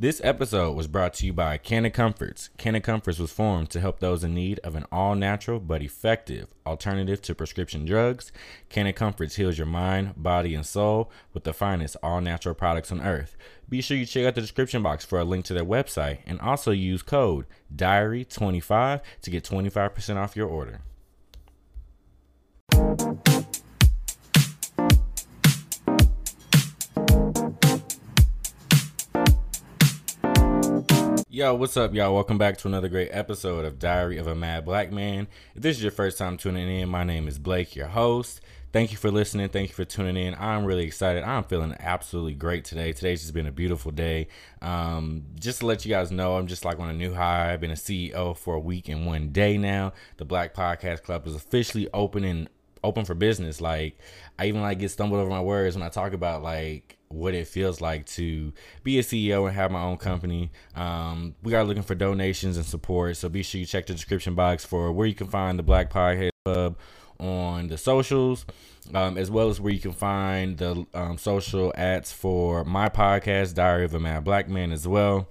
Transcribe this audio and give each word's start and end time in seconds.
This 0.00 0.22
episode 0.24 0.72
was 0.72 0.86
brought 0.86 1.12
to 1.16 1.26
you 1.26 1.34
by 1.34 1.58
Canna 1.58 1.90
Comforts. 1.90 2.48
Canna 2.56 2.80
Comforts 2.80 3.18
was 3.18 3.30
formed 3.30 3.68
to 3.68 3.80
help 3.80 4.00
those 4.00 4.24
in 4.24 4.32
need 4.32 4.58
of 4.60 4.74
an 4.74 4.86
all 4.90 5.14
natural 5.14 5.60
but 5.60 5.82
effective 5.82 6.54
alternative 6.64 7.20
to 7.20 7.34
prescription 7.34 7.84
drugs. 7.84 8.32
Canna 8.70 8.94
Comforts 8.94 9.36
heals 9.36 9.58
your 9.58 9.66
mind, 9.66 10.14
body, 10.16 10.54
and 10.54 10.64
soul 10.64 11.10
with 11.34 11.44
the 11.44 11.52
finest 11.52 11.98
all 12.02 12.22
natural 12.22 12.54
products 12.54 12.90
on 12.90 13.02
earth. 13.02 13.36
Be 13.68 13.82
sure 13.82 13.94
you 13.94 14.06
check 14.06 14.24
out 14.24 14.34
the 14.34 14.40
description 14.40 14.82
box 14.82 15.04
for 15.04 15.20
a 15.20 15.24
link 15.24 15.44
to 15.44 15.52
their 15.52 15.66
website 15.66 16.20
and 16.24 16.40
also 16.40 16.70
use 16.70 17.02
code 17.02 17.44
DIARY25 17.76 19.02
to 19.20 19.30
get 19.30 19.44
25% 19.44 20.16
off 20.16 20.34
your 20.34 20.48
order. 20.48 20.80
Yo, 31.40 31.54
what's 31.54 31.78
up, 31.78 31.94
y'all? 31.94 32.14
Welcome 32.14 32.36
back 32.36 32.58
to 32.58 32.68
another 32.68 32.90
great 32.90 33.08
episode 33.12 33.64
of 33.64 33.78
Diary 33.78 34.18
of 34.18 34.26
a 34.26 34.34
Mad 34.34 34.66
Black 34.66 34.92
Man. 34.92 35.26
If 35.56 35.62
this 35.62 35.78
is 35.78 35.82
your 35.82 35.90
first 35.90 36.18
time 36.18 36.36
tuning 36.36 36.68
in, 36.68 36.90
my 36.90 37.02
name 37.02 37.26
is 37.26 37.38
Blake, 37.38 37.74
your 37.74 37.86
host. 37.86 38.42
Thank 38.74 38.90
you 38.90 38.98
for 38.98 39.10
listening. 39.10 39.48
Thank 39.48 39.70
you 39.70 39.74
for 39.74 39.86
tuning 39.86 40.22
in. 40.22 40.34
I'm 40.34 40.66
really 40.66 40.84
excited. 40.84 41.22
I'm 41.22 41.44
feeling 41.44 41.74
absolutely 41.80 42.34
great 42.34 42.66
today. 42.66 42.92
Today's 42.92 43.22
just 43.22 43.32
been 43.32 43.46
a 43.46 43.52
beautiful 43.52 43.90
day. 43.90 44.28
Um, 44.60 45.24
just 45.40 45.60
to 45.60 45.66
let 45.66 45.82
you 45.86 45.88
guys 45.88 46.12
know, 46.12 46.36
I'm 46.36 46.46
just 46.46 46.66
like 46.66 46.78
on 46.78 46.90
a 46.90 46.92
new 46.92 47.14
high. 47.14 47.54
I've 47.54 47.60
been 47.62 47.70
a 47.70 47.74
CEO 47.74 48.36
for 48.36 48.56
a 48.56 48.60
week 48.60 48.90
and 48.90 49.06
one 49.06 49.30
day 49.30 49.56
now. 49.56 49.94
The 50.18 50.26
Black 50.26 50.52
Podcast 50.52 51.04
Club 51.04 51.26
is 51.26 51.34
officially 51.34 51.88
open 51.94 52.22
and 52.22 52.50
open 52.84 53.06
for 53.06 53.14
business. 53.14 53.62
Like 53.62 53.98
I 54.38 54.44
even 54.44 54.60
like 54.60 54.78
get 54.78 54.90
stumbled 54.90 55.22
over 55.22 55.30
my 55.30 55.40
words 55.40 55.74
when 55.74 55.82
I 55.82 55.88
talk 55.88 56.12
about 56.12 56.42
like 56.42 56.98
what 57.10 57.34
it 57.34 57.46
feels 57.48 57.80
like 57.80 58.06
to 58.06 58.52
be 58.84 58.98
a 58.98 59.02
CEO 59.02 59.46
and 59.46 59.54
have 59.56 59.70
my 59.70 59.82
own 59.82 59.96
company. 59.96 60.50
Um, 60.76 61.34
we 61.42 61.54
are 61.54 61.64
looking 61.64 61.82
for 61.82 61.94
donations 61.94 62.56
and 62.56 62.64
support, 62.64 63.16
so 63.16 63.28
be 63.28 63.42
sure 63.42 63.60
you 63.60 63.66
check 63.66 63.86
the 63.86 63.94
description 63.94 64.34
box 64.34 64.64
for 64.64 64.92
where 64.92 65.06
you 65.06 65.14
can 65.14 65.26
find 65.26 65.58
the 65.58 65.62
Black 65.62 65.90
Podcast 65.90 66.30
Club 66.44 66.78
on 67.18 67.66
the 67.66 67.76
socials, 67.76 68.46
um, 68.94 69.18
as 69.18 69.30
well 69.30 69.48
as 69.48 69.60
where 69.60 69.72
you 69.72 69.80
can 69.80 69.92
find 69.92 70.58
the 70.58 70.86
um, 70.94 71.18
social 71.18 71.72
ads 71.76 72.12
for 72.12 72.64
my 72.64 72.88
podcast, 72.88 73.54
Diary 73.54 73.84
of 73.84 73.92
a 73.92 74.00
Mad 74.00 74.24
Black 74.24 74.48
Man, 74.48 74.72
as 74.72 74.86
well. 74.86 75.28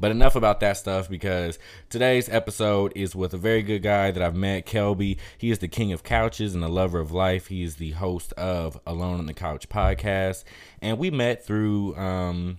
But 0.00 0.10
enough 0.10 0.36
about 0.36 0.60
that 0.60 0.76
stuff 0.76 1.08
because 1.08 1.58
today's 1.88 2.28
episode 2.28 2.92
is 2.94 3.14
with 3.14 3.32
a 3.34 3.38
very 3.38 3.62
good 3.62 3.82
guy 3.82 4.10
that 4.10 4.22
I've 4.22 4.36
met, 4.36 4.66
Kelby. 4.66 5.18
He 5.38 5.50
is 5.50 5.58
the 5.58 5.68
king 5.68 5.92
of 5.92 6.02
couches 6.02 6.54
and 6.54 6.62
the 6.62 6.68
lover 6.68 7.00
of 7.00 7.12
life. 7.12 7.46
He 7.48 7.62
is 7.62 7.76
the 7.76 7.92
host 7.92 8.32
of 8.34 8.78
Alone 8.86 9.18
on 9.18 9.26
the 9.26 9.34
Couch 9.34 9.68
podcast. 9.68 10.44
And 10.80 10.98
we 10.98 11.10
met 11.10 11.44
through 11.44 11.96
um, 11.96 12.58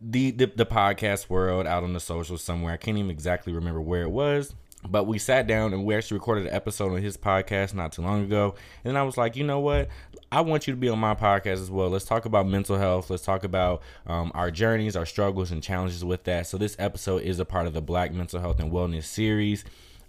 the, 0.00 0.30
the, 0.30 0.46
the 0.46 0.66
podcast 0.66 1.28
world 1.28 1.66
out 1.66 1.84
on 1.84 1.92
the 1.92 2.00
social 2.00 2.38
somewhere. 2.38 2.72
I 2.72 2.76
can't 2.76 2.98
even 2.98 3.10
exactly 3.10 3.52
remember 3.52 3.80
where 3.80 4.02
it 4.02 4.10
was. 4.10 4.54
But 4.86 5.04
we 5.04 5.18
sat 5.18 5.46
down 5.48 5.72
and 5.72 5.84
we 5.84 5.96
actually 5.96 6.18
recorded 6.18 6.46
an 6.46 6.54
episode 6.54 6.92
on 6.92 7.02
his 7.02 7.16
podcast 7.16 7.74
not 7.74 7.92
too 7.92 8.02
long 8.02 8.22
ago. 8.22 8.54
And 8.84 8.96
I 8.96 9.02
was 9.02 9.16
like, 9.16 9.34
you 9.34 9.42
know 9.42 9.58
what? 9.58 9.88
I 10.30 10.40
want 10.40 10.66
you 10.66 10.72
to 10.72 10.78
be 10.78 10.88
on 10.88 11.00
my 11.00 11.14
podcast 11.14 11.54
as 11.54 11.70
well. 11.70 11.88
Let's 11.88 12.04
talk 12.04 12.26
about 12.26 12.46
mental 12.46 12.78
health. 12.78 13.10
Let's 13.10 13.24
talk 13.24 13.42
about 13.42 13.82
um, 14.06 14.30
our 14.34 14.50
journeys, 14.50 14.94
our 14.94 15.06
struggles, 15.06 15.50
and 15.50 15.62
challenges 15.62 16.04
with 16.04 16.24
that. 16.24 16.46
So, 16.46 16.58
this 16.58 16.76
episode 16.78 17.22
is 17.22 17.40
a 17.40 17.44
part 17.44 17.66
of 17.66 17.74
the 17.74 17.80
Black 17.80 18.12
Mental 18.12 18.40
Health 18.40 18.60
and 18.60 18.70
Wellness 18.70 19.04
series. 19.04 19.64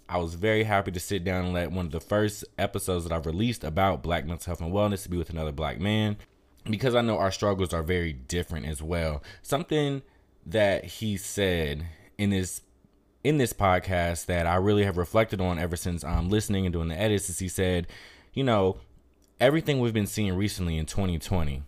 I 0.08 0.18
was 0.18 0.34
very 0.34 0.64
happy 0.64 0.90
to 0.90 1.00
sit 1.00 1.24
down 1.24 1.44
and 1.44 1.54
let 1.54 1.72
one 1.72 1.86
of 1.86 1.92
the 1.92 2.00
first 2.00 2.44
episodes 2.58 3.04
that 3.04 3.12
I've 3.12 3.26
released 3.26 3.64
about 3.64 4.02
Black 4.02 4.26
mental 4.26 4.50
health 4.50 4.60
and 4.60 4.72
wellness 4.72 5.04
to 5.04 5.08
be 5.08 5.16
with 5.16 5.30
another 5.30 5.52
Black 5.52 5.78
man 5.78 6.16
because 6.64 6.94
I 6.94 7.00
know 7.00 7.16
our 7.18 7.30
struggles 7.30 7.72
are 7.72 7.82
very 7.82 8.12
different 8.12 8.66
as 8.66 8.82
well. 8.82 9.22
Something 9.42 10.02
that 10.44 10.84
he 10.84 11.16
said 11.16 11.86
in 12.18 12.32
his 12.32 12.62
in 13.22 13.38
this 13.38 13.52
podcast 13.52 14.26
that 14.26 14.46
I 14.46 14.56
really 14.56 14.84
have 14.84 14.96
reflected 14.96 15.40
on 15.40 15.58
ever 15.58 15.76
since 15.76 16.04
I'm 16.04 16.28
listening 16.28 16.66
and 16.66 16.72
doing 16.72 16.88
the 16.88 16.98
edits 16.98 17.28
is 17.28 17.38
he 17.38 17.48
said, 17.48 17.86
you 18.32 18.44
know, 18.44 18.78
everything 19.38 19.80
we've 19.80 19.94
been 19.94 20.06
seeing 20.06 20.34
recently 20.34 20.78
in 20.78 20.86
2020 20.86 21.62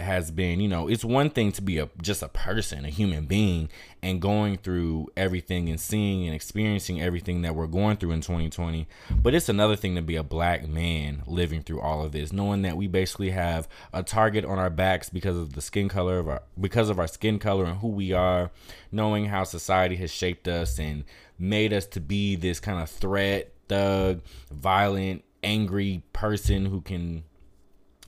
has 0.00 0.30
been, 0.30 0.60
you 0.60 0.68
know, 0.68 0.88
it's 0.88 1.04
one 1.04 1.30
thing 1.30 1.52
to 1.52 1.62
be 1.62 1.78
a 1.78 1.88
just 2.02 2.22
a 2.22 2.28
person, 2.28 2.84
a 2.84 2.90
human 2.90 3.26
being, 3.26 3.68
and 4.02 4.20
going 4.20 4.56
through 4.56 5.08
everything 5.16 5.68
and 5.68 5.80
seeing 5.80 6.26
and 6.26 6.34
experiencing 6.34 7.00
everything 7.00 7.42
that 7.42 7.54
we're 7.54 7.66
going 7.66 7.96
through 7.96 8.10
in 8.10 8.20
2020. 8.20 8.88
But 9.10 9.34
it's 9.34 9.48
another 9.48 9.76
thing 9.76 9.94
to 9.94 10.02
be 10.02 10.16
a 10.16 10.22
black 10.22 10.66
man 10.66 11.22
living 11.26 11.62
through 11.62 11.80
all 11.80 12.04
of 12.04 12.12
this, 12.12 12.32
knowing 12.32 12.62
that 12.62 12.76
we 12.76 12.86
basically 12.88 13.30
have 13.30 13.68
a 13.92 14.02
target 14.02 14.44
on 14.44 14.58
our 14.58 14.70
backs 14.70 15.10
because 15.10 15.36
of 15.36 15.54
the 15.54 15.60
skin 15.60 15.88
color 15.88 16.18
of 16.18 16.28
our 16.28 16.42
because 16.60 16.88
of 16.88 16.98
our 16.98 17.08
skin 17.08 17.38
color 17.38 17.64
and 17.64 17.78
who 17.78 17.88
we 17.88 18.12
are, 18.12 18.50
knowing 18.90 19.26
how 19.26 19.44
society 19.44 19.96
has 19.96 20.10
shaped 20.10 20.48
us 20.48 20.78
and 20.78 21.04
made 21.38 21.72
us 21.72 21.86
to 21.86 22.00
be 22.00 22.36
this 22.36 22.60
kind 22.60 22.82
of 22.82 22.90
threat, 22.90 23.52
thug, 23.68 24.22
violent, 24.50 25.24
angry 25.42 26.02
person 26.12 26.66
who 26.66 26.80
can 26.80 27.22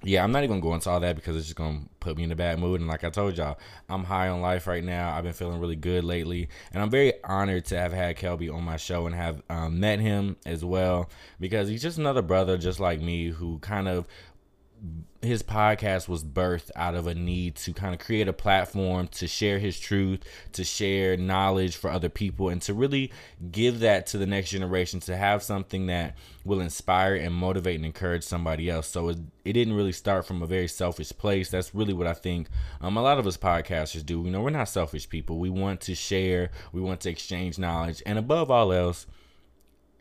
yeah, 0.02 0.22
I'm 0.22 0.30
not 0.30 0.44
even 0.44 0.60
going 0.60 0.60
to 0.60 0.68
go 0.68 0.74
into 0.74 0.90
all 0.90 1.00
that 1.00 1.16
because 1.16 1.36
it's 1.36 1.46
just 1.46 1.56
going 1.56 1.80
to 1.80 1.88
put 2.00 2.16
me 2.16 2.24
in 2.24 2.30
a 2.30 2.36
bad 2.36 2.58
mood. 2.58 2.80
And 2.80 2.88
like 2.88 3.02
I 3.02 3.10
told 3.10 3.38
y'all, 3.38 3.58
I'm 3.88 4.04
high 4.04 4.28
on 4.28 4.42
life 4.42 4.66
right 4.66 4.84
now. 4.84 5.16
I've 5.16 5.24
been 5.24 5.32
feeling 5.32 5.58
really 5.58 5.74
good 5.74 6.04
lately. 6.04 6.48
And 6.72 6.82
I'm 6.82 6.90
very 6.90 7.14
honored 7.24 7.64
to 7.66 7.78
have 7.78 7.92
had 7.92 8.16
Kelby 8.16 8.52
on 8.52 8.62
my 8.62 8.76
show 8.76 9.06
and 9.06 9.14
have 9.14 9.42
um, 9.48 9.80
met 9.80 9.98
him 9.98 10.36
as 10.44 10.64
well 10.64 11.08
because 11.40 11.68
he's 11.68 11.82
just 11.82 11.96
another 11.96 12.22
brother 12.22 12.58
just 12.58 12.78
like 12.78 13.00
me 13.00 13.28
who 13.30 13.58
kind 13.60 13.88
of 13.88 14.06
his 15.22 15.42
podcast 15.42 16.08
was 16.08 16.22
birthed 16.22 16.70
out 16.76 16.94
of 16.94 17.06
a 17.06 17.14
need 17.14 17.56
to 17.56 17.72
kind 17.72 17.94
of 17.94 18.00
create 18.00 18.28
a 18.28 18.32
platform 18.32 19.08
to 19.08 19.26
share 19.26 19.58
his 19.58 19.78
truth, 19.78 20.22
to 20.52 20.64
share 20.64 21.16
knowledge 21.16 21.76
for 21.76 21.90
other 21.90 22.08
people, 22.08 22.48
and 22.48 22.62
to 22.62 22.72
really 22.72 23.10
give 23.50 23.80
that 23.80 24.06
to 24.06 24.18
the 24.18 24.26
next 24.26 24.50
generation 24.50 25.00
to 25.00 25.16
have 25.16 25.42
something 25.42 25.86
that 25.86 26.16
will 26.44 26.60
inspire 26.60 27.14
and 27.16 27.34
motivate 27.34 27.76
and 27.76 27.84
encourage 27.84 28.22
somebody 28.22 28.70
else. 28.70 28.86
So 28.86 29.08
it, 29.08 29.18
it 29.44 29.52
didn't 29.54 29.74
really 29.74 29.92
start 29.92 30.26
from 30.26 30.42
a 30.42 30.46
very 30.46 30.68
selfish 30.68 31.12
place. 31.16 31.50
That's 31.50 31.74
really 31.74 31.94
what 31.94 32.06
I 32.06 32.14
think 32.14 32.48
um, 32.80 32.96
a 32.96 33.02
lot 33.02 33.18
of 33.18 33.26
us 33.26 33.36
podcasters 33.36 34.06
do. 34.06 34.22
You 34.22 34.30
know, 34.30 34.42
we're 34.42 34.50
not 34.50 34.68
selfish 34.68 35.08
people. 35.08 35.38
We 35.38 35.50
want 35.50 35.80
to 35.82 35.94
share, 35.94 36.50
we 36.72 36.80
want 36.80 37.00
to 37.00 37.10
exchange 37.10 37.58
knowledge, 37.58 38.02
and 38.06 38.18
above 38.18 38.50
all 38.50 38.72
else, 38.72 39.06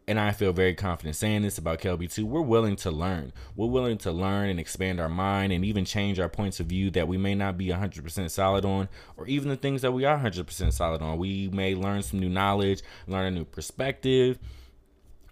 and 0.07 0.19
I 0.19 0.31
feel 0.31 0.53
very 0.53 0.75
confident 0.75 1.16
saying 1.16 1.41
this 1.41 1.57
about 1.57 1.79
Kelby 1.79 2.11
too. 2.11 2.25
We're 2.25 2.41
willing 2.41 2.75
to 2.77 2.91
learn. 2.91 3.33
We're 3.55 3.67
willing 3.67 3.97
to 3.99 4.11
learn 4.11 4.49
and 4.49 4.59
expand 4.59 4.99
our 4.99 5.09
mind 5.09 5.51
and 5.51 5.66
even 5.66 5.83
change 5.83 6.19
our 6.19 6.29
points 6.29 6.59
of 6.59 6.67
view 6.67 6.91
that 6.91 7.07
we 7.07 7.17
may 7.17 7.33
not 7.33 7.57
be 7.57 7.67
100% 7.67 8.29
solid 8.29 8.66
on, 8.66 8.88
or 9.17 9.25
even 9.27 9.49
the 9.49 9.55
things 9.55 9.81
that 9.81 9.93
we 9.93 10.05
are 10.05 10.17
100% 10.17 10.73
solid 10.73 11.01
on. 11.01 11.17
We 11.17 11.49
may 11.49 11.73
learn 11.73 12.03
some 12.03 12.19
new 12.19 12.29
knowledge, 12.29 12.83
learn 13.07 13.25
a 13.25 13.31
new 13.31 13.45
perspective 13.45 14.38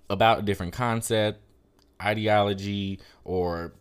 about 0.09 0.39
a 0.39 0.41
different 0.41 0.73
concept, 0.73 1.39
ideology, 2.01 2.99
or 3.23 3.73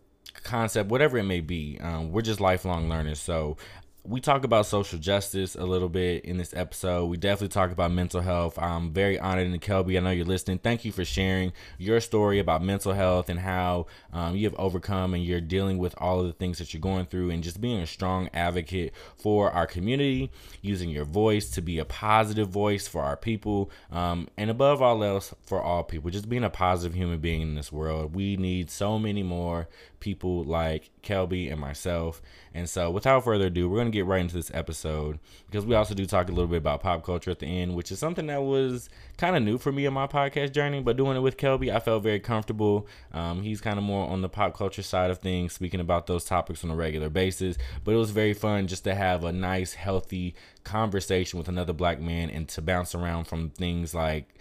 concept, 0.43 0.89
whatever 0.89 1.17
it 1.17 1.23
may 1.23 1.41
be. 1.41 1.79
Um, 1.81 2.11
we're 2.11 2.21
just 2.21 2.39
lifelong 2.39 2.87
learners. 2.87 3.19
So 3.19 3.57
we 4.05 4.19
talk 4.19 4.43
about 4.43 4.65
social 4.65 4.99
justice 4.99 5.55
a 5.55 5.63
little 5.65 5.87
bit 5.87 6.25
in 6.25 6.37
this 6.37 6.53
episode. 6.53 7.05
We 7.05 7.15
definitely 7.15 7.53
talk 7.53 7.71
about 7.71 7.91
mental 7.91 8.19
health. 8.19 8.59
I'm 8.59 8.91
very 8.91 9.17
honored, 9.17 9.47
and 9.47 9.61
Kelby, 9.61 9.97
I 9.97 10.01
know 10.01 10.09
you're 10.09 10.25
listening. 10.25 10.57
Thank 10.57 10.83
you 10.83 10.91
for 10.91 11.05
sharing 11.05 11.53
your 11.77 12.01
story 12.01 12.39
about 12.39 12.61
mental 12.61 12.91
health 12.91 13.29
and 13.29 13.39
how 13.39 13.85
um, 14.11 14.35
you 14.35 14.43
have 14.45 14.59
overcome 14.59 15.13
and 15.13 15.23
you're 15.23 15.39
dealing 15.39 15.77
with 15.77 15.95
all 15.99 16.19
of 16.19 16.27
the 16.27 16.33
things 16.33 16.57
that 16.57 16.73
you're 16.73 16.81
going 16.81 17.05
through, 17.05 17.29
and 17.29 17.43
just 17.43 17.61
being 17.61 17.79
a 17.79 17.87
strong 17.87 18.29
advocate 18.33 18.93
for 19.15 19.51
our 19.51 19.65
community, 19.65 20.29
using 20.61 20.89
your 20.89 21.05
voice 21.05 21.49
to 21.51 21.61
be 21.61 21.79
a 21.79 21.85
positive 21.85 22.49
voice 22.49 22.87
for 22.87 23.03
our 23.03 23.15
people, 23.15 23.71
um, 23.89 24.27
and 24.35 24.49
above 24.49 24.81
all 24.81 25.01
else, 25.01 25.33
for 25.45 25.61
all 25.61 25.81
people. 25.81 26.11
Just 26.11 26.27
being 26.27 26.43
a 26.43 26.49
positive 26.49 26.93
human 26.93 27.19
being 27.19 27.41
in 27.41 27.55
this 27.55 27.71
world. 27.71 28.13
We 28.13 28.35
need 28.35 28.69
so 28.69 28.99
many 28.99 29.23
more 29.23 29.69
people 30.03 30.43
like 30.43 30.89
Kelby 31.01 31.49
and 31.49 31.59
myself. 31.59 32.21
And 32.53 32.69
so, 32.69 32.91
without 32.91 33.23
further 33.23 33.47
ado, 33.47 33.69
we're 33.69 33.77
going 33.77 33.91
to 33.91 33.92
get 33.93 34.05
right 34.05 34.21
into 34.21 34.35
this 34.35 34.51
episode 34.53 35.19
because 35.45 35.65
we 35.65 35.75
also 35.75 35.93
do 35.93 36.05
talk 36.05 36.27
a 36.27 36.31
little 36.31 36.47
bit 36.47 36.57
about 36.57 36.81
pop 36.81 37.03
culture 37.03 37.31
at 37.31 37.39
the 37.39 37.45
end, 37.45 37.75
which 37.75 37.91
is 37.91 37.99
something 37.99 38.27
that 38.27 38.41
was 38.41 38.89
kind 39.17 39.35
of 39.35 39.43
new 39.43 39.57
for 39.57 39.71
me 39.71 39.85
in 39.85 39.93
my 39.93 40.07
podcast 40.07 40.51
journey. 40.51 40.81
But 40.81 40.97
doing 40.97 41.15
it 41.15 41.21
with 41.21 41.37
Kelby, 41.37 41.73
I 41.73 41.79
felt 41.79 42.03
very 42.03 42.19
comfortable. 42.19 42.87
Um, 43.13 43.41
he's 43.41 43.61
kind 43.61 43.77
of 43.77 43.83
more 43.83 44.07
on 44.07 44.21
the 44.21 44.29
pop 44.29 44.57
culture 44.57 44.83
side 44.83 45.11
of 45.11 45.19
things, 45.19 45.53
speaking 45.53 45.79
about 45.79 46.07
those 46.07 46.25
topics 46.25 46.63
on 46.63 46.71
a 46.71 46.75
regular 46.75 47.09
basis. 47.09 47.57
But 47.83 47.93
it 47.93 47.97
was 47.97 48.11
very 48.11 48.33
fun 48.33 48.67
just 48.67 48.83
to 48.83 48.95
have 48.95 49.23
a 49.23 49.31
nice, 49.31 49.73
healthy 49.73 50.35
conversation 50.63 51.39
with 51.39 51.47
another 51.47 51.73
black 51.73 51.99
man 52.01 52.29
and 52.29 52.47
to 52.49 52.61
bounce 52.61 52.95
around 52.95 53.25
from 53.25 53.49
things 53.51 53.93
like 53.93 54.35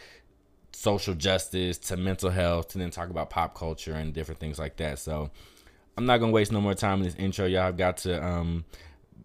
social 0.72 1.14
justice 1.14 1.78
to 1.78 1.96
mental 1.96 2.30
health 2.30 2.68
to 2.68 2.78
then 2.78 2.90
talk 2.90 3.10
about 3.10 3.30
pop 3.30 3.54
culture 3.54 3.92
and 3.92 4.14
different 4.14 4.40
things 4.40 4.58
like 4.58 4.76
that. 4.76 4.98
So 4.98 5.30
I'm 5.96 6.06
not 6.06 6.18
gonna 6.18 6.32
waste 6.32 6.52
no 6.52 6.60
more 6.60 6.74
time 6.74 6.98
in 6.98 7.04
this 7.04 7.14
intro. 7.16 7.46
Y'all 7.46 7.62
I've 7.62 7.76
got 7.76 7.98
to 7.98 8.24
um, 8.24 8.64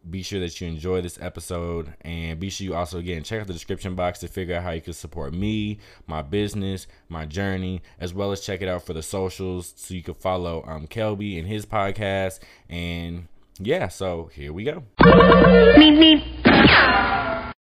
be 0.10 0.24
sure 0.24 0.40
that 0.40 0.60
you 0.62 0.68
enjoy 0.68 1.02
this 1.02 1.20
episode 1.22 1.94
and 2.02 2.40
be 2.40 2.50
sure 2.50 2.66
you 2.66 2.76
also 2.76 2.98
again 2.98 3.24
check 3.24 3.42
out 3.42 3.48
the 3.48 3.54
description 3.54 3.96
box 3.96 4.20
to 4.20 4.28
figure 4.28 4.56
out 4.56 4.64
how 4.64 4.72
you 4.72 4.82
can 4.82 4.94
support 4.94 5.34
me, 5.34 5.80
my 6.06 6.22
business, 6.22 6.88
my 7.10 7.26
journey, 7.26 7.82
as 8.00 8.14
well 8.14 8.32
as 8.32 8.42
check 8.42 8.62
it 8.62 8.70
out 8.70 8.86
for 8.86 8.94
the 8.94 9.04
socials 9.04 9.74
so 9.76 9.94
you 9.94 10.04
can 10.04 10.14
follow 10.16 10.64
um 10.68 10.88
Kelby 10.88 11.38
and 11.38 11.48
his 11.48 11.66
podcast. 11.66 12.40
And 12.70 13.28
yeah, 13.60 13.88
so 13.88 14.30
here 14.34 14.54
we 14.54 14.64
go. 14.64 14.84
Meep, 15.00 16.22
meep. 16.24 17.54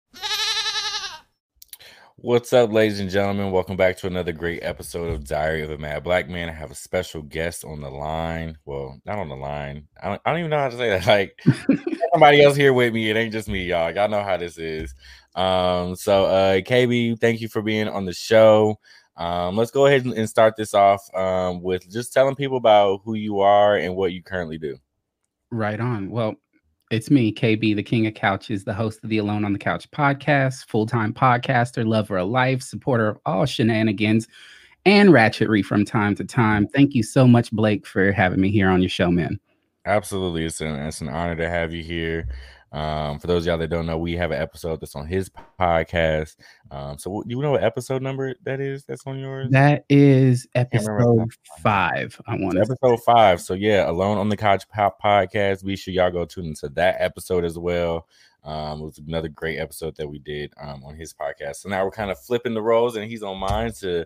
What's 2.18 2.54
up, 2.54 2.72
ladies 2.72 3.00
and 3.00 3.10
gentlemen? 3.10 3.52
Welcome 3.52 3.78
back 3.78 3.98
to 3.98 4.08
another 4.08 4.32
great 4.32 4.64
episode 4.64 5.14
of 5.14 5.28
Diary 5.28 5.62
of 5.62 5.70
a 5.70 5.78
Mad 5.78 6.04
Black 6.04 6.28
Man. 6.28 6.50
I 6.50 6.54
have 6.54 6.72
a 6.72 6.76
special 6.76 7.22
guest 7.22 7.64
on 7.64 7.82
the 7.82 7.90
line. 7.92 8.58
Well, 8.66 9.00
not 9.06 9.20
on 9.20 9.30
the 9.30 9.36
line. 9.36 9.88
I 10.02 10.10
don't, 10.10 10.22
I 10.26 10.32
don't 10.32 10.40
even 10.40 10.50
know 10.50 10.58
how 10.58 10.70
to 10.70 10.78
say 10.78 10.90
that. 10.90 11.06
Like 11.06 11.40
somebody 12.16 12.42
else 12.42 12.56
here 12.56 12.72
with 12.72 12.94
me. 12.94 13.10
It 13.10 13.18
ain't 13.18 13.34
just 13.34 13.50
me, 13.50 13.66
y'all. 13.66 13.94
Y'all 13.94 14.08
know 14.08 14.24
how 14.24 14.38
this 14.38 14.58
is. 14.58 14.96
Um, 15.36 15.98
so 15.98 16.26
uh 16.26 16.62
KB, 16.62 17.20
thank 17.20 17.42
you 17.42 17.50
for 17.50 17.62
being 17.62 17.90
on 17.90 18.06
the 18.06 18.14
show. 18.14 18.80
Um, 19.18 19.58
let's 19.58 19.72
go 19.72 19.86
ahead 19.86 20.06
and 20.06 20.30
start 20.30 20.56
this 20.58 20.74
off 20.74 21.02
um, 21.14 21.62
with 21.62 21.90
just 21.90 22.14
telling 22.14 22.36
people 22.36 22.58
about 22.58 23.02
who 23.04 23.16
you 23.16 23.40
are 23.40 23.78
and 23.78 23.96
what 23.96 24.14
you 24.14 24.22
currently 24.22 24.58
do. 24.58 24.78
Right 25.52 25.80
on. 25.80 26.10
Well, 26.10 26.36
it's 26.92 27.10
me, 27.10 27.34
KB, 27.34 27.76
the 27.76 27.84
King 27.84 28.08
of 28.08 28.14
Couches, 28.14 28.64
the 28.64 28.74
host 28.74 29.04
of 29.04 29.10
the 29.10 29.18
Alone 29.18 29.46
on 29.46 29.54
the 29.54 29.60
Couch 29.60 29.90
podcast, 29.92 30.68
full 30.68 30.86
time 30.86 31.14
podcaster, 31.14 31.86
lover 31.86 32.18
of 32.18 32.30
life, 32.30 32.62
supporter 32.62 33.08
of 33.08 33.18
all 33.26 33.46
shenanigans, 33.46 34.28
and 34.86 35.10
ratchetry 35.10 35.64
from 35.64 35.84
time 35.84 36.16
to 36.16 36.24
time. 36.24 36.68
Thank 36.68 36.94
you 36.94 37.04
so 37.04 37.28
much, 37.28 37.52
Blake, 37.52 37.86
for 37.86 38.12
having 38.12 38.40
me 38.40 38.52
here 38.52 38.70
on 38.70 38.82
your 38.82 38.90
show, 38.90 39.12
man. 39.12 39.40
Absolutely. 39.86 40.46
It's 40.46 40.62
an, 40.62 40.76
it's 40.76 41.02
an 41.02 41.10
honor 41.10 41.36
to 41.36 41.50
have 41.50 41.74
you 41.74 41.84
here. 41.84 42.28
Um, 42.72 43.20
for 43.20 43.28
those 43.28 43.44
of 43.44 43.48
y'all 43.48 43.58
that 43.60 43.70
don't 43.70 43.86
know, 43.86 43.98
we 43.98 44.18
have 44.18 44.32
an 44.32 44.42
episode 44.42 44.82
that's 44.82 44.96
on 44.96 45.08
his 45.08 45.32
podcast. 45.58 46.36
Um, 46.72 46.98
so 46.98 47.24
do 47.26 47.34
you 47.34 47.42
know 47.42 47.52
what 47.52 47.64
episode 47.64 48.02
number 48.02 48.36
that 48.44 48.60
is 48.60 48.84
that's 48.84 49.08
on 49.08 49.18
yours? 49.18 49.50
That 49.52 49.86
is 49.90 50.46
episode 50.56 51.32
five. 51.64 52.20
I 52.28 52.36
want 52.36 52.58
episode 52.58 53.02
five. 53.04 53.40
So 53.40 53.54
yeah, 53.54 53.90
Alone 53.90 54.18
on 54.18 54.28
the 54.28 54.36
Couch 54.36 54.68
Pop 54.68 55.02
podcast. 55.02 55.64
Be 55.64 55.78
sure 55.78 55.94
y'all 55.94 56.12
go 56.12 56.26
tune 56.26 56.48
into 56.48 56.68
that 56.70 56.98
episode 57.00 57.46
as 57.46 57.58
well. 57.58 58.08
Um, 58.44 58.82
it 58.82 58.86
was 58.86 58.98
another 59.00 59.30
great 59.30 59.58
episode 59.58 59.96
that 59.96 60.10
we 60.10 60.20
did 60.20 60.54
um, 60.62 60.84
on 60.84 60.96
his 60.96 61.14
podcast. 61.14 61.58
So 61.58 61.70
now 61.70 61.86
we're 61.86 61.92
kind 61.92 62.12
of 62.12 62.20
flipping 62.20 62.54
the 62.54 62.62
roles, 62.62 62.98
and 62.98 63.10
he's 63.10 63.24
on 63.24 63.38
mine 63.38 63.72
to 63.80 64.06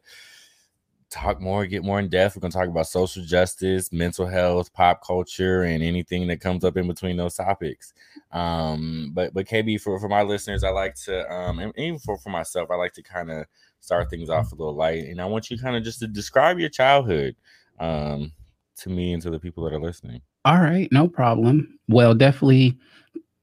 talk 1.10 1.42
more, 1.42 1.66
get 1.66 1.84
more 1.84 2.00
in 2.00 2.10
depth. 2.10 2.36
We're 2.36 2.42
gonna 2.42 2.52
talk 2.52 2.68
about 2.68 2.88
social 2.88 3.24
justice, 3.24 3.92
mental 3.92 4.26
health, 4.26 4.72
pop 4.74 5.06
culture, 5.06 5.64
and 5.64 5.84
anything 5.84 6.28
that 6.28 6.42
comes 6.42 6.64
up 6.64 6.78
in 6.78 6.88
between 6.88 7.18
those 7.18 7.36
topics. 7.36 7.94
Um, 8.32 9.12
but 9.14 9.34
but 9.34 9.46
KB, 9.48 9.82
for 9.82 10.00
for 10.00 10.10
my 10.10 10.22
listeners, 10.22 10.64
I 10.64 10.70
like 10.70 10.96
to 11.06 11.32
um, 11.32 11.60
and 11.60 11.74
even 11.78 12.00
for 12.00 12.18
for 12.18 12.30
myself, 12.30 12.70
I 12.72 12.76
like 12.76 12.94
to 12.94 13.04
kind 13.04 13.32
of 13.32 13.46
start 13.80 14.10
things 14.10 14.30
off 14.30 14.52
a 14.52 14.56
little 14.56 14.76
light, 14.76 15.06
and 15.06 15.22
I 15.22 15.26
want 15.26 15.50
you 15.50 15.58
kind 15.58 15.76
of 15.76 15.84
just 15.84 16.00
to 16.00 16.08
describe 16.08 16.60
your 16.60 16.70
childhood 16.70 17.36
um 17.80 18.32
to 18.76 18.90
me 18.90 19.14
and 19.14 19.22
to 19.22 19.30
the 19.30 19.40
people 19.40 19.64
that 19.64 19.74
are 19.74 19.80
listening. 19.80 20.22
All 20.46 20.60
right, 20.60 20.88
no 20.92 21.08
problem. 21.08 21.80
Well, 21.88 22.14
definitely 22.14 22.78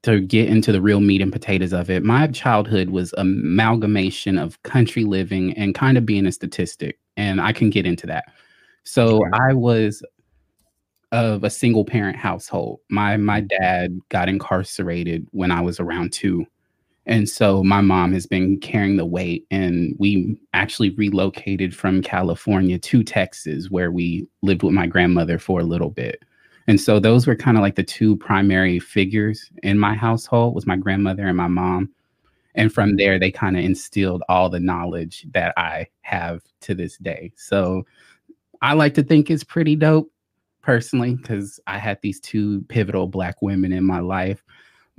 to 0.06 0.20
get 0.20 0.48
into 0.48 0.70
the 0.70 0.80
real 0.80 1.00
meat 1.00 1.20
and 1.20 1.32
potatoes 1.32 1.72
of 1.72 1.90
it, 1.90 2.04
my 2.04 2.28
childhood 2.28 2.90
was 2.90 3.12
amalgamation 3.18 4.38
of 4.38 4.62
country 4.62 5.04
living 5.04 5.52
and 5.54 5.74
kind 5.74 5.98
of 5.98 6.06
being 6.06 6.26
a 6.26 6.32
statistic, 6.32 7.00
and 7.16 7.40
I 7.40 7.52
can 7.52 7.70
get 7.70 7.86
into 7.86 8.06
that. 8.06 8.24
So 8.84 9.20
I 9.32 9.52
was 9.52 10.04
of 11.10 11.42
a 11.42 11.50
single 11.50 11.84
parent 11.84 12.16
household. 12.16 12.78
My 12.88 13.16
my 13.16 13.40
dad 13.40 13.98
got 14.08 14.28
incarcerated 14.28 15.26
when 15.32 15.50
I 15.50 15.60
was 15.60 15.80
around 15.80 16.12
2. 16.12 16.46
And 17.06 17.28
so 17.28 17.62
my 17.64 17.80
mom 17.80 18.12
has 18.12 18.26
been 18.26 18.58
carrying 18.60 18.96
the 18.96 19.06
weight 19.06 19.46
and 19.50 19.94
we 19.98 20.36
actually 20.54 20.90
relocated 20.90 21.74
from 21.74 22.02
California 22.02 22.78
to 22.78 23.04
Texas 23.04 23.70
where 23.70 23.92
we 23.92 24.26
lived 24.42 24.64
with 24.64 24.74
my 24.74 24.86
grandmother 24.86 25.38
for 25.38 25.60
a 25.60 25.64
little 25.64 25.90
bit. 25.90 26.24
And 26.68 26.80
so 26.80 26.98
those 26.98 27.26
were 27.26 27.36
kind 27.36 27.56
of 27.56 27.62
like 27.62 27.76
the 27.76 27.82
two 27.82 28.16
primary 28.16 28.78
figures 28.78 29.50
in 29.62 29.78
my 29.78 29.94
household 29.94 30.54
was 30.54 30.66
my 30.66 30.76
grandmother 30.76 31.26
and 31.26 31.36
my 31.36 31.46
mom. 31.46 31.90
And 32.54 32.72
from 32.72 32.90
mm-hmm. 32.90 32.96
there, 32.96 33.18
they 33.18 33.30
kind 33.30 33.56
of 33.56 33.64
instilled 33.64 34.22
all 34.28 34.48
the 34.48 34.60
knowledge 34.60 35.26
that 35.32 35.52
I 35.56 35.86
have 36.02 36.42
to 36.62 36.74
this 36.74 36.96
day. 36.96 37.32
So 37.36 37.84
I 38.62 38.72
like 38.72 38.94
to 38.94 39.02
think 39.02 39.30
it's 39.30 39.44
pretty 39.44 39.76
dope 39.76 40.10
personally 40.62 41.14
because 41.14 41.60
I 41.66 41.78
had 41.78 41.98
these 42.02 42.18
two 42.18 42.62
pivotal 42.62 43.06
black 43.06 43.40
women 43.42 43.72
in 43.72 43.84
my 43.84 44.00
life, 44.00 44.42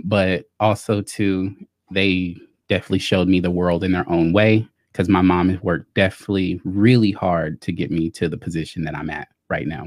but 0.03 0.45
also 0.59 1.01
too, 1.01 1.53
they 1.91 2.37
definitely 2.69 2.99
showed 2.99 3.27
me 3.27 3.39
the 3.39 3.51
world 3.51 3.83
in 3.83 3.91
their 3.91 4.09
own 4.09 4.31
way 4.31 4.67
because 4.91 5.09
my 5.09 5.21
mom 5.21 5.49
has 5.49 5.61
worked 5.61 5.93
definitely 5.95 6.61
really 6.63 7.11
hard 7.11 7.59
to 7.61 7.71
get 7.71 7.91
me 7.91 8.09
to 8.11 8.29
the 8.29 8.37
position 8.37 8.83
that 8.83 8.95
I'm 8.95 9.09
at 9.09 9.27
right 9.49 9.67
now. 9.67 9.85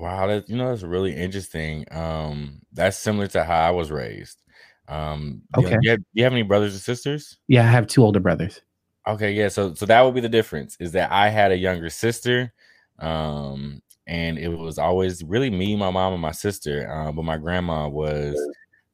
Wow, 0.00 0.26
that 0.28 0.48
you 0.48 0.56
know 0.56 0.70
that's 0.70 0.82
really 0.82 1.14
interesting. 1.14 1.84
Um, 1.90 2.62
that's 2.72 2.96
similar 2.96 3.26
to 3.28 3.44
how 3.44 3.68
I 3.68 3.70
was 3.70 3.90
raised. 3.90 4.42
Um, 4.88 5.42
okay. 5.56 5.68
You, 5.68 5.74
know, 5.74 5.78
you, 5.82 5.90
have, 5.90 6.00
you 6.14 6.24
have 6.24 6.32
any 6.32 6.42
brothers 6.42 6.74
or 6.74 6.78
sisters? 6.78 7.36
Yeah, 7.48 7.64
I 7.64 7.70
have 7.70 7.86
two 7.86 8.02
older 8.02 8.18
brothers. 8.18 8.62
Okay, 9.06 9.32
yeah. 9.32 9.48
So 9.48 9.74
so 9.74 9.84
that 9.84 10.00
would 10.00 10.14
be 10.14 10.22
the 10.22 10.28
difference 10.28 10.78
is 10.80 10.92
that 10.92 11.12
I 11.12 11.28
had 11.28 11.52
a 11.52 11.56
younger 11.56 11.90
sister, 11.90 12.50
um, 12.98 13.82
and 14.06 14.38
it 14.38 14.48
was 14.48 14.78
always 14.78 15.22
really 15.22 15.50
me, 15.50 15.76
my 15.76 15.90
mom, 15.90 16.14
and 16.14 16.22
my 16.22 16.32
sister. 16.32 16.90
Uh, 16.90 17.12
but 17.12 17.24
my 17.24 17.36
grandma 17.36 17.86
was 17.86 18.40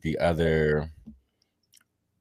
the 0.02 0.18
other. 0.18 0.90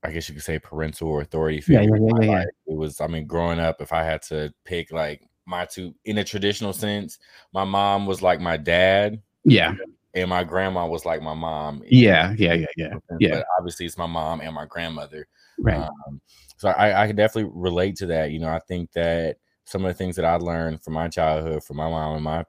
I 0.04 0.12
guess 0.12 0.30
you 0.30 0.36
could 0.36 0.44
say 0.44 0.60
parental 0.60 1.20
authority 1.20 1.60
figure. 1.60 1.82
Yeah, 1.82 2.00
yeah, 2.00 2.12
yeah, 2.22 2.32
yeah. 2.32 2.44
It 2.68 2.78
was. 2.78 3.02
I 3.02 3.08
mean, 3.08 3.26
growing 3.26 3.60
up, 3.60 3.82
if 3.82 3.92
I 3.92 4.04
had 4.04 4.22
to 4.24 4.54
pick 4.64 4.92
like 4.92 5.28
my 5.46 5.66
two 5.66 5.94
in 6.06 6.18
a 6.18 6.24
traditional 6.24 6.74
sense. 6.74 7.20
My 7.54 7.64
mom 7.64 8.06
was 8.06 8.22
like 8.22 8.40
my 8.40 8.58
dad. 8.58 9.22
Yeah. 9.44 9.76
And 10.14 10.30
my 10.30 10.44
grandma 10.46 10.88
was 10.88 11.06
like 11.06 11.22
my 11.22 11.34
mom. 11.34 11.84
Yeah, 11.86 12.34
yeah, 12.38 12.54
yeah, 12.54 12.68
yeah. 12.78 12.94
Yeah. 13.20 13.36
But 13.36 13.46
obviously 13.60 13.86
it's 13.86 13.98
my 13.98 14.06
mom 14.06 14.40
and 14.40 14.56
my 14.56 14.66
grandmother. 14.66 15.28
Right. 15.60 15.76
Um, 15.76 16.22
so 16.58 16.70
I, 16.70 17.04
I 17.04 17.08
can 17.08 17.18
definitely 17.18 17.52
relate 17.54 17.98
to 17.98 18.06
that. 18.08 18.32
You 18.32 18.40
know, 18.40 18.48
I 18.48 18.60
think 18.60 18.94
that 18.94 19.38
some 19.66 19.84
of 19.84 19.90
the 19.90 19.94
things 19.94 20.16
that 20.16 20.26
I 20.26 20.36
learned 20.36 20.84
from 20.84 20.94
my 20.94 21.10
childhood 21.10 21.64
from 21.64 21.78
my 21.78 21.90
mom 21.90 22.16
and 22.16 22.24
my 22.24 22.46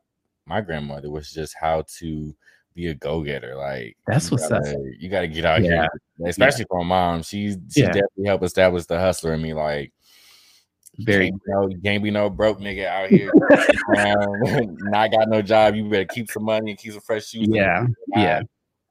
my 0.46 0.60
grandmother 0.60 1.10
was 1.10 1.32
just 1.32 1.56
how 1.60 1.82
to 1.98 2.34
be 2.74 2.86
a 2.86 2.94
go-getter. 2.94 3.56
Like 3.56 3.96
that's 4.06 4.30
what's 4.30 4.48
gotta, 4.48 4.70
up. 4.70 4.76
You 4.98 5.08
gotta 5.08 5.26
get 5.26 5.44
out 5.44 5.62
yeah. 5.62 5.70
here. 5.70 5.88
Especially 6.28 6.60
yeah. 6.60 6.66
for 6.68 6.84
my 6.84 6.88
mom. 6.88 7.22
She's 7.22 7.58
she 7.72 7.80
yeah. 7.80 7.86
definitely 7.86 8.26
helped 8.26 8.44
establish 8.44 8.86
the 8.86 9.00
hustler 9.00 9.34
in 9.34 9.42
me. 9.42 9.54
Like 9.54 9.92
very 11.00 11.30
can't, 11.30 11.42
no, 11.46 11.68
you 11.68 11.78
can't 11.82 12.02
be 12.02 12.10
no 12.10 12.30
broke 12.30 12.60
nigga 12.60 12.86
out 12.86 13.08
here. 13.08 13.30
um, 13.98 14.76
not 14.90 15.10
got 15.10 15.28
no 15.28 15.42
job. 15.42 15.74
You 15.74 15.88
better 15.88 16.06
keep 16.06 16.30
some 16.30 16.44
money 16.44 16.70
and 16.70 16.78
keep 16.78 16.92
some 16.92 17.00
fresh 17.00 17.26
shoes. 17.26 17.48
Yeah, 17.50 17.86
yeah. 18.14 18.40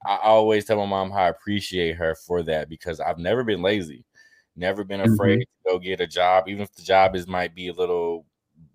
I, 0.05 0.15
I, 0.15 0.27
always 0.27 0.65
tell 0.65 0.77
my 0.77 0.85
mom 0.85 1.11
how 1.11 1.23
I 1.23 1.29
appreciate 1.29 1.95
her 1.95 2.15
for 2.15 2.43
that 2.43 2.69
because 2.69 2.99
I've 2.99 3.17
never 3.17 3.43
been 3.43 3.61
lazy, 3.61 4.05
never 4.55 4.83
been 4.83 5.01
afraid 5.01 5.39
mm-hmm. 5.39 5.69
to 5.69 5.73
go 5.73 5.79
get 5.79 5.99
a 5.99 6.07
job, 6.07 6.47
even 6.47 6.61
if 6.61 6.73
the 6.73 6.83
job 6.83 7.15
is 7.15 7.27
might 7.27 7.55
be 7.55 7.69
a 7.69 7.73
little 7.73 8.25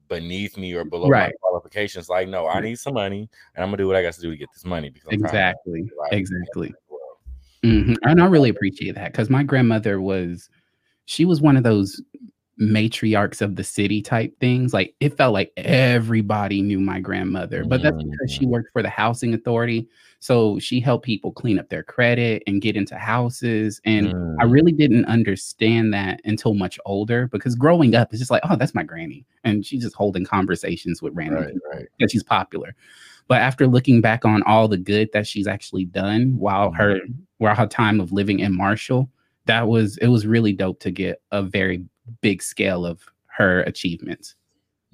beneath 0.08 0.58
me 0.58 0.75
or 0.75 0.84
below 0.84 1.08
right. 1.08 1.28
my 1.28 1.32
qualifications. 1.40 2.08
Like, 2.08 2.28
no, 2.28 2.46
I 2.46 2.60
need 2.60 2.78
some 2.78 2.94
money, 2.94 3.30
and 3.54 3.62
I'm 3.62 3.68
gonna 3.68 3.78
do 3.78 3.87
what 3.87 3.96
I 3.96 4.02
got 4.02 4.14
to 4.14 4.20
do 4.20 4.30
to 4.30 4.37
get 4.37 4.49
this 4.52 4.64
money. 4.64 4.90
Because 4.90 5.12
exactly, 5.12 5.88
exactly. 6.10 6.75
Mm-hmm. 7.64 7.94
And 8.02 8.20
I 8.20 8.26
really 8.26 8.49
appreciate 8.50 8.94
that 8.94 9.12
because 9.12 9.30
my 9.30 9.42
grandmother 9.42 10.00
was, 10.00 10.49
she 11.04 11.25
was 11.25 11.40
one 11.40 11.56
of 11.56 11.62
those 11.62 12.02
matriarchs 12.61 13.40
of 13.40 13.57
the 13.57 13.64
city 13.64 14.02
type 14.02 14.38
things. 14.38 14.75
Like 14.75 14.95
it 15.00 15.17
felt 15.17 15.33
like 15.33 15.52
everybody 15.57 16.61
knew 16.61 16.79
my 16.79 17.00
grandmother, 17.00 17.64
but 17.64 17.83
that's 17.83 18.02
because 18.02 18.31
she 18.31 18.45
mm. 18.45 18.50
worked 18.50 18.73
for 18.73 18.83
the 18.83 18.90
housing 18.90 19.33
authority. 19.33 19.88
So 20.19 20.59
she 20.59 20.81
helped 20.81 21.07
people 21.07 21.33
clean 21.33 21.59
up 21.59 21.71
their 21.71 21.83
credit 21.83 22.43
and 22.47 22.61
get 22.61 22.76
into 22.76 22.97
houses. 22.97 23.81
And 23.87 24.09
mm. 24.09 24.37
I 24.38 24.45
really 24.45 24.73
didn't 24.73 25.07
understand 25.07 25.95
that 25.95 26.21
until 26.25 26.52
much 26.52 26.79
older 26.85 27.29
because 27.29 27.55
growing 27.55 27.95
up, 27.95 28.12
it's 28.12 28.19
just 28.19 28.31
like, 28.31 28.43
oh, 28.49 28.57
that's 28.57 28.75
my 28.75 28.83
granny. 28.83 29.25
And 29.43 29.64
she's 29.64 29.83
just 29.83 29.97
holding 29.97 30.26
conversations 30.26 31.00
with 31.00 31.14
random 31.14 31.45
right, 31.45 31.55
people 31.55 31.71
right. 31.73 32.11
she's 32.11 32.23
popular. 32.23 32.75
But 33.26 33.40
after 33.40 33.67
looking 33.67 34.00
back 34.00 34.25
on 34.25 34.43
all 34.43 34.69
the 34.69 34.76
good 34.76 35.09
that 35.12 35.26
she's 35.26 35.47
actually 35.47 35.85
done 35.87 36.37
while 36.37 36.73
her 36.73 36.97
mm-hmm. 36.97 37.12
while 37.38 37.55
her 37.55 37.67
time 37.67 38.00
of 38.00 38.12
living 38.12 38.40
in 38.40 38.55
Marshall, 38.55 39.09
that 39.47 39.69
was 39.69 39.97
it 39.99 40.09
was 40.09 40.26
really 40.26 40.52
dope 40.52 40.81
to 40.81 40.90
get 40.90 41.23
a 41.31 41.43
very 41.43 41.85
big 42.21 42.43
scale 42.43 42.87
of 42.87 43.02
her 43.26 43.62
achievements. 43.62 44.35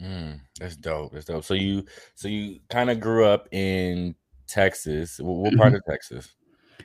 Mm, 0.01 0.41
that's 0.61 0.77
dope. 0.77 1.13
That's 1.13 1.25
dope. 1.25 1.45
So 1.45 1.55
you 1.55 1.85
so 2.15 2.29
you 2.29 2.61
kind 2.69 2.91
of 2.91 3.01
grew 3.01 3.25
up 3.25 3.49
in 3.53 4.15
Texas. 4.47 5.19
What, 5.19 5.37
what 5.37 5.57
part 5.57 5.69
mm-hmm. 5.69 5.77
of 5.77 5.83
Texas? 5.89 6.35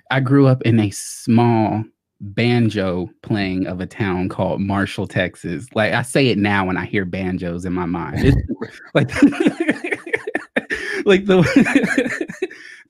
I 0.09 0.19
grew 0.19 0.47
up 0.47 0.61
in 0.63 0.79
a 0.79 0.89
small 0.91 1.83
banjo 2.21 3.09
playing 3.23 3.67
of 3.67 3.81
a 3.81 3.85
town 3.85 4.29
called 4.29 4.61
Marshall, 4.61 5.07
Texas. 5.07 5.67
Like 5.73 5.93
I 5.93 6.03
say 6.03 6.27
it 6.27 6.37
now 6.37 6.65
when 6.65 6.77
I 6.77 6.85
hear 6.85 7.05
banjos 7.05 7.65
in 7.65 7.73
my 7.73 7.85
mind. 7.85 8.17
It's 8.19 8.37
like 8.93 9.09
like 11.05 11.25
the 11.25 12.10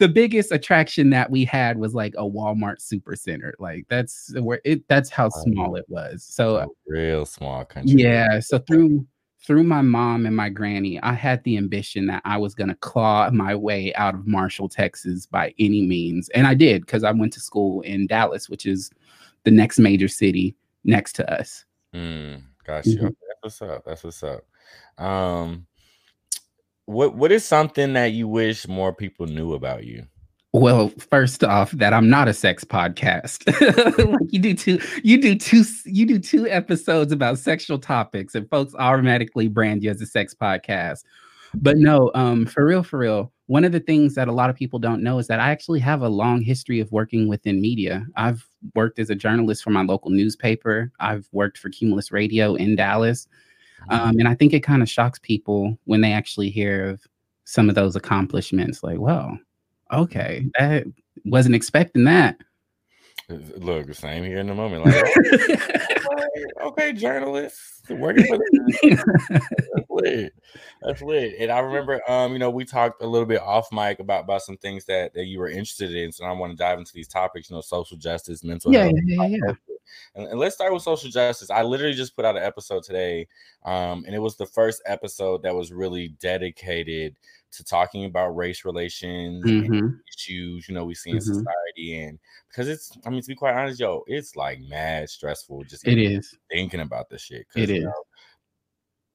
the 0.01 0.09
biggest 0.09 0.51
attraction 0.51 1.11
that 1.11 1.29
we 1.29 1.45
had 1.45 1.77
was 1.77 1.93
like 1.93 2.15
a 2.17 2.23
Walmart 2.23 2.79
supercenter. 2.81 3.51
Like 3.59 3.85
that's 3.87 4.33
where 4.39 4.59
it 4.65 4.87
that's 4.87 5.11
how 5.11 5.27
oh, 5.27 5.43
small 5.43 5.75
it 5.75 5.85
was. 5.87 6.23
So 6.23 6.73
real 6.87 7.23
small 7.23 7.63
country. 7.65 8.01
Yeah. 8.01 8.39
So 8.39 8.57
through 8.57 9.05
through 9.45 9.63
my 9.63 9.83
mom 9.83 10.25
and 10.25 10.35
my 10.35 10.49
granny, 10.49 10.99
I 11.03 11.13
had 11.13 11.43
the 11.43 11.55
ambition 11.55 12.07
that 12.07 12.23
I 12.25 12.37
was 12.37 12.55
going 12.55 12.69
to 12.69 12.75
claw 12.75 13.29
my 13.29 13.53
way 13.53 13.93
out 13.93 14.15
of 14.15 14.25
Marshall, 14.25 14.69
Texas 14.69 15.27
by 15.27 15.53
any 15.59 15.83
means. 15.83 16.29
And 16.29 16.47
I 16.47 16.55
did 16.55 16.81
because 16.81 17.03
I 17.03 17.11
went 17.11 17.33
to 17.33 17.39
school 17.39 17.81
in 17.81 18.07
Dallas, 18.07 18.49
which 18.49 18.65
is 18.65 18.89
the 19.43 19.51
next 19.51 19.77
major 19.77 20.07
city 20.07 20.55
next 20.83 21.13
to 21.13 21.31
us. 21.31 21.63
Mm. 21.93 22.41
Gotcha. 22.65 22.89
Mm-hmm. 22.89 23.05
That's 23.05 23.41
what's 23.41 23.61
up. 23.61 23.85
That's 23.85 24.03
what's 24.03 24.23
up. 24.23 24.45
Um, 24.97 25.67
what 26.85 27.15
what 27.15 27.31
is 27.31 27.45
something 27.45 27.93
that 27.93 28.13
you 28.13 28.27
wish 28.27 28.67
more 28.67 28.93
people 28.93 29.27
knew 29.27 29.53
about 29.53 29.85
you? 29.85 30.05
Well, 30.53 30.89
first 30.99 31.45
off, 31.45 31.71
that 31.71 31.93
I'm 31.93 32.09
not 32.09 32.27
a 32.27 32.33
sex 32.33 32.65
podcast. 32.65 33.47
like 34.11 34.33
you 34.33 34.39
do 34.39 34.53
two, 34.53 34.79
you 35.01 35.21
do 35.21 35.37
two, 35.37 35.63
you 35.85 36.05
do 36.05 36.19
two 36.19 36.45
episodes 36.45 37.13
about 37.13 37.39
sexual 37.39 37.79
topics, 37.79 38.35
and 38.35 38.49
folks 38.49 38.75
automatically 38.75 39.47
brand 39.47 39.81
you 39.81 39.89
as 39.89 40.01
a 40.01 40.05
sex 40.05 40.35
podcast. 40.35 41.03
But 41.53 41.77
no, 41.77 42.11
um, 42.15 42.45
for 42.45 42.65
real, 42.65 42.83
for 42.83 42.99
real. 42.99 43.31
One 43.47 43.63
of 43.63 43.71
the 43.71 43.79
things 43.79 44.15
that 44.15 44.27
a 44.27 44.33
lot 44.33 44.49
of 44.49 44.55
people 44.55 44.79
don't 44.79 45.03
know 45.03 45.19
is 45.19 45.27
that 45.27 45.39
I 45.39 45.51
actually 45.51 45.79
have 45.81 46.01
a 46.01 46.09
long 46.09 46.41
history 46.41 46.79
of 46.79 46.91
working 46.91 47.27
within 47.27 47.61
media. 47.61 48.05
I've 48.15 48.45
worked 48.75 48.99
as 48.99 49.09
a 49.09 49.15
journalist 49.15 49.63
for 49.63 49.69
my 49.69 49.83
local 49.83 50.11
newspaper. 50.11 50.91
I've 50.99 51.27
worked 51.31 51.57
for 51.57 51.69
Cumulus 51.69 52.11
Radio 52.11 52.55
in 52.55 52.75
Dallas. 52.75 53.27
Um, 53.89 54.19
and 54.19 54.27
I 54.27 54.35
think 54.35 54.53
it 54.53 54.61
kind 54.61 54.81
of 54.81 54.89
shocks 54.89 55.19
people 55.19 55.77
when 55.85 56.01
they 56.01 56.13
actually 56.13 56.49
hear 56.49 56.89
of 56.89 57.01
some 57.45 57.69
of 57.69 57.75
those 57.75 57.95
accomplishments. 57.95 58.83
Like, 58.83 58.99
well, 58.99 59.37
okay, 59.91 60.45
I 60.57 60.83
wasn't 61.25 61.55
expecting 61.55 62.05
that. 62.05 62.37
Look, 63.31 63.87
the 63.87 63.93
same 63.93 64.23
here 64.23 64.39
in 64.39 64.47
the 64.47 64.55
moment. 64.55 64.85
Like, 64.85 66.61
okay, 66.61 66.93
journalists 66.93 67.81
working 67.89 68.25
for 68.25 68.37
the 68.37 69.41
that's 69.73 69.89
lit. 69.89 70.33
That's 70.81 71.01
lit. 71.01 71.35
And 71.39 71.51
I 71.51 71.59
remember, 71.59 72.01
um, 72.09 72.33
you 72.33 72.39
know, 72.39 72.49
we 72.49 72.65
talked 72.65 73.01
a 73.01 73.07
little 73.07 73.25
bit 73.25 73.41
off 73.41 73.71
mic 73.71 73.99
about 73.99 74.25
about 74.25 74.41
some 74.41 74.57
things 74.57 74.85
that 74.85 75.13
that 75.13 75.25
you 75.25 75.39
were 75.39 75.49
interested 75.49 75.95
in. 75.95 76.11
So 76.11 76.25
I 76.25 76.31
want 76.31 76.51
to 76.51 76.57
dive 76.57 76.79
into 76.79 76.93
these 76.93 77.07
topics. 77.07 77.49
You 77.49 77.55
know, 77.55 77.61
social 77.61 77.97
justice, 77.97 78.43
mental 78.43 78.73
yeah, 78.73 78.83
health. 78.83 78.93
Yeah, 79.05 79.25
yeah, 79.25 79.37
yeah. 79.45 79.53
And, 80.15 80.27
and, 80.27 80.39
let's 80.39 80.55
start 80.55 80.71
with 80.71 80.83
social 80.83 81.09
justice. 81.09 81.49
I 81.49 81.63
literally 81.63 81.95
just 81.95 82.15
put 82.15 82.23
out 82.23 82.37
an 82.37 82.43
episode 82.43 82.83
today, 82.83 83.27
um, 83.65 84.03
and 84.05 84.15
it 84.15 84.19
was 84.19 84.37
the 84.37 84.45
first 84.45 84.81
episode 84.85 85.43
that 85.43 85.55
was 85.55 85.71
really 85.71 86.09
dedicated 86.19 87.15
to 87.51 87.63
talking 87.63 88.05
about 88.05 88.35
race 88.35 88.65
relations 88.65 89.43
mm-hmm. 89.45 89.89
issues, 90.07 90.67
you 90.67 90.73
know, 90.73 90.85
we 90.85 90.95
see 90.95 91.11
in 91.11 91.17
mm-hmm. 91.17 91.33
society. 91.33 92.01
And 92.03 92.19
because 92.49 92.67
it's, 92.67 92.97
I 93.05 93.09
mean, 93.09 93.21
to 93.21 93.27
be 93.27 93.35
quite 93.35 93.55
honest, 93.55 93.79
yo, 93.79 94.03
it's 94.07 94.35
like 94.35 94.59
mad 94.61 95.09
stressful 95.09 95.63
just 95.65 95.87
it 95.87 95.97
is 95.97 96.35
thinking 96.49 96.79
about 96.79 97.09
this 97.09 97.23
shit. 97.23 97.45
It 97.55 97.69
is. 97.69 97.83
Know, 97.83 97.93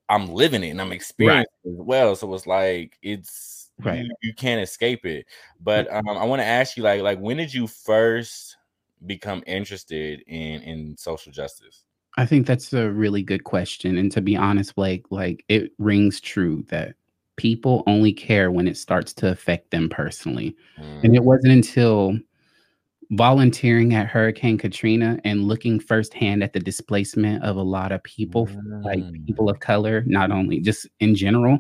I'm 0.09 0.29
living 0.29 0.63
it 0.63 0.71
and 0.71 0.81
I'm 0.81 0.93
experiencing 0.93 1.49
right. 1.65 1.73
it 1.73 1.81
as 1.81 1.87
well. 1.87 2.15
So 2.17 2.33
it's 2.35 2.47
like 2.47 2.99
it's 3.03 3.71
right. 3.81 4.05
You, 4.05 4.15
you 4.23 4.35
can't 4.35 4.63
escape 4.63 5.05
it. 5.05 5.27
But 5.61 5.93
um, 5.93 6.09
I 6.09 6.25
want 6.25 6.41
to 6.41 6.47
ask 6.47 6.77
you, 6.77 6.83
like, 6.83 7.03
like 7.03 7.19
when 7.19 7.37
did 7.37 7.53
you 7.53 7.67
first 7.67 8.57
become 9.05 9.43
interested 9.47 10.23
in 10.27 10.63
in 10.63 10.97
social 10.97 11.33
justice? 11.33 11.85
I 12.19 12.25
think 12.25 12.47
that's 12.47 12.73
a 12.73 12.91
really 12.91 13.23
good 13.23 13.45
question. 13.45 13.99
And 13.99 14.11
to 14.13 14.21
be 14.21 14.37
honest, 14.37 14.75
Blake, 14.75 15.05
like 15.11 15.45
it 15.49 15.73
rings 15.79 16.21
true 16.21 16.65
that 16.69 16.95
people 17.37 17.83
only 17.87 18.13
care 18.13 18.51
when 18.51 18.67
it 18.67 18.77
starts 18.77 19.13
to 19.15 19.31
affect 19.31 19.71
them 19.71 19.89
personally. 19.89 20.57
Mm. 20.79 21.05
And 21.05 21.15
it 21.15 21.25
wasn't 21.25 21.53
until 21.53 22.19
volunteering 23.11 23.95
at 23.95 24.09
Hurricane 24.09 24.59
Katrina 24.59 25.19
and 25.25 25.45
looking 25.45 25.79
firsthand 25.79 26.43
at 26.43 26.53
the 26.53 26.61
displacement 26.61 27.43
of 27.45 27.57
a 27.57 27.63
lot 27.63 27.93
of 27.93 28.03
people, 28.03 28.47
mm. 28.47 28.85
like 28.85 29.27
people 29.27 29.49
of 29.49 29.61
color, 29.61 30.03
not 30.07 30.31
only 30.31 30.61
just 30.61 30.87
in 31.01 31.15
general, 31.15 31.59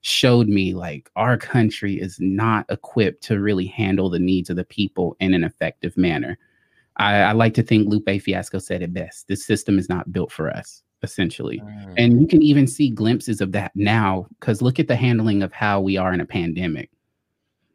showed 0.00 0.48
me 0.48 0.72
like 0.72 1.10
our 1.16 1.36
country 1.36 2.00
is 2.00 2.18
not 2.20 2.64
equipped 2.68 3.22
to 3.24 3.40
really 3.40 3.66
handle 3.66 4.08
the 4.08 4.18
needs 4.18 4.48
of 4.48 4.56
the 4.56 4.64
people 4.64 5.16
in 5.20 5.34
an 5.34 5.44
effective 5.44 5.96
manner. 5.96 6.38
I, 6.98 7.16
I 7.16 7.32
like 7.32 7.52
to 7.54 7.62
think 7.62 7.88
Lupe 7.88 8.22
Fiasco 8.22 8.58
said 8.58 8.82
it 8.82 8.94
best. 8.94 9.28
This 9.28 9.44
system 9.44 9.78
is 9.78 9.88
not 9.88 10.12
built 10.12 10.32
for 10.32 10.48
us 10.48 10.82
essentially. 11.02 11.60
Mm. 11.60 11.94
And 11.96 12.20
you 12.20 12.26
can 12.26 12.42
even 12.42 12.66
see 12.66 12.90
glimpses 12.90 13.40
of 13.40 13.52
that 13.52 13.72
now 13.74 14.26
because 14.40 14.62
look 14.62 14.78
at 14.78 14.88
the 14.88 14.96
handling 14.96 15.42
of 15.42 15.52
how 15.52 15.80
we 15.80 15.96
are 15.96 16.12
in 16.12 16.20
a 16.20 16.26
pandemic. 16.26 16.90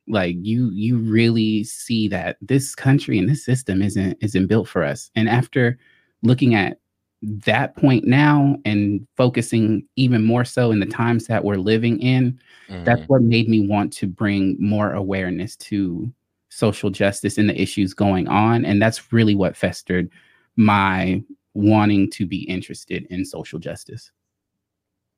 Like 0.07 0.35
you 0.41 0.71
you 0.71 0.97
really 0.97 1.63
see 1.63 2.07
that 2.09 2.37
this 2.41 2.75
country 2.75 3.17
and 3.17 3.29
this 3.29 3.45
system 3.45 3.81
isn't 3.81 4.17
isn't 4.21 4.47
built 4.47 4.67
for 4.67 4.83
us. 4.83 5.11
And 5.15 5.29
after 5.29 5.77
looking 6.23 6.55
at 6.55 6.79
that 7.21 7.75
point 7.75 8.05
now 8.05 8.57
and 8.65 9.07
focusing 9.15 9.87
even 9.95 10.23
more 10.23 10.43
so 10.43 10.71
in 10.71 10.79
the 10.79 10.87
times 10.87 11.27
that 11.27 11.43
we're 11.43 11.55
living 11.55 11.99
in, 11.99 12.39
mm. 12.67 12.83
that's 12.83 13.07
what 13.07 13.21
made 13.21 13.47
me 13.47 13.67
want 13.67 13.93
to 13.93 14.07
bring 14.07 14.57
more 14.59 14.91
awareness 14.93 15.55
to 15.55 16.11
social 16.49 16.89
justice 16.89 17.37
and 17.37 17.47
the 17.47 17.61
issues 17.61 17.93
going 17.93 18.27
on. 18.27 18.65
And 18.65 18.81
that's 18.81 19.13
really 19.13 19.35
what 19.35 19.55
festered 19.55 20.09
my 20.55 21.23
wanting 21.53 22.09
to 22.11 22.25
be 22.25 22.43
interested 22.43 23.05
in 23.09 23.25
social 23.25 23.59
justice. 23.59 24.11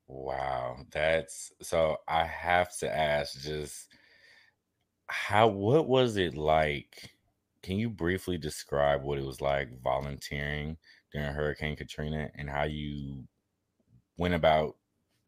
Wow, 0.06 0.78
that's 0.90 1.52
so 1.62 1.96
I 2.08 2.24
have 2.24 2.76
to 2.78 2.94
ask 2.94 3.40
just 3.40 3.88
how 5.06 5.48
what 5.48 5.88
was 5.88 6.16
it 6.16 6.34
like? 6.34 7.10
Can 7.62 7.78
you 7.78 7.88
briefly 7.88 8.36
describe 8.36 9.02
what 9.02 9.18
it 9.18 9.24
was 9.24 9.40
like 9.40 9.68
volunteering 9.82 10.76
during 11.12 11.32
Hurricane 11.32 11.76
Katrina 11.76 12.30
and 12.34 12.50
how 12.50 12.64
you 12.64 13.24
went 14.18 14.34
about 14.34 14.76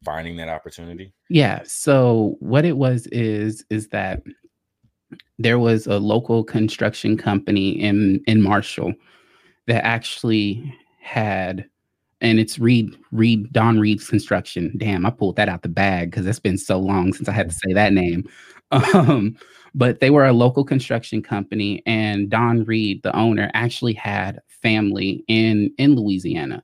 finding 0.05 0.37
that 0.37 0.49
opportunity? 0.49 1.13
Yeah, 1.29 1.63
so 1.65 2.35
what 2.39 2.63
it 2.63 2.77
was 2.77 3.07
is 3.07 3.65
is 3.71 3.87
that 3.89 4.21
there 5.39 5.57
was 5.57 5.87
a 5.87 5.97
local 5.97 6.43
construction 6.43 7.17
company 7.17 7.71
in 7.71 8.21
in 8.27 8.43
Marshall 8.43 8.93
that 9.65 9.83
actually 9.83 10.73
had 11.07 11.67
and 12.21 12.39
it's 12.39 12.59
Reed 12.59 12.95
Reed 13.11 13.51
Don 13.53 13.79
Reed's 13.79 14.09
construction. 14.09 14.73
Damn, 14.77 15.05
I 15.05 15.11
pulled 15.11 15.35
that 15.35 15.49
out 15.49 15.61
the 15.61 15.69
bag 15.69 16.11
because 16.11 16.25
it's 16.25 16.39
been 16.39 16.57
so 16.57 16.79
long 16.79 17.13
since 17.13 17.29
I 17.29 17.31
had 17.31 17.49
to 17.49 17.55
say 17.55 17.73
that 17.73 17.93
name. 17.93 18.27
Um, 18.93 19.37
but 19.73 20.01
they 20.01 20.09
were 20.09 20.25
a 20.25 20.33
local 20.33 20.65
construction 20.65 21.23
company, 21.23 21.81
and 21.85 22.29
Don 22.29 22.65
Reed, 22.65 23.01
the 23.01 23.15
owner, 23.15 23.49
actually 23.53 23.93
had 23.93 24.41
family 24.49 25.23
in 25.29 25.71
in 25.77 25.95
Louisiana, 25.95 26.61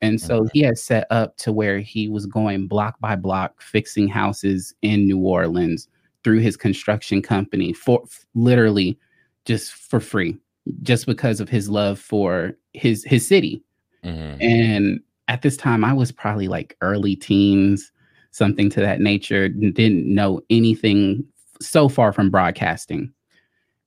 and 0.00 0.20
so 0.20 0.46
he 0.52 0.60
had 0.60 0.78
set 0.78 1.08
up 1.10 1.36
to 1.38 1.52
where 1.52 1.80
he 1.80 2.08
was 2.08 2.26
going 2.26 2.68
block 2.68 3.00
by 3.00 3.16
block 3.16 3.60
fixing 3.60 4.06
houses 4.06 4.76
in 4.82 5.06
New 5.06 5.18
Orleans 5.18 5.88
through 6.22 6.38
his 6.38 6.56
construction 6.56 7.20
company 7.20 7.72
for 7.72 8.04
literally 8.36 8.96
just 9.44 9.72
for 9.72 9.98
free 9.98 10.38
just 10.82 11.06
because 11.06 11.40
of 11.40 11.48
his 11.48 11.68
love 11.68 11.98
for 11.98 12.56
his 12.74 13.04
his 13.04 13.26
city. 13.26 13.62
Mm-hmm. 14.04 14.42
And 14.42 15.00
at 15.28 15.42
this 15.42 15.56
time, 15.56 15.84
I 15.84 15.92
was 15.94 16.12
probably 16.12 16.48
like 16.48 16.76
early 16.82 17.16
teens, 17.16 17.90
something 18.32 18.68
to 18.70 18.80
that 18.80 19.00
nature. 19.00 19.48
Didn't 19.48 20.12
know 20.12 20.42
anything 20.50 21.24
so 21.60 21.88
far 21.88 22.12
from 22.12 22.30
broadcasting, 22.30 23.12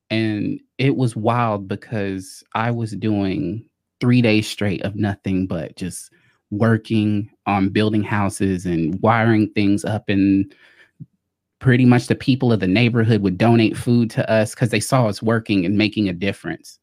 and 0.09 0.59
it 0.77 0.95
was 0.95 1.15
wild 1.15 1.67
because 1.67 2.43
I 2.55 2.71
was 2.71 2.91
doing 2.93 3.65
three 3.99 4.21
days 4.21 4.47
straight 4.47 4.81
of 4.83 4.95
nothing 4.95 5.47
but 5.47 5.75
just 5.75 6.11
working 6.51 7.29
on 7.45 7.69
building 7.69 8.03
houses 8.03 8.65
and 8.65 8.99
wiring 9.01 9.49
things 9.53 9.83
up 9.83 10.07
and 10.07 10.53
pretty 11.59 11.83
much 11.83 12.07
the 12.07 12.15
people 12.15 12.53
of 12.53 12.59
the 12.59 12.67
neighborhood 12.67 13.21
would 13.21 13.37
donate 13.37 13.75
food 13.75 14.09
to 14.11 14.29
us 14.31 14.53
because 14.53 14.69
they 14.69 14.79
saw 14.79 15.07
us 15.07 15.21
working 15.21 15.65
and 15.65 15.77
making 15.77 16.07
a 16.07 16.13
difference 16.13 16.79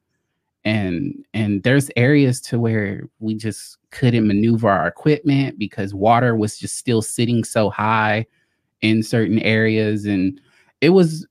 and 0.64 1.14
and 1.34 1.62
there's 1.62 1.90
areas 1.96 2.40
to 2.40 2.58
where 2.58 3.02
we 3.18 3.34
just 3.34 3.76
couldn't 3.90 4.26
maneuver 4.26 4.68
our 4.68 4.86
equipment 4.86 5.58
because 5.58 5.94
water 5.94 6.34
was 6.34 6.58
just 6.58 6.76
still 6.76 7.02
sitting 7.02 7.44
so 7.44 7.70
high 7.70 8.26
in 8.80 9.02
certain 9.02 9.38
areas 9.40 10.04
and 10.04 10.40
it 10.80 10.90
was 10.90 11.26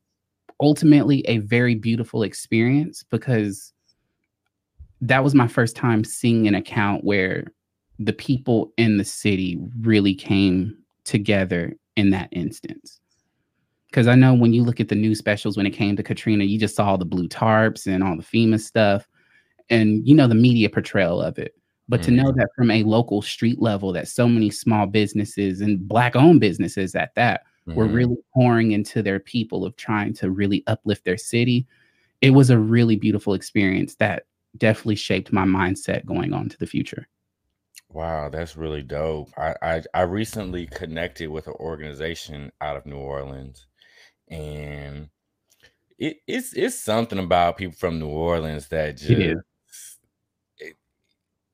ultimately 0.60 1.22
a 1.28 1.40
very 1.40 1.76
beautiful 1.76 2.24
experience 2.24 3.04
because 3.10 3.74
that 5.02 5.24
was 5.24 5.36
my 5.36 5.48
first 5.48 5.76
time 5.76 6.04
seeing 6.04 6.48
an 6.48 6.56
account 6.56 7.04
where 7.04 7.46
the 8.00 8.14
people 8.14 8.72
in 8.78 8.98
the 8.98 9.04
city 9.04 9.60
really 9.82 10.16
came 10.16 10.76
together 11.04 11.76
in 11.96 12.10
that 12.12 12.30
instance. 12.32 13.00
Because 13.88 14.08
I 14.08 14.16
know 14.16 14.34
when 14.34 14.54
you 14.54 14.64
look 14.64 14.80
at 14.80 14.88
the 14.88 14.96
news 14.96 15.20
specials 15.20 15.58
when 15.58 15.68
it 15.68 15.72
came 15.72 15.96
to 15.96 16.04
Katrina, 16.04 16.46
you 16.46 16.58
just 16.58 16.76
saw 16.76 16.90
all 16.90 16.98
the 16.98 17.06
blue 17.06 17.28
tarps 17.28 17.86
and 17.86 18.04
all 18.04 18.16
the 18.16 18.24
FEMA 18.24 18.60
stuff, 18.60 19.08
and 19.70 20.08
you 20.08 20.16
know 20.16 20.28
the 20.28 20.36
media 20.36 20.70
portrayal 20.70 21.22
of 21.22 21.38
it. 21.38 21.56
But 21.90 22.02
mm. 22.02 22.06
to 22.06 22.12
know 22.12 22.24
mm-hmm. 22.26 22.40
that 22.40 22.50
from 22.56 22.72
a 22.72 22.84
local 22.84 23.22
street 23.22 23.62
level, 23.62 23.92
that 23.94 24.08
so 24.08 24.28
many 24.28 24.50
small 24.50 24.86
businesses 24.86 25.62
and 25.62 25.88
black-owned 25.88 26.40
businesses 26.40 26.96
at 26.96 27.14
that 27.16 27.44
mm. 27.68 27.76
were 27.76 27.86
mm-hmm. 27.86 27.96
really 27.96 28.18
pouring 28.34 28.72
into 28.72 29.02
their 29.02 29.20
people 29.20 29.66
of 29.66 29.76
trying 29.76 30.14
to 30.16 30.32
really 30.32 30.64
uplift 30.68 31.04
their 31.04 31.18
city, 31.18 31.68
it 32.22 32.32
was 32.32 32.50
a 32.50 32.58
really 32.58 32.96
beautiful 32.96 33.34
experience 33.34 33.96
that 33.96 34.28
definitely 34.58 34.96
shaped 34.96 35.34
my 35.34 35.44
mindset 35.44 36.06
going 36.06 36.32
on 36.34 36.48
to 36.48 36.58
the 36.58 36.68
future. 36.68 37.08
Wow, 37.90 38.30
that's 38.30 38.56
really 38.56 38.82
dope. 38.82 39.30
I, 39.38 39.56
I, 39.62 39.84
I 39.94 40.02
recently 40.02 40.66
connected 40.68 41.30
with 41.30 41.48
an 41.48 41.54
organization 41.60 42.52
out 42.62 42.78
of 42.78 42.86
New 42.86 42.98
Orleans 42.98 43.68
and 44.30 45.10
it, 46.00 46.18
it's 46.28 46.54
it's 46.54 46.80
something 46.80 47.20
about 47.20 47.58
people 47.58 47.76
from 47.78 48.00
New 48.00 48.08
Orleans 48.08 48.68
that 48.70 48.98
just 48.98 49.38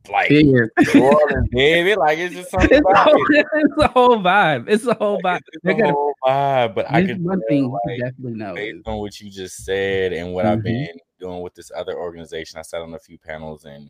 like 0.09 0.29
baby. 1.51 1.95
Like 1.95 2.17
it's 2.19 2.35
just 2.35 2.51
something 2.51 2.69
it's, 2.71 2.81
about 2.89 3.03
whole, 3.05 3.25
it. 3.29 3.45
it's 3.53 3.77
a 3.77 3.87
whole 3.87 4.17
vibe. 4.17 4.69
It's 4.69 4.85
a 4.85 4.93
whole 4.93 5.21
vibe. 5.21 5.39
It's 5.53 5.65
a 5.65 5.73
whole 5.91 6.13
vibe, 6.25 6.75
but 6.75 6.89
I 6.89 7.05
can 7.05 7.23
one 7.23 7.39
tell, 7.39 7.47
thing 7.49 7.71
like, 7.71 7.99
definitely 7.99 8.33
know 8.33 8.55
based 8.55 8.87
on 8.87 8.97
what 8.97 9.19
you 9.19 9.29
just 9.29 9.63
said 9.65 10.13
and 10.13 10.33
what 10.33 10.45
I've 10.45 10.59
Mhm. 10.59 10.63
been 10.63 10.99
doing 11.19 11.41
with 11.41 11.53
this 11.55 11.71
other 11.75 11.97
organization. 11.97 12.59
I 12.59 12.63
sat 12.63 12.81
on 12.81 12.93
a 12.93 12.99
few 12.99 13.17
panels 13.17 13.65
and 13.65 13.89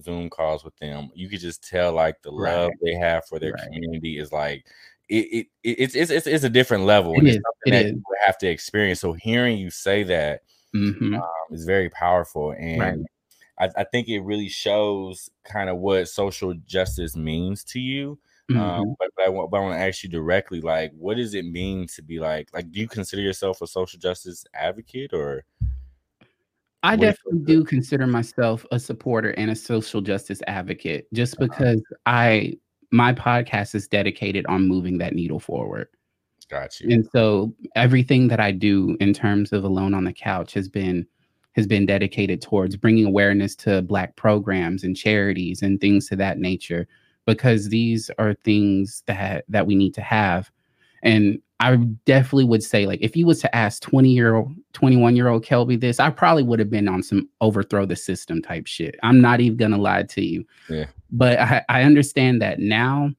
Zoom 0.00 0.30
calls 0.30 0.64
with 0.64 0.76
them. 0.78 1.10
You 1.14 1.28
could 1.28 1.40
just 1.40 1.66
tell 1.68 1.92
like 1.92 2.20
the 2.22 2.30
Right. 2.30 2.54
love 2.54 2.72
they 2.82 2.94
have 2.94 3.26
for 3.26 3.38
their 3.38 3.52
Right. 3.52 3.62
community 3.62 4.18
is 4.18 4.32
like 4.32 4.64
it, 5.08 5.14
it, 5.14 5.46
it 5.64 5.76
it's, 5.80 5.94
it's 5.94 6.10
it's 6.10 6.26
it's 6.26 6.44
a 6.44 6.50
different 6.50 6.84
level 6.84 7.14
It 7.14 7.18
and 7.20 7.28
it's 7.28 7.36
is, 7.36 7.42
something 7.42 7.72
it 7.74 7.82
that 7.82 7.86
is. 7.86 7.92
you 7.92 8.02
have 8.26 8.38
to 8.38 8.46
experience. 8.48 9.00
So 9.00 9.12
hearing 9.14 9.58
you 9.58 9.70
say 9.70 10.02
that 10.04 10.42
Mhm. 10.74 11.14
um, 11.16 11.22
is 11.50 11.64
very 11.64 11.88
powerful 11.90 12.52
and 12.52 12.80
Right. 12.80 12.98
I, 13.60 13.68
I 13.76 13.84
think 13.84 14.08
it 14.08 14.20
really 14.20 14.48
shows 14.48 15.28
kind 15.44 15.68
of 15.68 15.78
what 15.78 16.08
social 16.08 16.54
justice 16.66 17.16
means 17.16 17.64
to 17.64 17.80
you. 17.80 18.18
Mhm. 18.50 18.58
Um, 18.58 18.94
but, 18.98 19.10
but 19.16 19.26
I 19.26 19.28
want, 19.28 19.50
but 19.50 19.58
I 19.58 19.60
want 19.60 19.78
to 19.78 19.86
ask 19.86 20.02
you 20.02 20.08
directly, 20.08 20.60
like, 20.60 20.92
what 20.96 21.16
does 21.16 21.34
it 21.34 21.44
mean 21.44 21.86
to 21.88 22.02
be 22.02 22.18
like, 22.18 22.48
like, 22.54 22.70
do 22.70 22.80
you 22.80 22.88
consider 22.88 23.20
yourself 23.20 23.60
a 23.60 23.66
social 23.66 23.98
justice 23.98 24.44
advocate 24.54 25.12
or? 25.12 25.44
I 26.82 26.92
What 26.92 27.00
do 27.00 27.06
you 27.06 27.12
definitely 27.12 27.54
do 27.54 27.64
consider 27.64 28.06
myself 28.06 28.64
a 28.70 28.78
supporter 28.78 29.30
and 29.32 29.50
a 29.50 29.56
social 29.56 30.00
justice 30.00 30.40
advocate 30.46 31.08
just 31.12 31.34
Uh-huh. 31.34 31.48
because 31.48 31.82
I 32.06 32.56
my 32.90 33.12
podcast 33.12 33.74
is 33.74 33.86
dedicated 33.86 34.46
on 34.46 34.66
moving 34.66 34.96
that 34.98 35.14
needle 35.14 35.40
forward. 35.40 35.88
Got 36.48 36.80
you. 36.80 36.90
And 36.90 37.06
so 37.12 37.52
everything 37.76 38.28
that 38.28 38.40
I 38.40 38.52
do 38.52 38.96
in 38.98 39.12
terms 39.12 39.52
of 39.52 39.64
Alone 39.64 39.92
on 39.92 40.04
the 40.04 40.12
Couch 40.14 40.54
has 40.54 40.70
been 40.70 41.06
has 41.52 41.66
been 41.66 41.86
dedicated 41.86 42.40
towards 42.40 42.76
bringing 42.76 43.04
awareness 43.04 43.56
to 43.56 43.82
black 43.82 44.16
programs 44.16 44.84
and 44.84 44.96
charities 44.96 45.62
and 45.62 45.80
things 45.80 46.08
to 46.08 46.16
that 46.16 46.38
nature 46.38 46.86
because 47.26 47.68
these 47.68 48.10
are 48.18 48.34
things 48.44 49.02
that 49.06 49.44
that 49.48 49.66
we 49.66 49.74
need 49.74 49.92
to 49.94 50.00
have. 50.00 50.50
And 51.02 51.40
I 51.60 51.76
definitely 52.06 52.44
would 52.44 52.62
say 52.62 52.86
like 52.86 53.00
if 53.02 53.16
you 53.16 53.26
was 53.26 53.40
to 53.40 53.54
ask 53.54 53.82
20 53.82 54.08
year 54.08 54.36
old 54.36 54.54
21 54.72 55.16
year 55.16 55.28
old 55.28 55.44
Kelby 55.44 55.80
this, 55.80 56.00
I 56.00 56.10
probably 56.10 56.42
would 56.42 56.58
have 56.58 56.70
been 56.70 56.88
on 56.88 57.02
some 57.02 57.28
overthrow 57.40 57.84
the 57.84 57.96
system 57.96 58.40
type 58.40 58.66
shit. 58.66 58.96
I'm 59.02 59.20
not 59.20 59.40
even 59.40 59.58
gonna 59.58 59.78
lie 59.78 60.04
to 60.04 60.24
you. 60.24 60.44
Yeah. 60.68 60.86
But 61.10 61.38
I, 61.38 61.64
I 61.68 61.82
understand 61.82 62.40
that 62.40 62.60
now 62.60 63.10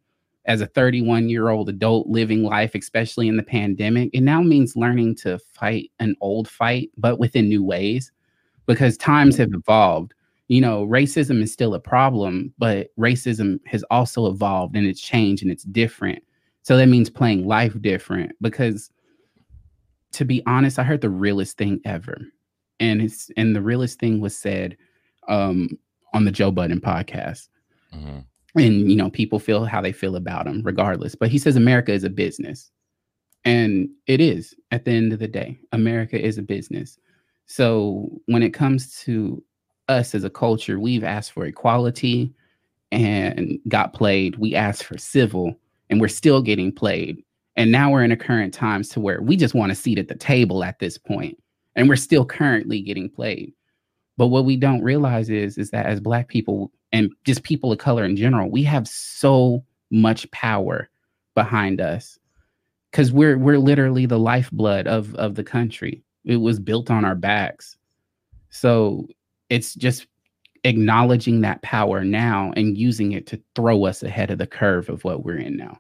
as 0.45 0.61
a 0.61 0.67
31 0.67 1.29
year 1.29 1.49
old 1.49 1.69
adult 1.69 2.07
living 2.07 2.43
life, 2.43 2.73
especially 2.73 3.27
in 3.27 3.37
the 3.37 3.43
pandemic, 3.43 4.09
it 4.13 4.21
now 4.21 4.41
means 4.41 4.75
learning 4.75 5.15
to 5.17 5.37
fight 5.37 5.91
an 5.99 6.15
old 6.21 6.49
fight, 6.49 6.89
but 6.97 7.19
within 7.19 7.49
new 7.49 7.63
ways 7.63 8.11
because 8.69 8.95
times 8.97 9.35
have 9.35 9.51
evolved. 9.51 10.13
You 10.47 10.61
know, 10.61 10.85
racism 10.85 11.41
is 11.41 11.51
still 11.51 11.73
a 11.73 11.79
problem, 11.79 12.53
but 12.59 12.89
racism 12.99 13.59
has 13.65 13.83
also 13.89 14.27
evolved 14.27 14.75
and 14.75 14.85
it's 14.85 15.01
changed 15.01 15.41
and 15.41 15.51
it's 15.51 15.63
different. 15.63 16.23
So 16.61 16.77
that 16.77 16.85
means 16.85 17.09
playing 17.09 17.47
life 17.47 17.75
different 17.81 18.31
because 18.41 18.91
to 20.11 20.23
be 20.23 20.43
honest, 20.45 20.77
I 20.77 20.83
heard 20.83 21.01
the 21.01 21.09
realest 21.09 21.57
thing 21.57 21.81
ever. 21.83 22.19
And 22.79 23.01
it's 23.01 23.31
and 23.37 23.55
the 23.55 23.61
realest 23.61 23.99
thing 23.99 24.21
was 24.21 24.37
said 24.37 24.77
um 25.27 25.69
on 26.13 26.25
the 26.25 26.31
Joe 26.31 26.51
Budden 26.51 26.79
podcast 26.81 27.49
Mhm. 27.93 28.23
and 28.55 28.89
you 28.91 28.95
know 28.95 29.09
people 29.09 29.39
feel 29.39 29.65
how 29.65 29.81
they 29.81 29.91
feel 29.91 30.15
about 30.15 30.45
him 30.47 30.61
regardless 30.63 31.15
but 31.15 31.29
he 31.29 31.37
says 31.39 31.55
america 31.55 31.91
is 31.91 32.03
a 32.03 32.09
business 32.09 32.71
and 33.45 33.89
it 34.05 34.21
is 34.21 34.55
at 34.71 34.85
the 34.85 34.91
end 34.91 35.11
of 35.11 35.17
the 35.19 35.27
day 35.27 35.57
america 35.71 36.19
is 36.19 36.37
a 36.37 36.43
business 36.43 36.99
so 37.49 38.09
when 38.27 38.43
it 38.43 38.53
comes 38.53 38.95
to 39.01 39.43
us 39.87 40.13
as 40.13 40.23
a 40.23 40.29
culture 40.29 40.79
we've 40.79 41.03
asked 41.03 41.31
for 41.31 41.45
equality 41.45 42.31
and 42.91 43.59
got 43.67 43.93
played. 43.93 44.37
We 44.37 44.55
asked 44.55 44.83
for 44.83 44.97
civil 44.97 45.55
and 45.89 45.99
we're 45.99 46.07
still 46.07 46.41
getting 46.41 46.71
played. 46.71 47.23
And 47.55 47.71
now 47.71 47.91
we're 47.91 48.03
in 48.03 48.11
a 48.11 48.17
current 48.17 48.53
times 48.53 48.89
to 48.89 48.99
where 48.99 49.21
we 49.21 49.35
just 49.35 49.53
want 49.53 49.71
a 49.71 49.75
seat 49.75 49.99
at 49.99 50.07
the 50.07 50.15
table 50.15 50.63
at 50.63 50.79
this 50.79 50.97
point 50.97 51.37
and 51.75 51.89
we're 51.89 51.97
still 51.97 52.25
currently 52.25 52.81
getting 52.81 53.09
played. 53.09 53.53
But 54.17 54.27
what 54.27 54.45
we 54.45 54.57
don't 54.57 54.83
realize 54.83 55.29
is 55.29 55.57
is 55.57 55.71
that 55.71 55.85
as 55.85 55.99
black 55.99 56.27
people 56.27 56.71
and 56.91 57.11
just 57.25 57.43
people 57.43 57.71
of 57.71 57.77
color 57.77 58.05
in 58.05 58.15
general, 58.15 58.49
we 58.49 58.63
have 58.63 58.87
so 58.87 59.63
much 59.91 60.29
power 60.31 60.89
behind 61.35 61.79
us 61.79 62.19
because 62.91 63.11
we're 63.11 63.37
we're 63.37 63.59
literally 63.59 64.05
the 64.05 64.19
lifeblood 64.19 64.87
of 64.87 65.15
of 65.15 65.35
the 65.35 65.43
country. 65.43 66.03
It 66.29 66.37
was 66.37 66.59
built 66.59 66.91
on 66.91 67.05
our 67.05 67.15
backs. 67.15 67.77
So 68.51 69.07
it's 69.49 69.73
just 69.73 70.05
acknowledging 70.63 71.41
that 71.41 71.61
power 71.63 72.03
now 72.03 72.53
and 72.55 72.77
using 72.77 73.13
it 73.13 73.25
to 73.27 73.41
throw 73.55 73.85
us 73.85 74.03
ahead 74.03 74.29
of 74.29 74.37
the 74.37 74.45
curve 74.45 74.89
of 74.89 75.03
what 75.03 75.23
we're 75.23 75.37
in 75.37 75.57
now. 75.57 75.79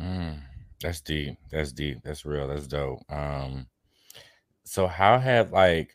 Mm, 0.00 0.38
that's 0.80 1.02
deep. 1.02 1.36
That's 1.50 1.72
deep. 1.72 1.98
That's 2.02 2.24
real. 2.24 2.48
That's 2.48 2.66
dope. 2.66 3.00
Um, 3.10 3.66
so 4.64 4.86
how 4.86 5.18
have 5.18 5.52
like 5.52 5.94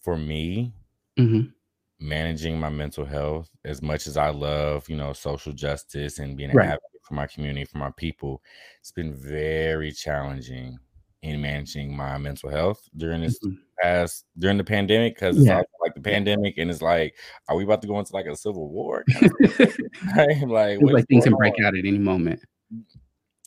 for 0.00 0.16
me 0.16 0.72
Mhm. 1.18 1.52
managing 1.98 2.58
my 2.58 2.68
mental 2.68 3.04
health 3.04 3.48
as 3.64 3.82
much 3.82 4.06
as 4.06 4.16
I 4.16 4.30
love, 4.30 4.88
you 4.88 4.96
know, 4.96 5.12
social 5.12 5.52
justice 5.52 6.20
and 6.20 6.36
being 6.36 6.50
an 6.50 6.56
advocate 6.66 7.00
for 7.02 7.14
my 7.14 7.26
community, 7.26 7.64
for 7.64 7.78
my 7.78 7.90
people, 7.96 8.42
it's 8.78 8.92
been 8.92 9.12
very 9.14 9.90
challenging 9.90 10.78
in 11.22 11.40
managing 11.40 11.96
my 11.96 12.18
mental 12.18 12.50
health 12.50 12.88
during 12.96 13.22
this 13.22 13.38
Mhm. 13.44 13.58
past 13.80 14.24
during 14.38 14.58
the 14.58 14.64
pandemic 14.64 15.14
because 15.14 15.38
it's 15.38 15.46
Yeah. 15.46 15.56
also 15.58 15.68
like 15.80 15.94
the 15.94 16.00
pandemic 16.00 16.58
and 16.58 16.70
it's 16.70 16.82
like, 16.82 17.14
are 17.48 17.56
we 17.56 17.64
about 17.64 17.80
to 17.82 17.88
go 17.88 17.98
into 17.98 18.12
like 18.14 18.26
a 18.26 18.36
civil 18.36 18.68
war? 18.68 19.04
Right? 20.16 20.48
like, 20.48 20.80
like 20.80 21.06
things 21.08 21.24
can 21.24 21.34
break 21.36 21.54
on? 21.60 21.64
out 21.66 21.76
at 21.76 21.84
any 21.84 21.98
moment. 21.98 22.40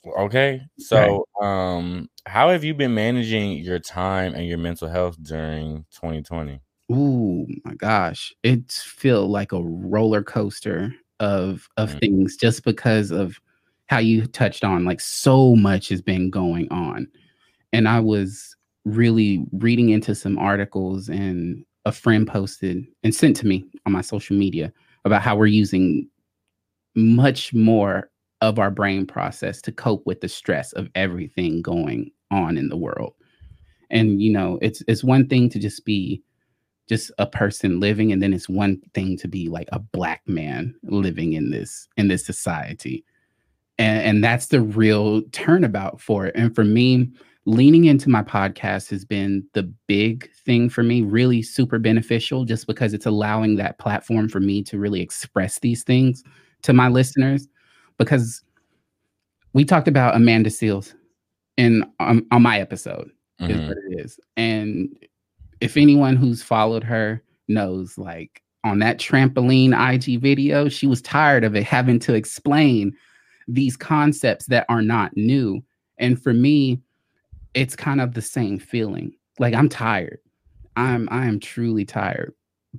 Okay. 0.06 0.62
So, 0.78 1.26
um, 1.42 2.10
how 2.26 2.50
have 2.50 2.64
you 2.64 2.74
been 2.74 2.94
managing 2.94 3.58
your 3.58 3.80
time 3.80 4.34
and 4.36 4.48
your 4.48 4.58
mental 4.58 4.88
health 4.88 5.18
during 5.22 5.86
2020? 5.92 6.62
Ooh, 6.92 7.48
my 7.64 7.74
gosh. 7.76 8.34
It's 8.44 8.82
feel 8.82 9.28
like 9.28 9.52
a 9.52 9.64
roller 9.64 10.24
coaster 10.24 10.94
of 11.20 11.68
of 11.78 11.96
Mm. 11.96 12.00
things 12.02 12.38
just 12.38 12.64
because 12.64 13.12
of 13.12 13.40
how 13.88 14.00
you 14.00 14.26
touched 14.28 14.64
on 14.64 14.84
like 14.86 15.00
so 15.02 15.56
much 15.56 15.90
has 15.90 16.02
been 16.02 16.30
going 16.30 16.68
on. 16.72 17.08
And 17.76 17.90
I 17.90 18.00
was 18.00 18.56
really 18.86 19.46
reading 19.52 19.90
into 19.90 20.16
some 20.16 20.38
articles 20.38 21.10
and 21.10 21.66
a 21.86 21.92
friend 21.92 22.26
posted 22.26 22.86
and 23.04 23.14
sent 23.14 23.36
to 23.38 23.48
me 23.48 23.66
on 23.86 23.92
my 23.92 24.02
social 24.02 24.36
media 24.36 24.72
about 25.04 25.22
how 25.22 25.36
we're 25.36 25.46
using 25.48 26.08
much 26.96 27.54
more 27.54 28.10
of 28.42 28.60
our 28.60 28.72
brain 28.72 29.06
process 29.06 29.62
to 29.62 29.72
cope 29.72 30.06
with 30.06 30.22
the 30.22 30.30
stress 30.30 30.72
of 30.74 30.90
everything 30.96 31.62
going 31.62 32.12
on 32.32 32.58
in 32.58 32.70
the 32.70 32.78
world. 32.78 33.14
And 33.90 34.22
you 34.22 34.32
know, 34.32 34.58
it's 34.62 34.82
it's 34.88 35.04
one 35.04 35.28
thing 35.28 35.50
to 35.50 35.60
just 35.60 35.84
be 35.86 36.24
just 36.88 37.12
a 37.18 37.28
person 37.28 37.80
living 37.80 38.12
and 38.12 38.22
then 38.22 38.34
it's 38.34 38.48
one 38.48 38.80
thing 38.94 39.18
to 39.18 39.28
be 39.28 39.50
like 39.50 39.68
a 39.72 39.80
black 39.80 40.22
man 40.28 40.74
living 40.84 41.34
in 41.34 41.52
this 41.52 41.88
in 41.98 42.08
this 42.08 42.26
society 42.26 43.04
and, 43.80 44.02
and 44.04 44.24
that's 44.24 44.48
the 44.48 44.62
real 44.62 45.24
turnabout 45.32 46.00
for 46.00 46.28
it 46.28 46.36
and 46.36 46.54
for 46.54 46.64
me 46.64 47.10
leaning 47.46 47.86
into 47.86 48.10
my 48.10 48.24
podcast 48.24 48.90
has 48.90 49.06
been 49.06 49.46
the 49.54 49.64
big 49.88 50.32
thing 50.34 50.68
for 50.70 50.82
me 50.84 51.02
really 51.04 51.42
super 51.44 51.78
beneficial 51.78 52.44
just 52.44 52.66
because 52.66 52.94
it's 52.94 53.06
allowing 53.06 53.56
that 53.56 53.78
platform 53.78 54.28
for 54.28 54.40
me 54.40 54.64
to 54.64 54.80
really 54.80 55.00
express 55.02 55.60
these 55.60 55.84
things 55.84 56.24
to 56.64 56.74
my 56.74 56.88
listeners 56.88 57.48
because 58.00 58.42
we 59.54 59.64
talked 59.64 59.88
about 59.88 60.16
amanda 60.16 60.50
seales 60.50 60.96
in 61.58 61.86
um, 62.00 62.26
on 62.32 62.42
my 62.42 62.60
episode 62.60 63.10
is 63.42 63.58
Mhm. 63.58 63.68
what 63.68 63.78
it 63.90 64.00
is. 64.06 64.20
And 64.38 64.98
if 65.62 65.78
anyone 65.78 66.16
who's 66.16 66.42
followed 66.42 66.84
her 66.84 67.22
knows, 67.48 67.98
like 67.98 68.42
on 68.64 68.80
that 68.80 68.98
trampoline 68.98 69.74
IG 69.74 70.20
video, 70.20 70.68
she 70.68 70.88
was 70.88 71.02
tired 71.02 71.44
of 71.44 71.56
it 71.56 71.64
having 71.64 72.00
to 72.00 72.14
explain 72.16 72.94
these 73.48 73.78
concepts 73.78 74.48
that 74.48 74.66
are 74.68 74.82
not 74.82 75.16
new. 75.16 75.64
And 75.98 76.22
for 76.22 76.34
me, 76.34 76.82
it's 77.56 77.76
kind 77.76 78.00
of 78.02 78.14
the 78.14 78.22
same 78.22 78.60
feeling. 78.60 79.14
Like 79.40 79.56
I'm 79.56 79.70
tired. 79.70 80.20
I'm 80.76 81.08
I 81.12 81.26
am 81.26 81.40
truly 81.40 81.86
tired. 81.86 82.34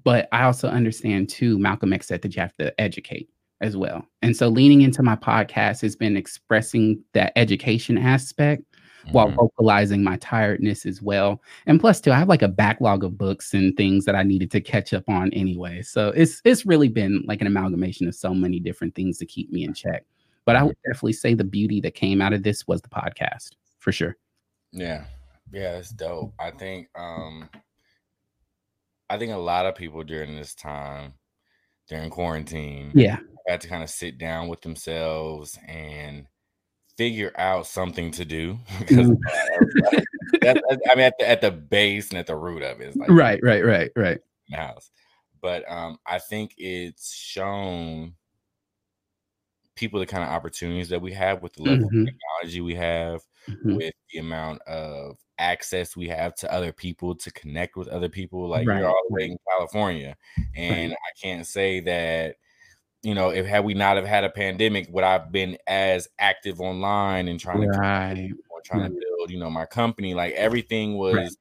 But 0.05 0.29
I 0.31 0.43
also 0.45 0.69
understand 0.69 1.29
too, 1.31 1.59
Malcolm 1.59 1.93
X 1.93 2.07
said 2.07 2.23
that 2.23 2.37
you 2.37 2.41
have 2.43 2.55
to 2.57 2.79
educate 2.81 3.31
as 3.62 3.77
well. 3.77 4.05
And 4.21 4.37
so 4.37 4.49
leaning 4.49 4.83
into 4.83 5.03
my 5.03 5.17
podcast 5.17 5.81
has 5.81 5.97
been 5.97 6.17
expressing 6.17 7.03
that 7.15 7.33
education 7.37 7.97
aspect 7.97 8.62
while 9.12 9.29
Mhm. 9.31 9.37
vocalizing 9.37 10.05
my 10.05 10.17
tiredness 10.19 10.85
as 10.85 11.01
well. 11.01 11.41
And 11.67 11.81
plus, 11.81 12.01
too, 12.01 12.12
I 12.12 12.19
have 12.19 12.29
like 12.29 12.43
a 12.43 12.49
backlog 12.49 13.05
of 13.05 13.17
books 13.17 13.55
and 13.55 13.75
things 13.77 14.05
that 14.05 14.15
I 14.17 14.23
needed 14.25 14.51
to 14.51 14.61
catch 14.61 14.93
up 14.93 15.09
on 15.09 15.33
anyway. 15.33 15.81
So 15.83 16.09
it's 16.11 16.43
it's 16.45 16.67
really 16.67 16.89
been 16.89 17.23
like 17.27 17.41
an 17.41 17.47
amalgamation 17.47 18.07
of 18.09 18.15
so 18.15 18.35
many 18.35 18.61
different 18.61 18.95
things 18.95 19.17
to 19.19 19.27
keep 19.27 19.51
me 19.51 19.65
in 19.65 19.73
check. 19.73 20.05
But 20.45 20.57
I 20.57 20.62
would 20.62 20.77
definitely 20.85 21.15
say 21.15 21.33
the 21.35 21.45
beauty 21.45 21.81
that 21.81 21.95
came 21.95 22.21
out 22.21 22.35
of 22.35 22.43
this 22.43 22.69
was 22.69 22.83
the 22.83 22.89
podcast 22.89 23.53
for 23.79 23.93
sure. 23.93 24.17
Yeah. 24.77 25.05
Yeah, 25.53 25.73
that's 25.73 25.91
dope. 25.91 26.35
I 26.39 26.51
think 26.51 26.89
um 26.97 27.49
I 29.09 29.19
think 29.19 29.33
a 29.33 29.37
lot 29.37 29.67
of 29.67 29.75
people 29.77 30.03
during 30.03 30.37
this 30.37 30.55
time 30.55 31.15
during 31.89 32.11
quarantine. 32.11 32.91
Yeah. 32.95 33.19
Had 33.47 33.61
to 33.61 33.69
kind 33.69 33.83
of 33.85 33.91
sit 33.91 34.19
down 34.19 34.49
with 34.49 34.61
themselves 34.61 35.57
and 35.69 36.27
figure 36.99 37.33
out 37.37 37.67
something 37.67 38.11
to 38.12 38.25
do. 38.25 38.59
because 38.81 39.09
Mhm. 39.09 39.19
that, 40.43 40.62
I 40.91 40.95
mean, 40.97 41.05
at 41.05 41.15
the, 41.19 41.29
at 41.29 41.41
the 41.41 41.53
base 41.53 42.09
and 42.11 42.19
at 42.19 42.27
the 42.27 42.35
root 42.37 42.62
of 42.62 42.81
it, 42.81 42.89
it's 42.89 42.97
like 42.97 43.09
Right, 43.09 43.39
right, 43.43 43.65
right, 43.65 43.91
right. 43.95 44.19
house. 44.53 44.91
But 45.41 45.71
um, 45.71 45.99
I 46.05 46.19
think 46.19 46.55
it's 46.59 47.15
shown 47.15 48.15
people 49.77 50.01
the 50.01 50.07
kind 50.07 50.25
of 50.25 50.31
opportunities 50.31 50.89
that 50.89 51.01
we 51.03 51.12
have 51.12 51.43
with 51.43 51.53
the 51.53 51.62
level 51.62 51.89
Mhm. 51.89 52.01
of 52.01 52.07
technology 52.09 52.61
we 52.62 52.75
have, 52.75 53.21
Mhm. 53.49 53.79
with 53.79 53.95
the 54.13 54.19
amount 54.21 54.63
of 54.63 55.19
access 55.39 55.97
we 55.97 56.09
have 56.09 56.35
to 56.37 56.53
other 56.53 56.73
people 56.73 57.15
to 57.17 57.31
connect 57.33 57.77
with 57.77 57.89
other 57.89 58.09
people. 58.09 58.49
Like 58.49 58.69
Right, 58.69 58.77
you're 58.77 58.89
all 58.89 59.03
the 59.09 59.15
way 59.15 59.31
in 59.33 59.39
California, 59.51 60.17
and 60.55 60.93
I 60.95 61.13
can't 61.23 61.47
say 61.47 61.81
that 61.81 62.37
you 63.03 63.15
know 63.15 63.31
if 63.31 63.47
had 63.47 63.65
we 63.65 63.75
not 63.75 63.97
have 63.97 64.07
had 64.07 64.25
a 64.25 64.31
pandemic, 64.31 64.89
would 64.91 65.05
I've 65.05 65.33
been 65.33 65.59
as 65.69 66.09
active 66.21 66.61
online 66.61 67.29
and 67.29 67.41
trying 67.41 67.63
to 67.63 67.69
Right. 67.69 68.37
or 68.51 68.61
trying 68.65 68.85
to 68.91 68.97
build, 68.99 69.31
you 69.31 69.39
know, 69.41 69.51
my 69.51 69.67
company. 69.67 70.15
Like 70.15 70.35
everything 70.35 70.97
was 70.99 71.21
Right. 71.21 71.37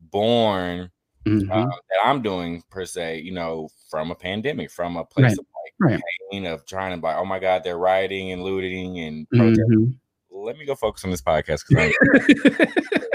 born 0.00 0.90
Mhm. 1.26 1.72
um, 1.72 1.80
that 1.90 2.00
I'm 2.06 2.22
doing 2.22 2.62
per 2.70 2.84
se, 2.86 3.20
you 3.20 3.32
know, 3.32 3.70
from 3.90 4.10
a 4.12 4.14
pandemic, 4.16 4.70
from 4.70 4.96
a 4.96 5.04
place 5.04 5.32
Right, 5.32 5.38
of 5.38 5.46
like 5.64 5.74
right. 5.80 6.04
pain 6.32 6.46
of 6.46 6.66
trying 6.66 6.98
to 7.00 7.04
like, 7.06 7.16
oh 7.18 7.24
my 7.26 7.38
God, 7.40 7.64
they're 7.64 7.78
rioting 7.78 8.32
and 8.32 8.42
looting 8.44 9.00
and 9.00 9.26
protesting. 9.34 10.00
Let 10.44 10.56
me 10.56 10.64
go 10.64 10.74
focus 10.74 11.04
on 11.04 11.10
this 11.10 11.22
podcast 11.22 11.62
because 11.68 11.94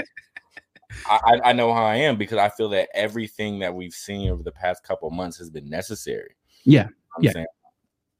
I, 1.08 1.20
I, 1.24 1.50
I 1.50 1.52
know 1.52 1.72
how 1.72 1.84
I 1.84 1.96
am 1.96 2.16
because 2.16 2.38
I 2.38 2.48
feel 2.48 2.68
that 2.70 2.88
everything 2.94 3.58
that 3.60 3.74
we've 3.74 3.92
seen 3.92 4.30
over 4.30 4.42
the 4.42 4.52
past 4.52 4.82
couple 4.82 5.08
of 5.08 5.14
months 5.14 5.38
has 5.38 5.50
been 5.50 5.68
necessary. 5.68 6.36
Yeah, 6.64 6.88
I'm 7.16 7.22
yeah. 7.22 7.32
saying 7.32 7.46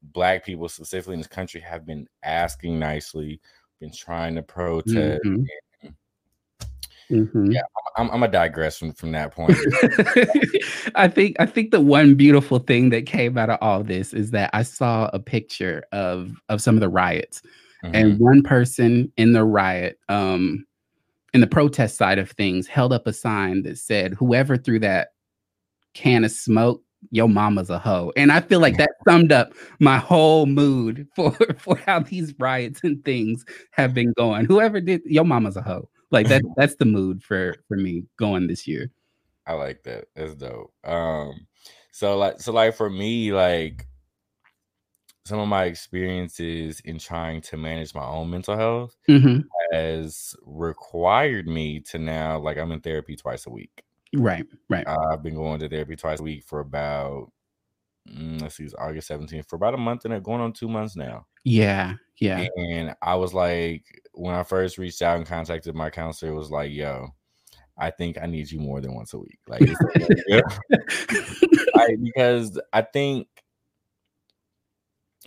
black 0.01 0.45
people 0.45 0.69
specifically 0.69 1.15
in 1.15 1.19
this 1.19 1.27
country 1.27 1.61
have 1.61 1.85
been 1.85 2.07
asking 2.23 2.79
nicely, 2.79 3.41
been 3.79 3.91
trying 3.91 4.35
to 4.35 4.43
protest. 4.43 5.21
Mhm. 5.25 5.45
Mhm. 7.09 7.53
Yeah, 7.53 7.61
I'm, 7.95 8.09
I'm 8.11 8.19
gonna 8.19 8.31
digress 8.31 8.77
from, 8.77 8.91
from 8.93 9.11
that 9.13 9.31
point. 9.33 9.51
I 10.95 11.07
think 11.07 11.37
I 11.39 11.45
think 11.45 11.71
the 11.71 11.79
one 11.79 12.15
beautiful 12.15 12.59
thing 12.59 12.89
that 12.89 13.05
came 13.05 13.37
out 13.37 13.49
of 13.49 13.59
all 13.61 13.83
this 13.83 14.13
is 14.13 14.31
that 14.31 14.49
I 14.53 14.63
saw 14.63 15.09
a 15.13 15.19
picture 15.19 15.83
of 15.93 16.41
of 16.49 16.61
some 16.61 16.75
of 16.75 16.81
the 16.81 16.89
riots 16.89 17.41
Mhm. 17.87 17.95
and 17.95 18.19
one 18.19 18.41
person 18.43 19.11
in 19.17 19.33
the 19.33 19.43
riot 19.43 19.99
um 20.09 20.65
in 21.33 21.41
the 21.41 21.47
protest 21.47 21.97
side 21.97 22.19
of 22.19 22.31
things 22.31 22.67
held 22.67 22.93
up 22.93 23.07
a 23.07 23.13
sign 23.13 23.63
that 23.63 23.77
said 23.77 24.13
whoever 24.13 24.57
threw 24.57 24.79
that 24.79 25.09
can 25.93 26.23
of 26.23 26.31
smoke 26.31 26.83
your 27.11 27.29
mama's 27.29 27.69
a 27.69 27.77
hoe 27.77 28.11
and 28.15 28.31
i 28.31 28.39
feel 28.39 28.59
like 28.59 28.77
that 28.77 28.89
summed 29.07 29.31
up 29.31 29.53
my 29.79 29.97
whole 29.97 30.45
mood 30.45 31.07
for 31.15 31.31
for 31.57 31.77
how 31.77 31.99
these 31.99 32.33
riots 32.39 32.81
and 32.83 33.03
things 33.05 33.45
have 33.71 33.93
been 33.93 34.13
going 34.13 34.45
whoever 34.45 34.81
did 34.81 35.01
your 35.05 35.25
mama's 35.25 35.57
a 35.57 35.61
hoe 35.61 35.87
like 36.11 36.27
that 36.27 36.41
that's 36.57 36.75
the 36.75 36.85
mood 36.85 37.21
for 37.23 37.55
for 37.67 37.77
me 37.77 38.03
going 38.17 38.47
this 38.47 38.67
year 38.67 38.89
I 39.47 39.53
like 39.53 39.81
that. 39.83 40.07
That's 40.13 40.35
dope. 40.35 40.73
Um, 40.83 41.47
so 41.91 42.17
like, 42.17 42.41
so 42.41 42.51
like 42.51 42.75
for 42.75 42.89
me, 42.89 43.31
like 43.31 43.87
some 45.27 45.39
of 45.39 45.47
my 45.47 45.65
experiences 45.65 46.79
in 46.81 46.97
trying 46.99 47.41
to 47.41 47.57
manage 47.57 47.93
my 47.93 48.05
own 48.05 48.29
mental 48.29 48.55
health 48.57 48.95
Mhm. 49.09 49.43
has 49.71 50.35
required 50.45 51.47
me 51.47 51.79
to 51.81 51.97
now, 51.99 52.39
like, 52.39 52.57
I'm 52.57 52.71
in 52.71 52.79
therapy 52.81 53.15
twice 53.15 53.45
a 53.45 53.49
week. 53.49 53.83
right 54.15 54.45
right 54.69 54.87
I've 54.87 55.21
been 55.21 55.35
going 55.35 55.59
to 55.59 55.67
therapy 55.67 55.97
twice 55.97 56.21
a 56.21 56.23
week 56.23 56.45
for 56.45 56.61
about, 56.61 57.29
mm, 58.09 58.41
let's 58.41 58.55
see, 58.55 58.63
it's 58.63 58.73
August 58.79 59.09
17th, 59.09 59.49
for 59.49 59.57
about 59.57 59.73
a 59.73 59.77
month 59.77 60.05
and 60.05 60.23
going 60.23 60.39
on 60.41 60.53
two 60.53 60.69
months 60.69 60.95
now. 60.95 61.25
yeah 61.43 61.93
yeah 62.19 62.47
And 62.55 62.95
I 63.01 63.15
was 63.15 63.33
like, 63.33 63.83
when 64.13 64.33
I 64.33 64.43
first 64.43 64.77
reached 64.77 65.01
out 65.01 65.17
and 65.17 65.25
contacted 65.27 65.75
my 65.75 65.89
counselor, 65.89 66.31
it 66.31 66.35
was 66.35 66.49
like, 66.49 66.71
yo, 66.71 67.09
I 67.77 67.91
think 67.91 68.17
I 68.17 68.25
need 68.27 68.49
you 68.49 68.59
more 68.59 68.79
than 68.81 68.95
once 68.95 69.13
a 69.13 69.19
week. 69.19 69.37
Like, 69.47 69.61
yeah. 70.27 70.41
I, 71.75 71.95
because 72.01 72.59
I 72.73 72.81
think 72.81 73.27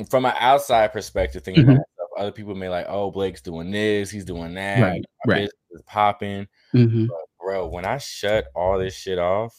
from 0.05 0.25
an 0.25 0.35
outside 0.39 0.93
perspective, 0.93 1.43
thinking 1.43 1.65
Mhm. 1.65 1.73
about 1.73 1.85
myself, 1.99 2.11
other 2.19 2.33
people 2.33 2.55
may 2.55 2.69
like, 2.69 2.87
oh, 2.89 3.11
Blake's 3.11 3.41
doing 3.43 3.71
this, 3.71 4.11
he's 4.11 4.25
doing 4.25 4.55
that, 4.55 4.81
Right, 4.83 5.05
my 5.27 5.33
right. 5.35 5.41
business 5.43 5.53
is 5.73 5.83
popping. 5.83 6.47
Mhm. 6.75 7.07
But 7.09 7.17
bro, 7.41 7.67
when 7.69 7.85
I 7.85 7.99
shut 7.99 8.47
all 8.55 8.79
this 8.79 8.95
shit 8.95 9.19
off 9.19 9.57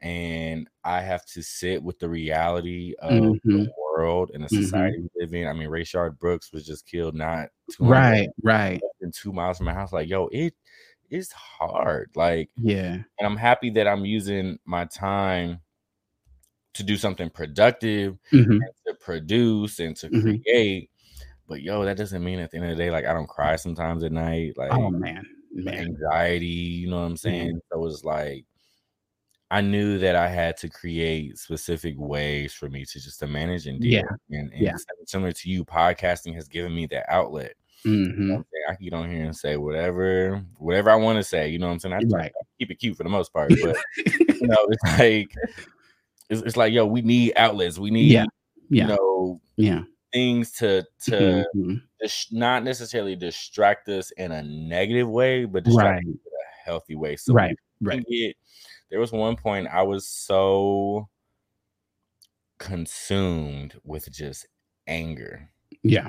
and 0.00 0.68
I 0.84 1.00
have 1.00 1.24
to 1.26 1.42
sit 1.42 1.82
with 1.82 1.98
the 1.98 2.08
reality 2.08 2.94
of 2.98 3.12
Mhm. 3.14 3.40
the 3.44 3.72
world 3.78 4.30
and 4.34 4.44
the 4.44 4.48
Mhm. 4.48 4.62
society 4.62 4.98
we 5.00 5.08
live 5.16 5.32
in. 5.34 5.48
I 5.48 5.52
mean, 5.54 5.68
Rayshard 5.68 6.18
Brooks 6.18 6.52
was 6.52 6.66
just 6.66 6.86
killed 6.86 7.14
not 7.14 7.48
right 7.78 8.28
right 8.42 8.80
in 9.00 9.10
two 9.10 9.32
miles 9.32 9.56
from 9.58 9.66
my 9.66 9.74
house. 9.74 9.92
Like, 9.92 10.08
yo, 10.08 10.26
it 10.28 10.54
is 11.10 11.32
hard. 11.32 12.10
Like, 12.14 12.50
yeah 12.58 13.02
and 13.18 13.26
I'm 13.26 13.36
happy 13.36 13.70
that 13.70 13.86
I'm 13.88 14.04
using 14.04 14.58
my 14.66 14.84
time 14.86 15.60
to 16.76 16.82
do 16.82 16.96
something 16.96 17.30
productive 17.30 18.18
Mhm. 18.32 18.60
to 18.86 18.94
produce 19.00 19.78
and 19.80 19.96
to 19.96 20.08
Mhm. 20.08 20.42
create. 20.42 20.90
But 21.48 21.62
yo, 21.62 21.84
that 21.84 21.96
doesn't 21.96 22.24
mean 22.24 22.38
at 22.40 22.50
the 22.50 22.56
end 22.58 22.70
of 22.70 22.76
the 22.76 22.82
day, 22.82 22.90
like 22.90 23.04
I 23.04 23.12
don't 23.12 23.28
cry 23.28 23.56
sometimes 23.56 24.02
at 24.02 24.12
night, 24.12 24.56
like 24.56 24.72
oh 24.72 24.90
man 24.90 25.24
man 25.52 25.74
anxiety, 25.86 26.46
you 26.46 26.88
know 26.88 27.00
what 27.00 27.06
I'm 27.06 27.16
saying? 27.16 27.60
So 27.72 27.86
it's 27.86 28.04
like 28.04 28.44
I 29.50 29.60
knew 29.60 29.98
that 29.98 30.16
I 30.16 30.28
had 30.28 30.56
to 30.58 30.68
create 30.68 31.38
specific 31.38 31.94
ways 31.98 32.52
for 32.52 32.68
me 32.68 32.84
to 32.84 33.00
just 33.00 33.20
to 33.20 33.28
manage 33.28 33.68
and 33.68 33.80
deal. 33.80 33.92
Yeah. 33.92 34.02
And, 34.38 34.52
and 34.52 34.60
Yeah. 34.60 34.74
similar 35.06 35.30
to 35.30 35.48
you, 35.48 35.64
podcasting 35.64 36.34
has 36.34 36.48
given 36.48 36.74
me 36.74 36.86
that 36.86 37.06
outlet. 37.08 37.54
You 37.84 37.92
know 37.92 38.12
Mhm. 38.14 38.28
what 38.30 38.36
I'm? 38.38 38.44
I 38.68 38.74
can 38.74 38.84
get 38.84 38.92
on 38.94 39.08
here 39.08 39.24
and 39.24 39.36
say 39.36 39.56
whatever, 39.56 40.44
whatever 40.58 40.90
I 40.90 40.96
want 40.96 41.18
to 41.18 41.22
say. 41.22 41.48
You 41.48 41.60
know 41.60 41.68
what 41.68 41.74
I'm 41.74 41.78
saying? 41.78 41.94
I 41.94 42.00
try 42.00 42.18
Right. 42.22 42.32
keep 42.58 42.72
it 42.72 42.80
cute 42.80 42.96
for 42.96 43.04
the 43.04 43.08
most 43.08 43.32
part, 43.32 43.52
but 43.62 43.76
you 43.96 44.48
know, 44.48 44.66
it's 44.68 44.98
like 44.98 45.30
it's, 46.28 46.42
it's 46.42 46.56
like, 46.56 46.72
yo, 46.72 46.86
we 46.86 47.02
need 47.02 47.32
outlets. 47.36 47.78
We 47.78 47.90
need, 47.90 48.10
Yeah. 48.10 48.24
Yeah. 48.70 48.82
you 48.82 48.88
know, 48.96 49.40
yeah 49.56 49.82
things 50.12 50.52
to 50.52 50.84
to 51.02 51.44
Mhm. 51.54 51.82
dis- 52.00 52.32
not 52.32 52.62
necessarily 52.64 53.16
distract 53.16 53.88
us 53.88 54.10
in 54.12 54.32
a 54.32 54.42
negative 54.42 55.08
way, 55.08 55.44
but 55.44 55.64
distract 55.64 55.86
right 55.86 55.98
us 55.98 56.04
in 56.04 56.12
a 56.14 56.64
healthy 56.64 56.94
way. 56.94 57.16
So 57.16 57.34
right 57.34 57.56
right 57.80 58.04
there 58.90 59.00
was 59.00 59.12
one 59.12 59.36
point 59.36 59.66
I 59.68 59.82
was 59.82 60.08
so 60.08 61.08
consumed 62.58 63.74
with 63.84 64.10
just 64.10 64.46
anger. 64.86 65.50
yeah 65.82 66.08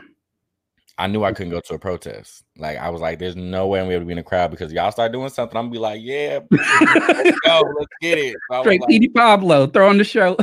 I 0.98 1.08
knew 1.08 1.24
I 1.24 1.32
couldn't 1.32 1.52
go 1.52 1.60
to 1.60 1.76
a 1.76 1.80
protest. 1.80 2.44
Like 2.58 2.78
I 2.78 2.90
was 2.90 3.02
like, 3.02 3.20
"There's 3.20 3.36
no 3.36 3.68
way 3.68 3.80
I'm 3.80 3.92
able 3.92 4.02
to 4.02 4.06
be 4.06 4.14
in 4.14 4.18
a 4.18 4.24
crowd 4.24 4.52
because 4.52 4.72
y'all 4.74 4.92
start 4.92 5.12
doing 5.12 5.30
something." 5.30 5.58
I'm 5.58 5.66
gonna 5.66 5.74
be 5.74 5.80
like, 5.80 6.02
"Yeah, 6.04 6.40
let's 6.52 7.40
go, 7.42 7.62
let's 7.78 7.94
get 8.02 8.18
it." 8.18 8.36
So 8.52 8.62
straight 8.62 8.82
like, 8.82 8.90
Petey 8.90 9.10
Pablo 9.10 9.68
throw 9.68 9.90
on 9.90 9.98
the 9.98 10.04
show 10.04 10.36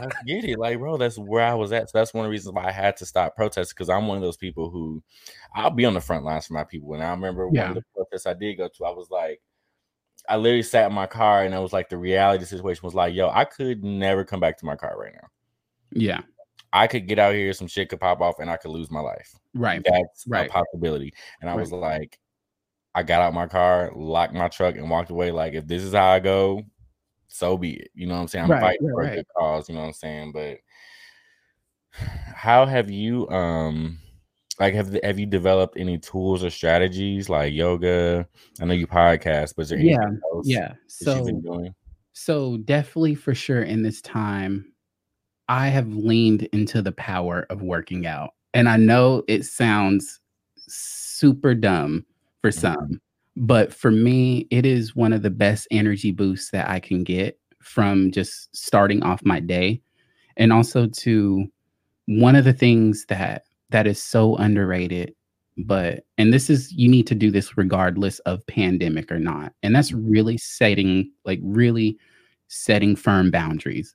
let's 0.00 0.22
get 0.24 0.44
it. 0.44 0.58
Like, 0.58 0.78
bro, 0.78 0.96
that's 0.96 1.18
where 1.18 1.44
I 1.44 1.54
was 1.54 1.72
at. 1.72 1.90
So 1.90 1.98
that's 1.98 2.14
one 2.14 2.24
of 2.24 2.28
the 2.28 2.32
reasons 2.32 2.54
why 2.54 2.66
I 2.66 2.72
had 2.72 2.96
to 2.98 3.06
stop 3.06 3.36
protesting 3.36 3.74
because 3.74 3.88
I'm 3.88 4.06
one 4.06 4.16
of 4.16 4.22
those 4.22 4.36
people 4.36 4.70
who 4.70 5.02
I'll 5.54 5.70
be 5.70 5.84
on 5.84 5.94
the 5.94 6.00
front 6.00 6.24
lines 6.24 6.46
for 6.46 6.54
my 6.54 6.64
people. 6.64 6.94
And 6.94 7.02
I 7.02 7.10
remember 7.10 7.48
one 7.48 7.58
of 7.58 7.74
the 7.74 7.84
protests 7.94 8.26
I 8.26 8.34
did 8.34 8.56
go 8.56 8.68
to, 8.68 8.84
I 8.84 8.90
was 8.90 9.10
like, 9.10 9.40
I 10.28 10.36
literally 10.36 10.62
sat 10.62 10.88
in 10.88 10.94
my 10.94 11.06
car 11.06 11.44
and 11.44 11.54
I 11.54 11.60
was 11.60 11.72
like, 11.72 11.88
the 11.88 11.96
reality 11.96 12.44
situation 12.44 12.82
was 12.84 12.94
like, 12.94 13.14
yo, 13.14 13.30
I 13.30 13.44
could 13.44 13.82
never 13.82 14.24
come 14.24 14.40
back 14.40 14.58
to 14.58 14.66
my 14.66 14.76
car 14.76 14.96
right 14.98 15.14
now. 15.14 15.28
yeah 15.92 16.20
I 16.72 16.86
could 16.86 17.08
get 17.08 17.18
out 17.18 17.34
here, 17.34 17.52
some 17.52 17.66
shit 17.66 17.88
could 17.88 18.00
pop 18.00 18.20
off, 18.20 18.38
and 18.38 18.50
I 18.50 18.56
could 18.56 18.70
lose 18.70 18.90
my 18.90 19.00
life. 19.00 19.34
right 19.54 19.82
That's 19.84 20.24
Right. 20.28 20.48
a 20.48 20.52
possibility. 20.52 21.12
And 21.40 21.50
I 21.50 21.54
Right. 21.54 21.60
was 21.60 21.72
like, 21.72 22.18
I 22.94 23.02
got 23.02 23.22
out 23.22 23.34
my 23.34 23.46
car, 23.46 23.92
locked 23.94 24.34
my 24.34 24.48
truck, 24.48 24.76
and 24.76 24.90
walked 24.90 25.10
away. 25.10 25.30
Like, 25.30 25.54
if 25.54 25.66
this 25.66 25.82
is 25.82 25.94
how 25.94 26.08
I 26.08 26.20
go, 26.20 26.62
so 27.28 27.56
be 27.56 27.74
it. 27.74 27.90
You 27.94 28.06
know 28.06 28.14
what 28.14 28.22
I'm 28.22 28.28
saying? 28.28 28.44
I'm 28.46 28.50
Right, 28.50 28.60
fighting 28.60 28.88
for 28.92 29.02
a 29.02 29.14
good 29.14 29.26
cause. 29.36 29.68
You 29.68 29.74
know 29.76 29.82
what 29.82 29.86
I'm 29.88 29.92
saying? 29.94 30.32
But 30.32 30.58
how 31.92 32.66
have 32.66 32.90
you 32.90 33.28
um 33.30 33.98
like 34.58 34.74
have 34.74 34.96
have 35.02 35.18
you 35.18 35.26
developed 35.26 35.76
any 35.76 35.98
tools 35.98 36.44
or 36.44 36.50
strategies 36.50 37.28
like 37.28 37.52
yoga? 37.52 38.28
I 38.60 38.64
know 38.64 38.74
you 38.74 38.86
podcast, 38.86 39.54
but 39.56 39.62
is 39.62 39.68
there 39.70 39.78
anything 39.78 39.98
yeah 40.00 40.10
else 40.32 40.46
yeah 40.46 40.74
so 40.86 41.16
you've 41.16 41.26
been 41.26 41.40
doing? 41.42 41.74
So 42.12 42.58
definitely 42.58 43.14
for 43.14 43.34
sure 43.34 43.62
in 43.62 43.82
this 43.82 44.00
time, 44.02 44.69
I 45.50 45.68
have 45.68 45.92
leaned 45.92 46.44
into 46.52 46.80
the 46.80 46.92
power 46.92 47.46
of 47.50 47.60
working 47.60 48.06
out. 48.06 48.30
And 48.54 48.68
I 48.68 48.76
know 48.76 49.24
it 49.28 49.44
sounds 49.44 50.20
super 50.56 51.54
dumb 51.54 52.06
for 52.40 52.50
Mhm. 52.50 52.54
some, 52.60 53.00
but 53.36 53.74
for 53.74 53.90
me, 53.90 54.46
it 54.50 54.64
is 54.64 54.94
one 54.96 55.12
of 55.12 55.22
the 55.22 55.30
best 55.30 55.66
energy 55.72 56.12
boosts 56.12 56.50
that 56.52 56.70
I 56.70 56.78
can 56.80 57.02
get 57.04 57.38
from 57.60 58.12
just 58.12 58.54
starting 58.56 59.02
off 59.02 59.24
my 59.24 59.40
day. 59.40 59.82
And 60.36 60.52
also 60.52 60.86
to 60.86 61.46
one 62.06 62.36
of 62.36 62.44
the 62.44 62.52
things 62.52 63.06
that 63.08 63.44
that 63.70 63.86
is 63.86 64.02
so 64.02 64.36
underrated 64.36 65.14
but 65.58 66.04
and 66.18 66.32
this 66.32 66.50
is 66.50 66.72
you 66.72 66.88
need 66.88 67.06
to 67.06 67.14
do 67.14 67.30
this 67.30 67.56
regardless 67.58 68.18
of 68.20 68.46
pandemic 68.46 69.12
or 69.12 69.18
not 69.18 69.52
and 69.62 69.74
that's 69.74 69.92
really 69.92 70.38
setting 70.38 71.10
like 71.24 71.40
really 71.42 71.98
setting 72.48 72.96
firm 72.96 73.30
boundaries 73.30 73.94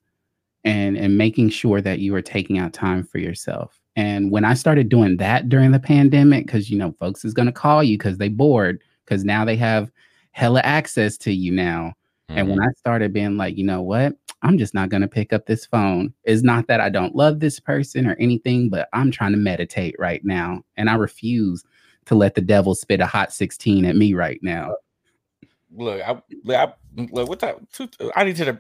and 0.65 0.97
and 0.97 1.17
making 1.17 1.49
sure 1.49 1.79
that 1.79 1.99
you 1.99 2.13
are 2.15 2.21
taking 2.21 2.57
out 2.57 2.73
time 2.73 3.03
for 3.03 3.19
yourself. 3.19 3.79
And 3.95 4.31
when 4.31 4.43
I 4.43 4.55
started 4.55 4.89
doing 4.89 5.17
that 5.17 5.47
during 5.47 5.71
the 5.71 5.79
pandemic, 5.79 6.47
because 6.47 6.69
you 6.69 6.77
know, 6.77 6.93
folks 6.99 7.23
is 7.23 7.33
gonna 7.33 7.51
call 7.51 7.83
you 7.83 7.97
because 7.97 8.17
they 8.17 8.27
bored, 8.27 8.81
because 9.05 9.23
now 9.23 9.45
they 9.45 9.55
have 9.55 9.91
hella 10.31 10.59
access 10.61 11.17
to 11.19 11.31
you 11.31 11.51
now. 11.51 11.93
Mm-hmm. 12.29 12.39
And 12.39 12.49
when 12.49 12.57
mm-hmm. 12.57 12.69
I 12.69 12.73
started 12.79 13.13
being 13.13 13.37
like, 13.37 13.57
you 13.57 13.63
know 13.63 13.83
what, 13.83 14.15
I'm 14.41 14.57
just 14.57 14.73
not 14.73 14.89
gonna 14.89 15.07
pick 15.07 15.31
up 15.31 15.45
this 15.45 15.65
phone. 15.65 16.13
It's 16.23 16.43
not 16.43 16.67
that 16.67 16.81
I 16.81 16.89
don't 16.89 17.15
love 17.15 17.39
this 17.39 17.59
person 17.59 18.07
or 18.07 18.15
anything, 18.19 18.69
but 18.69 18.89
I'm 18.91 19.11
trying 19.11 19.31
to 19.31 19.37
meditate 19.37 19.95
right 19.99 20.25
now. 20.25 20.63
And 20.75 20.89
I 20.89 20.95
refuse 20.95 21.63
to 22.07 22.15
let 22.15 22.35
the 22.35 22.41
devil 22.41 22.75
spit 22.75 22.99
a 22.99 23.05
hot 23.05 23.31
16 23.31 23.85
at 23.85 23.95
me 23.95 24.13
right 24.13 24.39
now. 24.41 24.75
Look, 25.77 26.01
I, 26.01 26.21
I 26.53 26.73
look 26.95 27.29
what 27.29 27.39
that 27.39 27.59
I 28.15 28.23
need 28.23 28.37
to 28.37 28.45
the 28.45 28.53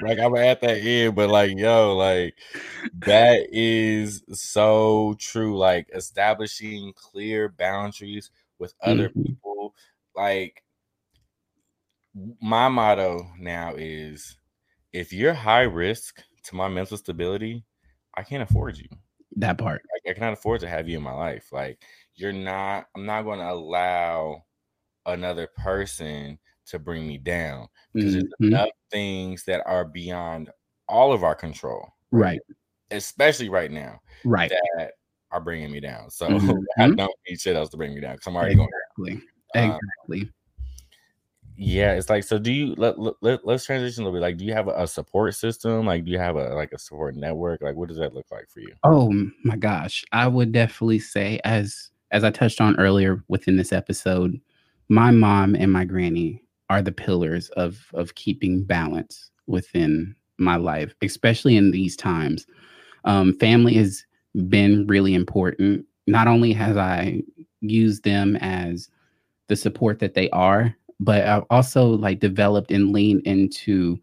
like 0.02 0.18
I'm 0.18 0.34
at 0.36 0.60
that 0.62 0.78
end, 0.78 1.14
but 1.14 1.28
like 1.28 1.56
yo, 1.56 1.96
like 1.96 2.34
that 3.00 3.46
is 3.52 4.22
so 4.32 5.14
true. 5.18 5.56
Like 5.56 5.88
establishing 5.94 6.92
clear 6.96 7.48
boundaries 7.48 8.30
with 8.58 8.74
other 8.82 9.10
mm-hmm. 9.10 9.22
people. 9.22 9.74
Like 10.14 10.62
my 12.40 12.68
motto 12.68 13.26
now 13.38 13.74
is 13.76 14.36
if 14.92 15.12
you're 15.12 15.34
high 15.34 15.62
risk 15.62 16.22
to 16.44 16.54
my 16.54 16.68
mental 16.68 16.96
stability, 16.96 17.64
I 18.14 18.22
can't 18.22 18.42
afford 18.42 18.78
you. 18.78 18.88
That 19.36 19.58
part. 19.58 19.82
Like, 19.92 20.16
I 20.16 20.18
cannot 20.18 20.32
afford 20.32 20.60
to 20.60 20.68
have 20.68 20.88
you 20.88 20.96
in 20.96 21.02
my 21.02 21.12
life. 21.12 21.48
Like 21.52 21.82
you're 22.14 22.32
not, 22.32 22.86
I'm 22.96 23.04
not 23.04 23.22
going 23.22 23.38
to 23.40 23.50
allow 23.50 24.44
another 25.06 25.48
person 25.56 26.38
to 26.66 26.78
bring 26.78 27.06
me 27.06 27.18
down 27.18 27.68
because 27.94 28.16
mm-hmm. 28.16 28.26
there's 28.40 28.52
enough 28.52 28.68
things 28.90 29.44
that 29.44 29.62
are 29.66 29.84
beyond 29.84 30.50
all 30.88 31.12
of 31.12 31.24
our 31.24 31.34
control. 31.34 31.88
Right. 32.10 32.40
Especially 32.90 33.48
right 33.48 33.70
now. 33.70 34.00
Right. 34.24 34.50
That 34.76 34.92
are 35.32 35.40
bringing 35.40 35.70
me 35.70 35.80
down. 35.80 36.10
So 36.10 36.28
mm-hmm. 36.28 36.82
I 36.82 36.88
don't 36.88 37.12
need 37.28 37.40
shit 37.40 37.56
else 37.56 37.70
to 37.70 37.76
bring 37.76 37.94
me 37.94 38.00
down 38.00 38.14
because 38.14 38.26
I'm 38.26 38.36
already 38.36 38.52
exactly. 38.52 38.70
going 38.96 39.22
down. 39.54 39.64
Exactly. 39.64 40.20
Um, 40.22 40.32
yeah, 41.58 41.92
it's 41.92 42.10
like 42.10 42.22
so. 42.22 42.38
Do 42.38 42.52
you 42.52 42.74
let, 42.76 42.96
let 43.22 43.46
let's 43.46 43.64
transition 43.64 44.02
a 44.02 44.04
little 44.04 44.20
bit? 44.20 44.22
Like, 44.22 44.36
do 44.36 44.44
you 44.44 44.52
have 44.52 44.68
a, 44.68 44.82
a, 44.82 44.86
support 44.86 45.34
system? 45.34 45.86
Like, 45.86 46.04
do 46.04 46.10
you 46.10 46.18
have 46.18 46.36
a 46.36 46.54
like 46.54 46.72
a 46.72 46.78
support 46.78 47.16
network? 47.16 47.62
Like, 47.62 47.76
what 47.76 47.88
does 47.88 47.96
that 47.96 48.12
look 48.12 48.26
like 48.30 48.50
for 48.50 48.60
you? 48.60 48.74
Oh 48.84 49.10
my 49.42 49.56
gosh, 49.56 50.04
I 50.12 50.28
would 50.28 50.52
definitely 50.52 50.98
say 50.98 51.40
as 51.44 51.92
as 52.10 52.24
I 52.24 52.30
touched 52.30 52.60
on 52.60 52.78
earlier 52.78 53.24
within 53.28 53.56
this 53.56 53.72
episode, 53.72 54.38
my 54.88 55.10
mom 55.10 55.54
and 55.54 55.72
my 55.72 55.84
granny 55.84 56.42
are 56.70 56.82
the 56.82 56.92
pillars 56.92 57.48
of 57.50 57.86
of 57.94 58.14
keeping 58.14 58.64
balance 58.64 59.30
within 59.46 60.14
my 60.38 60.56
life, 60.56 60.94
especially 61.02 61.56
in 61.56 61.70
these 61.70 61.96
times. 61.96 62.46
Um, 63.04 63.32
family 63.38 63.74
has 63.74 64.04
been 64.48 64.86
really 64.86 65.14
important. 65.14 65.86
Not 66.06 66.26
only 66.26 66.52
has 66.52 66.76
I 66.76 67.22
used 67.60 68.04
them 68.04 68.36
as 68.36 68.88
the 69.48 69.56
support 69.56 69.98
that 70.00 70.14
they 70.14 70.28
are, 70.30 70.74
but 71.00 71.26
I've 71.26 71.44
also 71.50 71.86
like 71.86 72.20
developed 72.20 72.70
and 72.70 72.92
leaned 72.92 73.26
into 73.26 73.98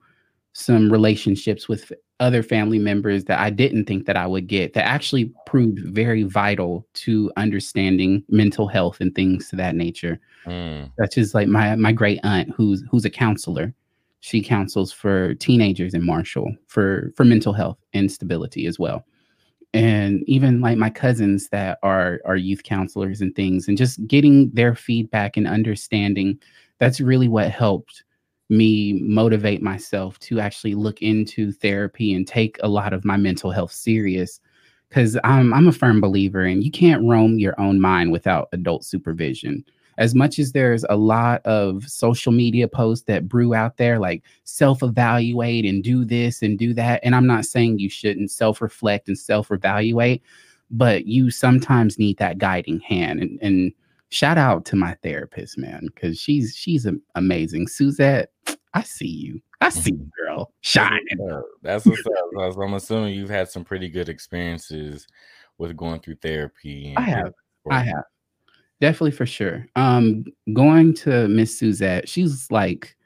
some 0.53 0.91
relationships 0.91 1.67
with 1.67 1.91
other 2.19 2.43
family 2.43 2.79
members 2.79 3.25
that 3.25 3.39
I 3.39 3.49
didn't 3.49 3.85
think 3.85 4.05
that 4.05 4.15
I 4.15 4.27
would 4.27 4.47
get 4.47 4.73
that 4.73 4.85
actually 4.85 5.33
proved 5.45 5.79
very 5.79 6.23
vital 6.23 6.87
to 6.93 7.31
understanding 7.37 8.23
mental 8.29 8.67
health 8.67 9.01
and 9.01 9.13
things 9.13 9.49
to 9.49 9.55
that 9.57 9.75
nature. 9.75 10.19
Mm. 10.45 10.91
Such 10.99 11.17
as 11.17 11.33
like 11.33 11.47
my 11.47 11.75
my 11.75 11.91
great 11.91 12.19
aunt 12.23 12.51
who's 12.55 12.83
who's 12.89 13.05
a 13.05 13.09
counselor. 13.09 13.73
She 14.19 14.41
counsels 14.41 14.91
for 14.91 15.33
teenagers 15.35 15.93
in 15.93 16.05
Marshall 16.05 16.55
for 16.67 17.11
for 17.15 17.25
mental 17.25 17.51
health 17.51 17.79
and 17.93 18.11
stability 18.11 18.67
as 18.67 18.77
well. 18.77 19.03
And 19.73 20.23
even 20.27 20.61
like 20.61 20.77
my 20.77 20.91
cousins 20.91 21.49
that 21.49 21.79
are 21.81 22.21
are 22.25 22.37
youth 22.37 22.61
counselors 22.61 23.21
and 23.21 23.35
things 23.35 23.67
and 23.67 23.75
just 23.75 24.05
getting 24.07 24.51
their 24.51 24.75
feedback 24.75 25.35
and 25.35 25.47
understanding 25.47 26.39
that's 26.77 27.01
really 27.01 27.27
what 27.27 27.49
helped 27.49 28.03
me 28.49 28.93
motivate 29.01 29.61
myself 29.61 30.19
to 30.19 30.39
actually 30.39 30.75
look 30.75 31.01
into 31.01 31.51
therapy 31.51 32.13
and 32.13 32.27
take 32.27 32.57
a 32.61 32.67
lot 32.67 32.93
of 32.93 33.05
my 33.05 33.17
mental 33.17 33.51
health 33.51 33.71
serious 33.71 34.39
because 34.89 35.17
I'm, 35.23 35.53
I'm 35.53 35.67
a 35.67 35.71
firm 35.71 36.01
believer 36.01 36.43
and 36.43 36.63
you 36.63 36.69
can't 36.69 37.03
roam 37.03 37.39
your 37.39 37.59
own 37.59 37.81
mind 37.81 38.11
without 38.11 38.49
adult 38.51 38.83
supervision. 38.83 39.65
As 39.97 40.13
much 40.13 40.39
as 40.39 40.51
there's 40.51 40.85
a 40.89 40.95
lot 40.95 41.43
of 41.45 41.87
social 41.87 42.31
media 42.31 42.67
posts 42.67 43.05
that 43.05 43.27
brew 43.27 43.53
out 43.53 43.77
there 43.77 43.99
like 43.99 44.23
self-evaluate 44.43 45.65
and 45.65 45.83
do 45.83 46.03
this 46.03 46.41
and 46.41 46.57
do 46.57 46.73
that 46.73 46.99
and 47.03 47.15
i'm 47.15 47.27
not 47.27 47.45
saying 47.45 47.77
you 47.77 47.89
shouldn't 47.89 48.31
self-reflect 48.31 49.07
and 49.07 49.19
self-evaluate 49.19 50.23
but 50.71 51.05
you 51.05 51.29
sometimes 51.29 51.99
need 51.99 52.17
that 52.17 52.39
guiding 52.39 52.79
hand 52.79 53.19
and, 53.19 53.37
and 53.43 53.71
shout 54.13 54.37
out 54.37 54.63
to 54.65 54.75
my 54.75 54.95
therapist, 55.01 55.57
man, 55.57 55.87
because 55.87 56.19
she's 56.19 56.55
she's 56.55 56.87
amazing. 57.15 57.67
Suzette, 57.67 58.31
I 58.73 58.83
see 58.83 59.07
you. 59.07 59.41
I 59.59 59.69
see 59.69 59.93
you, 59.93 60.09
girl. 60.17 60.53
Shining. 60.61 61.41
That's 61.61 61.85
what's 61.85 62.05
up. 62.05 62.57
I'm 62.57 62.75
assuming 62.75 63.15
you've 63.15 63.29
had 63.29 63.49
some 63.49 63.65
pretty 63.65 63.89
good 63.89 64.09
experiences 64.09 65.07
with 65.57 65.75
going 65.75 65.99
through 65.99 66.17
therapy. 66.21 66.93
I 66.95 67.01
have. 67.01 67.33
I 67.69 67.79
have. 67.79 68.03
Definitely 68.79 69.11
for 69.11 69.25
sure. 69.25 69.65
Um, 69.75 70.25
going 70.53 70.93
to 70.95 71.27
Miss 71.29 71.57
Suzette, 71.57 72.09
she's 72.09 72.51
like, 72.51 72.97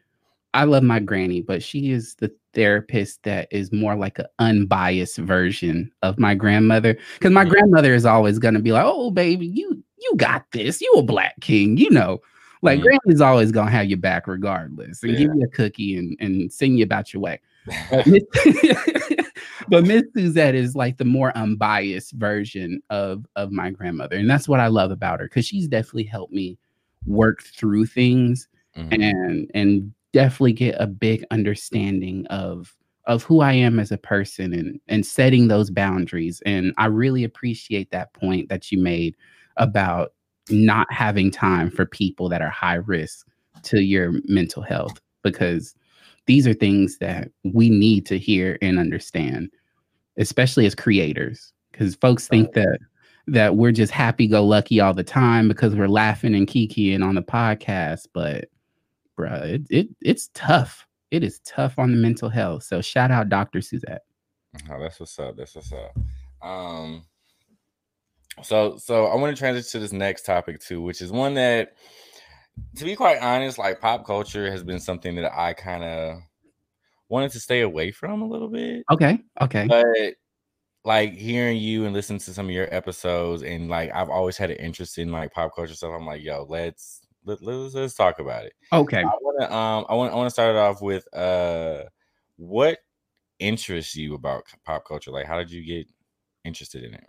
I 0.53 0.63
love 0.63 0.81
my 0.81 0.99
granny, 0.99 1.41
but 1.41 1.61
she 1.61 1.91
is 1.91 2.15
the 2.15 2.31
therapist 2.53 3.21
that 3.23 3.47
is 3.51 3.71
more 3.71 3.95
like 3.95 4.17
an 4.17 4.25
unbiased 4.39 5.17
version 5.17 5.91
of 6.01 6.17
my 6.17 6.33
grandmother. 6.33 6.97
Because 7.13 7.31
my 7.31 7.43
mm-hmm. 7.43 7.51
grandmother 7.51 7.93
is 7.93 8.05
always 8.05 8.39
gonna 8.39 8.59
be 8.59 8.71
like, 8.71 8.85
"Oh, 8.85 9.11
baby, 9.11 9.45
you 9.45 9.83
you 9.97 10.13
got 10.15 10.45
this. 10.51 10.81
You 10.81 10.91
a 10.97 11.03
black 11.03 11.39
king, 11.41 11.77
you 11.77 11.89
know. 11.89 12.21
Like 12.61 12.79
mm-hmm. 12.79 13.21
Always 13.21 13.51
gonna 13.51 13.71
have 13.71 13.87
your 13.87 13.99
back 13.99 14.27
regardless 14.27 15.03
and 15.03 15.13
yeah. 15.13 15.19
give 15.19 15.35
you 15.35 15.43
a 15.43 15.49
cookie 15.49 15.95
and, 15.95 16.17
and 16.19 16.51
sing 16.51 16.77
you 16.77 16.83
about 16.83 17.13
your 17.13 17.21
way. 17.21 17.39
but 19.67 19.85
Miss 19.85 20.03
Suzette 20.15 20.55
is 20.55 20.75
like 20.75 20.97
the 20.97 21.05
more 21.05 21.35
unbiased 21.37 22.13
version 22.13 22.81
of 22.89 23.25
of 23.35 23.51
my 23.51 23.69
grandmother. 23.69 24.15
And 24.15 24.29
that's 24.29 24.47
what 24.47 24.59
I 24.59 24.67
love 24.67 24.91
about 24.91 25.19
her 25.19 25.27
because 25.27 25.45
she's 25.45 25.67
definitely 25.67 26.05
helped 26.05 26.33
me 26.33 26.57
work 27.05 27.43
through 27.43 27.85
things 27.85 28.47
mm-hmm. 28.75 29.01
and 29.01 29.51
and 29.53 29.93
definitely 30.13 30.53
get 30.53 30.75
a 30.79 30.87
big 30.87 31.23
understanding 31.31 32.25
of 32.27 32.73
of 33.05 33.23
who 33.23 33.39
I 33.39 33.53
am 33.53 33.79
as 33.79 33.91
a 33.91 33.97
person 33.97 34.53
and 34.53 34.79
and 34.87 35.05
setting 35.05 35.47
those 35.47 35.69
boundaries. 35.69 36.41
And 36.45 36.73
I 36.77 36.87
really 36.87 37.23
appreciate 37.23 37.91
that 37.91 38.13
point 38.13 38.49
that 38.49 38.71
you 38.71 38.79
made 38.79 39.15
about 39.57 40.13
not 40.49 40.91
having 40.91 41.29
time 41.29 41.69
for 41.69 41.85
people 41.85 42.29
that 42.29 42.41
are 42.41 42.49
high 42.49 42.75
risk 42.75 43.27
to 43.63 43.81
your 43.81 44.13
mental 44.25 44.61
health 44.61 44.99
because 45.23 45.75
these 46.25 46.47
are 46.47 46.53
things 46.53 46.97
that 46.99 47.29
we 47.43 47.69
need 47.69 48.05
to 48.05 48.17
hear 48.17 48.57
and 48.61 48.79
understand 48.79 49.49
especially 50.17 50.65
as 50.65 50.75
creators 50.75 51.53
because 51.71 51.95
folks 51.95 52.27
think 52.27 52.53
that 52.53 52.79
that 53.27 53.55
we're 53.55 53.71
just 53.71 53.91
happy 53.91 54.27
go 54.27 54.43
lucky 54.43 54.79
all 54.79 54.93
the 54.93 55.03
time 55.03 55.47
because 55.47 55.75
we're 55.75 55.87
laughing 55.87 56.33
and 56.33 56.47
kikiing 56.47 57.03
on 57.03 57.15
the 57.15 57.21
podcast 57.21 58.07
but 58.13 58.45
bruh 59.17 59.43
it, 59.43 59.61
it 59.69 59.87
it's 60.01 60.29
tough. 60.33 60.85
It 61.09 61.23
is 61.23 61.39
tough 61.45 61.79
on 61.79 61.91
the 61.91 61.97
mental 61.97 62.27
health. 62.27 62.63
So 62.63 62.81
shout 62.81 63.11
out 63.11 63.29
dr 63.29 63.61
suzette. 63.61 64.03
Oh, 64.69 64.79
that's 64.79 64.99
what's 64.99 65.17
up 65.19 65.35
that's 65.37 65.55
what's 65.55 65.73
up. 65.73 65.97
Um 66.41 67.03
so 68.43 68.77
so 68.77 69.05
I 69.05 69.15
want 69.15 69.35
to 69.35 69.39
transition 69.39 69.71
to 69.71 69.79
this 69.79 69.93
next 69.93 70.25
topic 70.25 70.59
too, 70.59 70.81
which 70.81 71.01
is 71.01 71.11
one 71.11 71.33
that 71.35 71.73
to 72.75 72.85
be 72.85 72.95
quite 72.95 73.21
honest, 73.21 73.57
like 73.57 73.79
pop 73.79 74.05
culture 74.05 74.51
has 74.51 74.63
been 74.63 74.79
something 74.79 75.15
that 75.15 75.37
I 75.37 75.53
kind 75.53 75.83
of 75.83 76.19
wanted 77.09 77.31
to 77.31 77.39
stay 77.39 77.61
away 77.61 77.91
from 77.91 78.21
a 78.21 78.27
little 78.27 78.49
bit. 78.49 78.83
Okay. 78.91 79.19
Okay. 79.41 79.67
But 79.67 80.15
like 80.83 81.13
hearing 81.13 81.57
you 81.57 81.85
and 81.85 81.93
listening 81.93 82.19
to 82.19 82.33
some 82.33 82.47
of 82.47 82.51
your 82.51 82.73
episodes 82.73 83.43
and 83.43 83.69
like 83.69 83.91
I've 83.93 84.09
always 84.09 84.37
had 84.37 84.51
an 84.51 84.57
interest 84.57 84.97
in 84.97 85.11
like 85.11 85.33
pop 85.33 85.55
culture 85.55 85.73
stuff. 85.73 85.91
I'm 85.93 86.05
like, 86.05 86.23
yo, 86.23 86.45
let's 86.47 87.01
let, 87.25 87.41
let's 87.41 87.73
let's 87.75 87.95
talk 87.95 88.19
about 88.19 88.45
it. 88.45 88.53
Okay. 88.71 89.01
I 89.01 89.03
want 89.03 89.41
to 89.41 89.53
um 89.53 89.85
I 89.89 89.93
want 89.95 90.13
I 90.13 90.15
want 90.15 90.27
to 90.27 90.31
start 90.31 90.55
it 90.55 90.59
off 90.59 90.81
with 90.81 91.13
uh 91.13 91.83
what 92.37 92.79
interests 93.39 93.95
you 93.95 94.15
about 94.15 94.43
pop 94.65 94.85
culture? 94.85 95.11
Like 95.11 95.25
how 95.25 95.37
did 95.37 95.51
you 95.51 95.65
get 95.65 95.87
interested 96.45 96.83
in 96.83 96.93
it? 96.93 97.07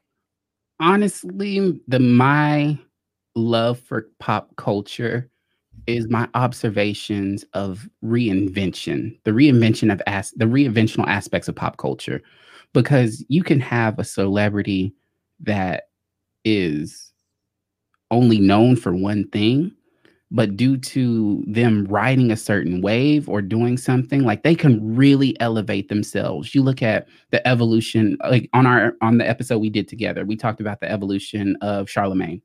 Honestly, 0.81 1.81
the 1.89 1.99
my 1.99 2.79
love 3.35 3.79
for 3.79 4.09
pop 4.19 4.55
culture 4.57 5.31
is 5.87 6.09
my 6.09 6.29
observations 6.35 7.45
of 7.55 7.89
reinvention, 8.05 9.19
the 9.25 9.31
reinvention 9.31 9.93
of 9.93 10.03
as 10.07 10.33
the 10.33 10.45
reinventional 10.45 11.07
aspects 11.07 11.49
of 11.49 11.57
pop 11.57 11.77
culture, 11.77 12.21
because 12.75 13.25
you 13.29 13.43
can 13.43 13.61
have 13.61 13.99
a 13.99 14.05
celebrity 14.05 14.93
that 15.41 15.85
is 16.45 17.13
only 18.11 18.39
known 18.39 18.77
for 18.77 18.95
one 18.95 19.29
thing, 19.29 19.73
but 20.31 20.57
due 20.57 20.77
to 20.77 21.43
them 21.47 21.87
riding 21.89 22.31
a 22.31 22.37
certain 22.37 22.83
wave 22.83 23.29
or 23.29 23.41
doing 23.41 23.79
something 23.79 24.25
like 24.25 24.43
they 24.43 24.55
can 24.55 24.95
really 24.95 25.39
elevate 25.41 25.89
themselves. 25.89 26.55
You 26.55 26.63
look 26.63 26.83
at 26.83 27.09
the 27.31 27.47
evolution 27.49 28.19
like 28.29 28.51
on 28.53 28.67
our 28.67 28.95
on 29.01 29.19
the 29.19 29.29
episode 29.29 29.59
we 29.59 29.71
did 29.71 29.89
together 29.89 30.25
we 30.27 30.37
talked 30.37 30.61
about 30.61 30.81
the 30.81 30.91
evolution 30.91 31.57
of 31.63 31.87
charlamagne 31.87 32.43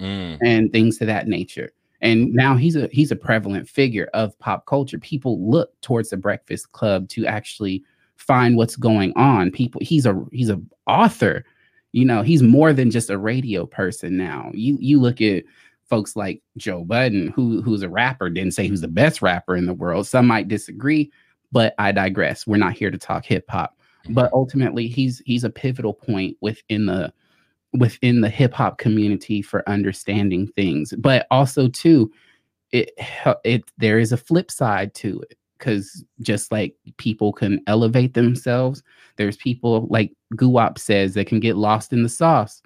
Mm. 0.00 0.38
and 0.42 0.72
things 0.72 0.96
to 0.98 1.04
that 1.04 1.28
nature. 1.28 1.72
And 2.00 2.32
now 2.32 2.56
he's 2.56 2.74
a 2.74 2.88
he's 2.90 3.10
a 3.10 3.16
prevalent 3.16 3.68
figure 3.68 4.08
of 4.14 4.38
pop 4.38 4.64
culture. 4.64 4.98
People 4.98 5.38
look 5.46 5.78
towards 5.82 6.08
the 6.08 6.16
breakfast 6.16 6.72
club 6.72 7.08
to 7.10 7.26
actually 7.26 7.84
find 8.16 8.56
what's 8.56 8.76
going 8.76 9.12
on. 9.16 9.50
People 9.50 9.80
he's 9.84 10.06
a 10.06 10.18
he's 10.32 10.48
a 10.48 10.58
author 10.86 11.44
you 11.92 12.04
know 12.04 12.22
he's 12.22 12.42
more 12.42 12.72
than 12.72 12.90
just 12.90 13.10
a 13.10 13.18
radio 13.18 13.66
person 13.66 14.16
now. 14.16 14.50
You 14.54 14.78
you 14.80 14.98
look 15.00 15.20
at 15.20 15.44
folks 15.90 16.16
like 16.16 16.40
joe 16.56 16.84
budden 16.84 17.28
who 17.28 17.60
who's 17.60 17.82
a 17.82 17.88
rapper 17.88 18.30
didn't 18.30 18.54
say 18.54 18.66
who's 18.66 18.80
the 18.80 18.88
best 18.88 19.20
rapper 19.20 19.56
in 19.56 19.66
the 19.66 19.74
world. 19.74 20.06
Some 20.06 20.26
might 20.26 20.48
disagree 20.48 21.10
but 21.52 21.74
i 21.78 21.92
digress. 21.92 22.46
We're 22.46 22.56
not 22.56 22.74
here 22.74 22.90
to 22.90 22.98
talk 22.98 23.24
hip-hop 23.26 23.76
but 24.08 24.26
mm-hmm. 24.26 24.34
ultimately 24.34 24.88
he's 24.88 25.20
he's 25.26 25.44
a 25.44 25.50
pivotal 25.50 25.92
point 25.92 26.36
within 26.40 26.86
the 26.86 27.12
within 27.72 28.20
the 28.20 28.28
hip 28.28 28.52
hop 28.52 28.78
community 28.78 29.42
for 29.42 29.68
understanding 29.68 30.48
things. 30.48 30.92
But 30.98 31.26
also 31.30 31.68
too 31.68 32.10
it 32.72 32.92
it 33.44 33.64
there 33.78 33.98
is 33.98 34.12
a 34.12 34.16
flip 34.16 34.50
side 34.50 34.94
to 34.94 35.20
it 35.30 35.36
because 35.58 36.04
just 36.20 36.50
like 36.50 36.74
people 36.96 37.32
can 37.32 37.60
elevate 37.66 38.14
themselves 38.14 38.82
there's 39.16 39.36
people 39.36 39.86
like 39.90 40.12
guwap 40.34 40.78
says 40.78 41.14
that 41.14 41.26
can 41.26 41.40
get 41.40 41.56
lost 41.56 41.92
in 41.92 42.02
the 42.02 42.08
sauce 42.08 42.62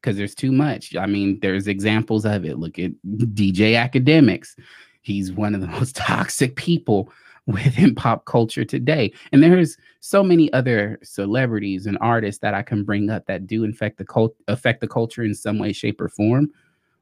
because 0.00 0.16
there's 0.16 0.34
too 0.34 0.52
much 0.52 0.94
i 0.96 1.06
mean 1.06 1.38
there's 1.40 1.68
examples 1.68 2.24
of 2.24 2.44
it 2.44 2.58
look 2.58 2.78
at 2.78 2.92
dj 3.06 3.72
Akademiks 3.74 4.56
he's 5.02 5.32
one 5.32 5.54
of 5.54 5.60
the 5.60 5.66
most 5.78 5.96
toxic 5.96 6.56
people 6.56 7.10
within 7.48 7.94
pop 7.94 8.26
culture 8.26 8.64
today. 8.64 9.10
And 9.32 9.42
there's 9.42 9.78
so 10.00 10.22
many 10.22 10.52
other 10.52 10.98
celebrities 11.02 11.86
and 11.86 11.96
artists 12.00 12.40
that 12.42 12.54
I 12.54 12.62
can 12.62 12.84
bring 12.84 13.08
up 13.10 13.26
that 13.26 13.46
do 13.46 13.64
infect 13.64 13.96
the 13.96 14.04
cult 14.04 14.36
affect 14.46 14.80
the 14.80 14.86
culture 14.86 15.24
in 15.24 15.34
some 15.34 15.58
way, 15.58 15.72
shape, 15.72 16.00
or 16.00 16.08
form. 16.08 16.50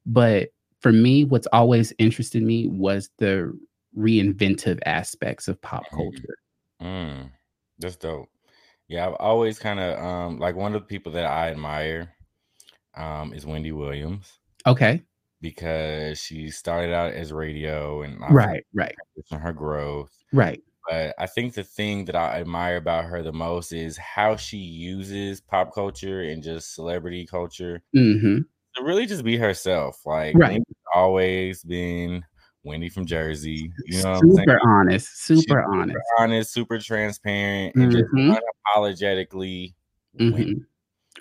But 0.06 0.50
for 0.80 0.92
me, 0.92 1.24
what's 1.24 1.48
always 1.48 1.92
interested 1.98 2.42
me 2.42 2.68
was 2.68 3.10
the 3.18 3.58
reinventive 3.98 4.78
aspects 4.86 5.48
of 5.48 5.60
pop 5.60 5.84
Mhm. 5.86 5.96
culture. 5.96 6.38
Mm, 6.80 7.30
that's 7.78 7.96
dope. 7.96 8.28
Yeah, 8.86 9.08
I've 9.08 9.16
always 9.18 9.58
kind 9.58 9.80
of 9.80 9.98
um 9.98 10.38
like 10.38 10.54
one 10.54 10.74
of 10.74 10.80
the 10.80 10.86
people 10.86 11.10
that 11.12 11.24
I 11.26 11.50
admire 11.50 12.14
um 12.96 13.32
is 13.32 13.46
Wendy 13.46 13.72
Williams 13.72 14.40
Okay. 14.66 15.02
because 15.40 16.18
she 16.18 16.50
started 16.50 16.92
out 16.94 17.12
as 17.12 17.32
radio 17.32 18.02
and 18.02 18.20
Right, 18.30 18.64
right, 18.74 18.94
her 19.30 19.52
growth. 19.52 20.12
right. 20.32 20.62
But 20.88 21.14
I 21.18 21.26
think 21.26 21.54
the 21.54 21.64
thing 21.64 22.04
that 22.06 22.16
I 22.16 22.40
admire 22.40 22.76
about 22.76 23.06
her 23.06 23.22
the 23.22 23.32
most 23.32 23.72
is 23.72 23.96
how 23.98 24.36
she 24.36 24.58
uses 24.58 25.40
pop 25.40 25.74
culture 25.74 26.22
and 26.22 26.42
just 26.42 26.74
celebrity 26.74 27.26
culture 27.26 27.82
hmm 27.94 28.38
to 28.76 28.84
really 28.84 29.06
just 29.06 29.24
be 29.24 29.36
herself. 29.36 30.00
Like 30.06 30.36
Right. 30.36 30.62
Always 30.94 31.62
been 31.64 32.24
Wendy 32.64 32.88
from 32.90 33.06
Jersey. 33.06 33.72
You 33.84 34.02
know 34.02 34.12
what 34.12 34.18
I'm 34.20 34.30
saying? 34.30 34.48
Super 34.48 34.58
honest, 34.66 35.08
super 35.16 35.62
super 35.62 35.64
honest. 35.72 35.98
honest, 36.18 36.52
super 36.52 36.78
transparent, 36.80 37.76
and 37.78 37.90
just 37.92 38.06
Mhm. 38.14 38.36
unapologetically 38.76 39.74
Wendy. 40.14 40.64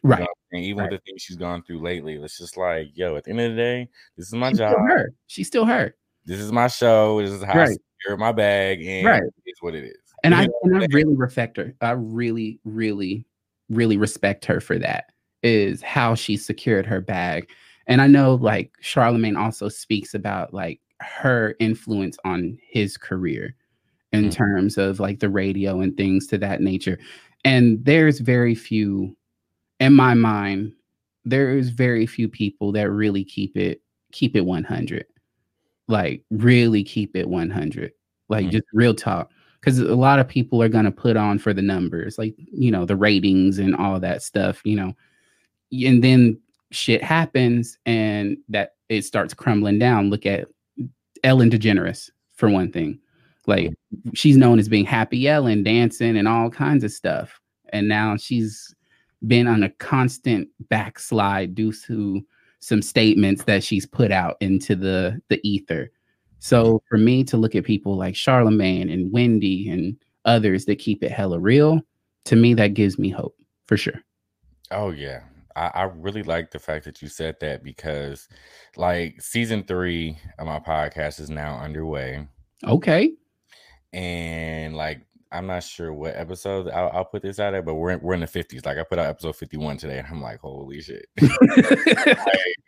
Hmm 0.02 0.12
You 0.12 0.18
know 0.20 0.26
Right. 0.52 0.64
Even 0.64 0.84
right. 0.84 0.92
with 0.92 1.02
the 1.02 1.06
things 1.12 1.22
she's 1.22 1.36
gone 1.36 1.64
through 1.64 1.80
lately, 1.82 2.16
it's 2.16 2.38
just 2.38 2.56
like, 2.58 2.90
yo, 2.96 3.16
at 3.18 3.24
the 3.26 3.32
end 3.32 3.40
of 3.42 3.52
the 3.52 3.58
day, 3.58 3.90
this 4.18 4.28
is 4.28 4.34
my 4.34 4.50
She's 4.50 4.60
job. 4.60 4.72
still 4.74 4.86
her. 4.88 5.14
She's 5.28 5.48
still 5.48 5.66
her. 5.66 5.96
This 6.26 6.40
is 6.40 6.52
my 6.52 6.68
show. 6.68 7.22
This 7.22 7.32
is 7.32 7.44
how 7.44 7.54
I 7.54 7.58
Right. 7.58 7.78
secure 8.02 8.18
my 8.18 8.32
bag, 8.32 8.82
and 8.86 9.06
Right. 9.06 9.24
it's 9.46 9.62
what 9.62 9.76
it 9.76 9.84
is. 9.84 9.98
and 10.24 10.34
You 10.34 10.40
I 10.42 10.48
and 10.64 10.78
I 10.84 10.88
really 10.92 11.16
respect 11.16 11.58
her. 11.58 11.74
I 11.82 11.92
really, 11.92 12.60
really, 12.64 13.26
really 13.70 13.98
respect 13.98 14.46
her 14.46 14.60
for 14.60 14.78
that. 14.80 15.12
Is 15.44 15.82
how 15.82 16.16
she 16.16 16.38
secured 16.38 16.86
her 16.88 17.02
bag, 17.02 17.50
and 17.88 18.02
I 18.02 18.08
know 18.08 18.36
like 18.36 18.72
Charlamagne 18.82 19.38
also 19.38 19.70
speaks 19.70 20.14
about 20.16 20.54
like 20.54 20.80
her 21.02 21.56
influence 21.60 22.18
on 22.26 22.58
his 22.68 22.98
career 22.98 23.56
in 24.14 24.30
Mm. 24.30 24.32
terms 24.32 24.78
of 24.78 25.00
like 25.00 25.20
the 25.20 25.30
radio 25.30 25.82
and 25.82 25.96
things 25.98 26.26
to 26.28 26.38
that 26.40 26.62
nature. 26.62 26.98
And 27.44 27.84
there's 27.86 28.20
very 28.22 28.56
few, 28.56 29.16
in 29.80 29.94
my 29.94 30.14
mind, 30.14 30.74
there 31.26 31.58
is 31.58 31.70
very 31.70 32.06
few 32.06 32.28
people 32.30 32.72
that 32.74 32.90
really 32.92 33.24
keep 33.24 33.58
it 33.58 33.82
keep 34.12 34.36
it 34.36 34.46
100 34.46 35.06
like 35.88 36.24
really 36.32 36.84
keep 36.84 37.16
it 37.16 37.28
100 37.28 37.92
like 38.30 38.46
Mm. 38.46 38.52
just 38.52 38.66
real 38.74 38.94
talk. 38.94 39.32
Because 39.60 39.80
a 39.80 39.96
lot 39.96 40.20
of 40.20 40.28
people 40.28 40.62
are 40.62 40.70
going 40.70 40.86
to 40.86 40.92
put 40.92 41.18
on 41.18 41.40
for 41.40 41.52
the 41.54 41.62
numbers 41.62 42.18
like 42.18 42.36
you 42.38 42.72
know 42.72 42.86
the 42.86 42.96
ratings 42.96 43.58
and 43.60 43.76
all 43.76 44.00
that 44.00 44.22
stuff 44.24 44.62
you 44.64 44.76
know. 44.76 44.94
And 45.72 46.04
then 46.04 46.40
shit 46.72 47.04
happens 47.04 47.78
and 47.86 48.38
that 48.50 48.76
it 48.90 49.04
starts 49.04 49.34
crumbling 49.34 49.80
down. 49.80 50.10
Look 50.10 50.26
at 50.26 50.48
ellen 51.24 51.50
degeneres 51.50 52.10
for 52.34 52.50
one 52.50 52.72
thing. 52.72 53.00
Like 53.48 53.74
she's 54.14 54.38
known 54.38 54.60
as 54.60 54.70
being 54.70 54.86
happy 54.86 55.28
ellen 55.28 55.64
dancing 55.64 56.18
and 56.18 56.28
all 56.28 56.50
kinds 56.50 56.84
of 56.84 56.92
stuff. 56.92 57.40
And 57.74 57.88
now 57.88 58.16
she's 58.18 58.74
been 59.28 59.48
on 59.48 59.64
a 59.64 59.70
constant 59.70 60.48
backslide 60.70 61.56
due 61.56 61.72
to 61.72 62.26
some 62.60 62.82
statements 62.82 63.44
that 63.44 63.64
she's 63.64 63.86
put 63.86 64.12
out 64.12 64.38
into 64.42 64.76
the 64.76 65.22
the 65.30 65.40
ether 65.48 65.92
so 66.46 66.64
mm-hmm. 66.64 66.86
for 66.88 66.98
me 67.00 67.24
to 67.24 67.38
look 67.38 67.56
at 67.56 67.64
people 67.64 67.98
like 67.98 68.14
Charlamagne 68.14 68.94
and 68.94 69.12
Wendy 69.12 69.68
and 69.68 69.98
others 70.26 70.66
that 70.66 70.78
keep 70.78 71.04
it 71.04 71.12
hella 71.12 71.40
real, 71.40 71.82
to 72.26 72.36
me 72.36 72.54
that 72.54 72.76
gives 72.76 73.00
me 73.00 73.10
hope 73.10 73.36
for 73.66 73.78
sure. 73.78 74.00
Oh 74.70 74.92
yeah. 74.92 75.22
I, 75.56 75.72
I 75.74 75.84
really 75.84 76.22
like 76.22 76.52
the 76.52 76.60
fact 76.60 76.86
that 76.86 77.02
you 77.02 77.08
said 77.08 77.38
that 77.40 77.64
because 77.64 78.28
like 78.76 79.20
season 79.22 79.64
three 79.64 80.20
of 80.38 80.46
my 80.46 80.60
podcast 80.60 81.20
is 81.20 81.32
now 81.32 81.58
underway. 81.58 82.28
Okay. 82.64 83.14
And 83.92 84.76
like 84.76 85.02
I'm 85.38 85.48
not 85.48 85.64
sure 85.64 85.94
what 85.94 86.16
episode 86.16 86.70
I'll, 86.70 86.90
I'll 86.94 87.06
put 87.06 87.22
this 87.22 87.40
out 87.40 87.54
at, 87.54 87.66
but 87.66 87.76
we're 87.76 87.92
in, 87.92 88.00
we're 88.02 88.14
in 88.14 88.20
the 88.22 88.26
50s. 88.28 88.66
Like 88.66 88.78
I 88.78 88.84
put 88.84 89.00
out 89.00 89.08
episode 89.08 89.36
51 89.36 89.78
today, 89.78 89.98
and 90.00 90.08
I'm 90.08 90.22
like, 90.22 90.40
holy 90.40 90.82
shit. 90.82 91.06
like, 91.22 92.18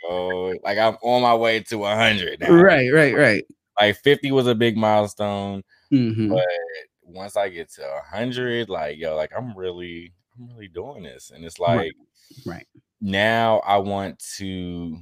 oh, 0.10 0.54
like 0.64 0.78
I'm 0.78 0.98
on 1.02 1.22
my 1.22 1.36
way 1.36 1.62
to 1.62 1.78
100 1.78 2.40
now. 2.42 2.52
right, 2.52 2.92
right, 2.94 3.16
right. 3.16 3.44
Like 3.80 3.96
50 3.98 4.32
was 4.32 4.48
a 4.48 4.56
big 4.56 4.76
milestone, 4.78 5.64
Mhm. 5.92 6.30
but 6.30 6.46
once 7.04 7.38
I 7.38 7.50
get 7.50 7.70
to 7.74 7.82
100, 7.82 8.70
like 8.70 8.98
yo, 8.98 9.16
like 9.16 9.32
I'm 9.38 9.56
really, 9.56 10.12
I'm 10.38 10.48
really 10.50 10.68
doing 10.68 11.04
this, 11.04 11.32
and 11.32 11.46
it's 11.46 11.60
like, 11.60 11.78
Right, 11.78 11.94
right. 12.46 12.68
now 13.02 13.60
I 13.60 13.78
want 13.78 14.20
to 14.38 14.98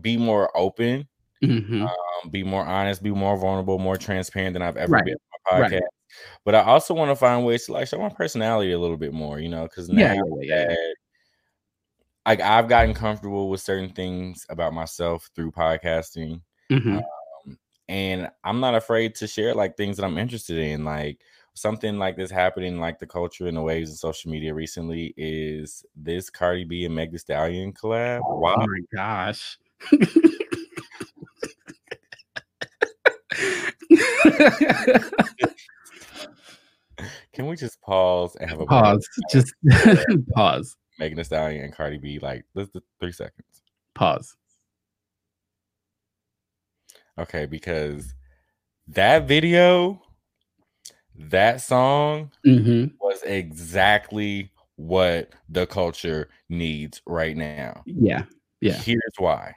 be 0.00 0.16
more 0.18 0.54
open, 0.56 1.08
Mhm. 1.42 1.82
um, 1.82 2.30
be 2.30 2.44
more 2.44 2.64
honest, 2.64 3.02
be 3.02 3.10
more 3.10 3.36
vulnerable, 3.38 3.78
more 3.78 3.96
transparent 3.96 4.52
than 4.52 4.62
I've 4.62 4.76
ever 4.76 4.92
Right, 4.92 5.04
been 5.04 5.14
on 5.14 5.58
my 5.58 5.60
right. 5.62 5.70
But 6.44 6.54
I 6.54 6.62
also 6.62 6.94
want 6.94 7.10
to 7.10 7.16
find 7.16 7.44
ways 7.44 7.66
to 7.66 7.72
like 7.72 7.88
show 7.88 7.98
my 7.98 8.08
personality 8.08 8.72
a 8.72 8.78
little 8.78 8.96
bit 8.96 9.12
more, 9.12 9.38
you 9.40 9.48
know, 9.48 9.64
because 9.64 9.88
now 9.88 10.00
Yeah, 10.00 10.14
yeah, 10.14 10.20
yeah, 10.40 10.60
yeah. 10.60 10.68
that 10.68 10.94
like 12.26 12.40
I've 12.40 12.68
gotten 12.68 12.92
comfortable 12.94 13.48
with 13.48 13.60
certain 13.60 13.90
things 13.90 14.44
about 14.48 14.74
myself 14.74 15.30
through 15.34 15.52
podcasting. 15.52 16.40
Mhm. 16.70 16.98
Um, 17.46 17.58
and 17.88 18.28
I'm 18.42 18.58
not 18.60 18.74
afraid 18.74 19.14
to 19.16 19.28
share 19.28 19.54
like 19.54 19.76
things 19.76 19.96
that 19.96 20.04
I'm 20.04 20.18
interested 20.18 20.58
in. 20.58 20.84
Like 20.84 21.20
something 21.54 21.98
like 21.98 22.16
this 22.16 22.30
happening, 22.30 22.80
like 22.80 22.98
the 22.98 23.06
culture 23.06 23.46
and 23.46 23.56
the 23.56 23.62
waves 23.62 23.90
in 23.90 23.96
social 23.96 24.30
media 24.30 24.52
recently, 24.52 25.14
is 25.16 25.84
this 25.94 26.28
Cardi 26.30 26.64
B 26.64 26.84
and 26.84 26.94
Meg 26.94 27.12
Thee 27.12 27.18
Stallion 27.18 27.72
collab. 27.72 28.22
Oh 28.24 28.38
Wow. 28.38 28.56
my 28.56 28.80
gosh. 28.92 29.58
Can 37.36 37.48
we 37.48 37.54
just 37.54 37.78
pause 37.82 38.34
and 38.40 38.48
have 38.48 38.60
a 38.60 38.66
pause. 38.66 39.06
Just 39.30 39.54
pause. 40.34 40.74
Megan 40.98 41.18
Thee 41.18 41.24
Stallion 41.24 41.64
and 41.64 41.72
Cardi 41.74 41.98
B? 41.98 42.18
Like, 42.18 42.46
let's 42.54 42.70
do 42.70 42.80
three 42.98 43.12
seconds. 43.12 43.62
Pause. 43.94 44.34
Okay, 47.18 47.44
because 47.44 48.14
that 48.88 49.28
video, 49.28 50.00
that 51.14 51.60
song 51.60 52.30
hmm 52.42 52.86
was 53.02 53.22
exactly 53.22 54.50
what 54.76 55.34
the 55.50 55.66
culture 55.66 56.30
needs 56.48 57.02
right 57.04 57.36
now. 57.36 57.82
Yeah. 57.84 58.22
Yeah. 58.62 58.78
Here's 58.78 59.02
why. 59.18 59.56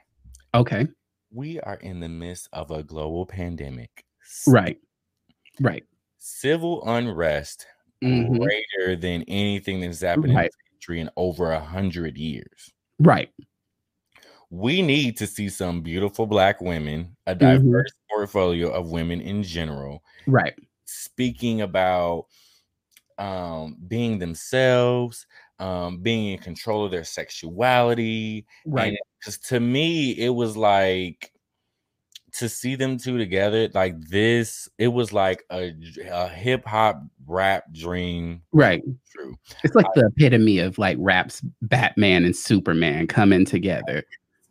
Okay. 0.54 0.86
We 1.32 1.58
are 1.60 1.76
in 1.76 2.00
the 2.00 2.10
midst 2.10 2.50
of 2.52 2.72
a 2.72 2.82
global 2.82 3.24
pandemic. 3.24 4.04
Right. 4.46 4.78
Right. 5.60 5.84
Civil 6.22 6.84
unrest 6.86 7.66
Mhm. 8.02 8.38
greater 8.38 8.94
than 8.94 9.22
anything 9.24 9.80
that's 9.80 10.02
happened 10.02 10.32
in 10.32 10.38
this 10.42 10.54
country 10.70 11.00
in 11.00 11.10
over 11.16 11.50
a 11.52 11.60
hundred 11.60 12.16
years. 12.18 12.70
Right. 12.98 13.32
we 14.50 14.82
need 14.82 15.16
to 15.16 15.26
see 15.28 15.48
some 15.48 15.80
beautiful 15.80 16.26
black 16.26 16.60
women, 16.60 17.16
a 17.26 17.34
Mhm. 17.38 17.38
diverse 17.38 17.92
portfolio 18.10 18.70
of 18.70 18.90
women 18.90 19.20
in 19.20 19.42
general, 19.44 20.02
Right. 20.26 20.54
speaking 20.86 21.60
about 21.62 22.26
um 23.18 23.76
being 23.88 24.18
themselves, 24.18 25.26
um 25.60 25.98
being 26.02 26.32
in 26.34 26.38
control 26.40 26.84
of 26.86 26.90
their 26.92 27.04
sexuality. 27.04 28.46
Right. 28.64 28.98
Because 29.20 29.38
to 29.50 29.60
me, 29.60 30.12
it 30.18 30.30
was 30.30 30.56
like 30.56 31.32
to 32.34 32.48
see 32.48 32.74
them 32.74 32.98
two 32.98 33.18
together, 33.18 33.68
like 33.74 34.00
this, 34.00 34.68
it 34.78 34.88
was 34.88 35.12
like 35.12 35.44
a, 35.50 35.72
a 36.10 36.28
hip 36.28 36.64
hop 36.66 37.02
rap 37.26 37.64
dream 37.72 38.42
Right. 38.52 38.82
true. 39.10 39.36
It's 39.62 39.74
like 39.74 39.86
the 39.94 40.06
epitome 40.06 40.58
of 40.58 40.78
like 40.78 40.96
raps 41.00 41.42
Batman 41.62 42.24
and 42.24 42.34
Superman 42.34 43.06
coming 43.06 43.44
together. 43.44 44.04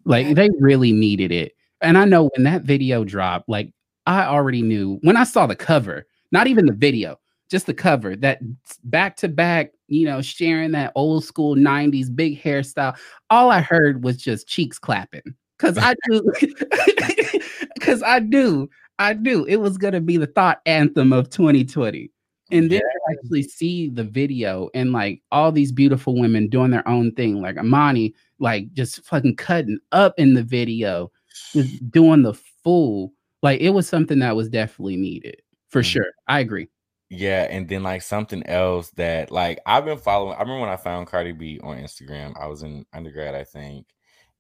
Like 0.06 0.36
they 0.36 0.50
really 0.60 0.92
needed 0.92 1.32
it. 1.32 1.54
And 1.82 1.98
I 1.98 2.06
know 2.06 2.30
when 2.36 2.44
that 2.44 2.64
video 2.64 3.04
dropped, 3.04 3.50
like 3.50 3.72
I 4.06 4.26
already 4.26 4.62
knew 4.62 5.00
when 5.04 5.18
I 5.18 5.24
saw 5.24 5.46
the 5.46 5.56
cover, 5.56 6.06
not 6.32 6.48
even 6.48 6.66
the 6.66 6.74
video, 6.74 7.18
just 7.50 7.66
the 7.66 7.74
cover, 7.74 8.16
that 8.18 8.40
back 8.84 9.16
to 9.18 9.28
back, 9.28 9.72
you 9.88 10.06
know, 10.06 10.22
sharing 10.22 10.72
that 10.72 10.92
old 10.96 11.24
school 11.24 11.56
90s 11.56 12.14
big 12.14 12.42
hairstyle. 12.42 12.98
All 13.30 13.52
I 13.52 13.62
heard 13.62 14.04
was 14.04 14.18
just 14.18 14.48
cheeks 14.48 14.80
clapping. 14.80 15.36
Cause 15.58 15.78
I 15.78 15.94
do, 16.10 16.24
because 17.76 18.04
I 18.04 18.20
do, 18.20 18.70
I 19.00 19.14
do. 19.14 19.46
it 19.46 19.58
was 19.58 19.78
gonna 19.78 20.02
be 20.02 20.18
the 20.18 20.28
thought 20.28 20.62
anthem 20.66 21.14
of 21.14 21.30
2020. 21.30 22.12
And 22.52 22.72
then 22.72 22.80
to 22.82 23.00
actually 23.12 23.44
see 23.44 23.90
the 23.90 24.04
video 24.04 24.72
and 24.74 24.92
like 24.92 25.22
all 25.32 25.52
these 25.52 25.72
beautiful 25.72 26.20
women 26.20 26.48
doing 26.50 26.72
their 26.72 26.88
own 26.88 27.12
thing, 27.12 27.42
like 27.42 27.58
Normani, 27.58 28.14
like 28.40 28.74
just 28.74 29.04
fucking 29.06 29.36
cutting 29.36 29.78
up 29.92 30.16
in 30.18 30.34
the 30.34 30.42
video, 30.42 31.12
just 31.54 31.92
doing 31.92 32.24
the 32.24 32.34
full. 32.64 33.14
Like 33.44 33.62
it 33.62 33.70
was 33.70 33.88
something 33.88 34.18
that 34.20 34.36
was 34.36 34.50
definitely 34.50 34.98
needed 34.98 35.42
for 35.70 35.82
Mhm. 35.82 35.86
sure. 35.86 36.06
I 36.28 36.40
agree. 36.40 36.68
Yeah, 37.12 37.44
and 37.52 37.70
then 37.70 37.84
like 37.84 38.02
something 38.02 38.44
else 38.48 38.90
that 38.92 39.30
like 39.32 39.60
I've 39.68 39.86
been 39.86 39.98
following. 40.00 40.36
I 40.36 40.42
remember 40.42 40.62
when 40.62 40.70
I 40.70 40.76
found 40.76 41.06
Cardi 41.06 41.32
B 41.34 41.60
on 41.62 41.78
Instagram. 41.78 42.34
I 42.40 42.48
was 42.48 42.64
in 42.64 42.84
undergrad, 42.94 43.36
I 43.36 43.44
think, 43.44 43.86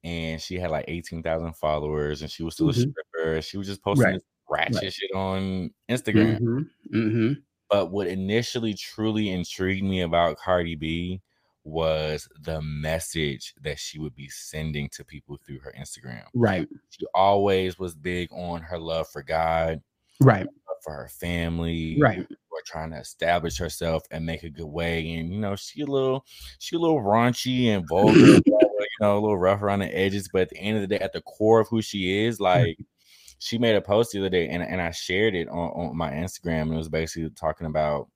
and 0.04 0.42
she 0.42 0.56
had 0.60 0.72
like 0.72 0.86
eighteen 0.88 1.22
thousand 1.24 1.54
followers, 1.56 2.22
and 2.22 2.32
she 2.32 2.44
was 2.44 2.54
still 2.56 2.70
a 2.70 2.74
Mhm. 2.74 2.92
stripper. 2.92 3.42
She 3.42 3.58
was 3.58 3.68
just 3.68 3.82
posting 3.84 4.06
Right, 4.06 4.14
this 4.16 4.24
ratchet 4.50 4.76
right. 4.84 4.94
shit 4.94 5.12
on 5.14 5.74
Instagram. 5.90 6.38
hmm 6.40 6.62
hmm 6.92 7.34
But 7.70 7.92
what 7.92 8.08
initially 8.08 8.74
truly 8.74 9.30
intrigued 9.30 9.84
me 9.86 10.02
about 10.02 10.38
Cardi 10.38 10.76
B 10.76 11.22
was 11.66 12.28
the 12.42 12.62
message 12.62 13.54
that 13.62 13.78
she 13.78 14.00
would 14.00 14.16
be 14.16 14.28
sending 14.30 14.90
to 14.90 15.04
people 15.04 15.38
through 15.46 15.60
her 15.60 15.74
Instagram. 15.78 16.24
Right, 16.34 16.68
She 16.90 17.06
always 17.14 17.78
was 17.78 17.94
big 17.94 18.30
on 18.32 18.62
her 18.62 18.80
love 18.80 19.08
for 19.10 19.22
God, 19.22 19.82
right, 20.22 20.48
for 20.84 20.94
her 20.94 21.08
family, 21.08 21.98
right. 22.00 22.20
or 22.20 22.60
trying 22.66 22.92
to 22.92 22.98
establish 22.98 23.58
herself 23.58 24.04
and 24.12 24.26
make 24.26 24.44
a 24.44 24.50
good 24.50 24.68
way. 24.68 25.16
And 25.16 25.34
you 25.34 25.40
know, 25.40 25.56
she 25.56 25.82
a 25.82 25.86
little, 25.86 26.26
she 26.60 26.76
a 26.76 26.80
little 26.80 27.02
raunchy 27.02 27.68
and 27.68 27.88
vulgar, 27.88 28.20
you 28.46 28.98
know, 29.02 29.18
a 29.18 29.20
little 29.20 29.38
rough 29.38 29.62
around 29.62 29.80
the 29.80 29.98
edges. 29.98 30.30
But 30.32 30.44
at 30.44 30.50
the 30.50 30.60
end 30.60 30.78
of 30.78 30.82
the 30.82 30.88
day, 30.88 31.04
at 31.04 31.14
the 31.14 31.22
core 31.22 31.60
of 31.60 31.68
who 31.68 31.82
she 31.82 32.26
is, 32.26 32.40
like 32.40 32.78
she 33.40 33.58
made 33.58 33.76
a 33.76 33.82
post 33.82 34.12
the 34.12 34.20
other 34.20 34.30
day, 34.30 34.50
and, 34.50 34.62
and 34.62 34.82
I 34.82 34.92
shared 34.92 35.34
it 35.34 35.48
on, 35.48 35.70
on 35.70 35.98
my 35.98 36.12
Instagram, 36.12 36.64
and 36.64 36.74
it 36.74 36.78
was 36.78 36.90
basically 36.90 37.30
talking 37.32 37.68
about 37.68 38.10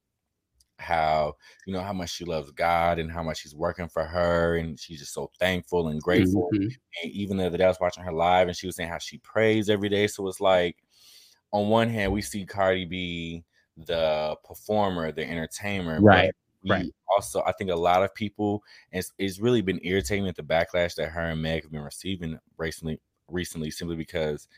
how 0.80 1.34
you 1.66 1.74
know 1.74 1.82
how 1.82 1.94
much 1.94 2.12
she 2.12 2.26
loves 2.26 2.52
God 2.52 3.00
and 3.00 3.10
how 3.10 3.24
much 3.24 3.42
he's 3.42 3.56
working 3.56 3.88
for 3.88 4.04
her, 4.04 4.58
and 4.58 4.78
she's 4.80 5.00
just 5.00 5.14
so 5.14 5.32
thankful 5.40 5.88
and 5.88 6.02
grateful. 6.02 6.50
Mhm. 6.54 6.76
And 7.02 7.12
even 7.12 7.38
the 7.38 7.48
other 7.48 7.58
day, 7.58 7.64
I 7.64 7.70
was 7.70 7.80
watching 7.80 8.04
her 8.04 8.12
live, 8.12 8.50
and 8.50 8.58
she 8.58 8.68
was 8.68 8.76
saying 8.76 8.90
how 8.90 8.98
she 8.98 9.18
prays 9.20 9.70
every 9.70 9.90
day. 9.90 10.08
So 10.08 10.28
it's 10.28 10.42
like, 10.42 10.78
on 11.54 11.70
one 11.70 11.88
hand, 11.88 12.12
we 12.12 12.22
see 12.22 12.46
Cardi 12.46 12.84
B, 12.84 13.44
the 13.78 14.36
performer, 14.44 15.12
the 15.14 15.24
entertainer, 15.24 16.02
Right, 16.02 16.34
right. 16.68 16.92
Also, 17.08 17.42
I 17.46 17.54
think 17.54 17.70
a 17.70 17.76
lot 17.76 18.04
of 18.04 18.14
people, 18.14 18.62
it's, 18.92 19.12
it's 19.18 19.40
really 19.40 19.62
been 19.62 19.80
irritating 19.84 20.28
at 20.28 20.36
the 20.36 20.44
backlash 20.44 20.96
that 20.96 21.10
her 21.10 21.22
and 21.30 21.42
Meg 21.42 21.64
have 21.64 21.72
been 21.72 21.82
receiving 21.82 22.38
recently. 22.58 23.00
Recently, 23.30 23.72
simply 23.72 23.96
because 23.96 24.50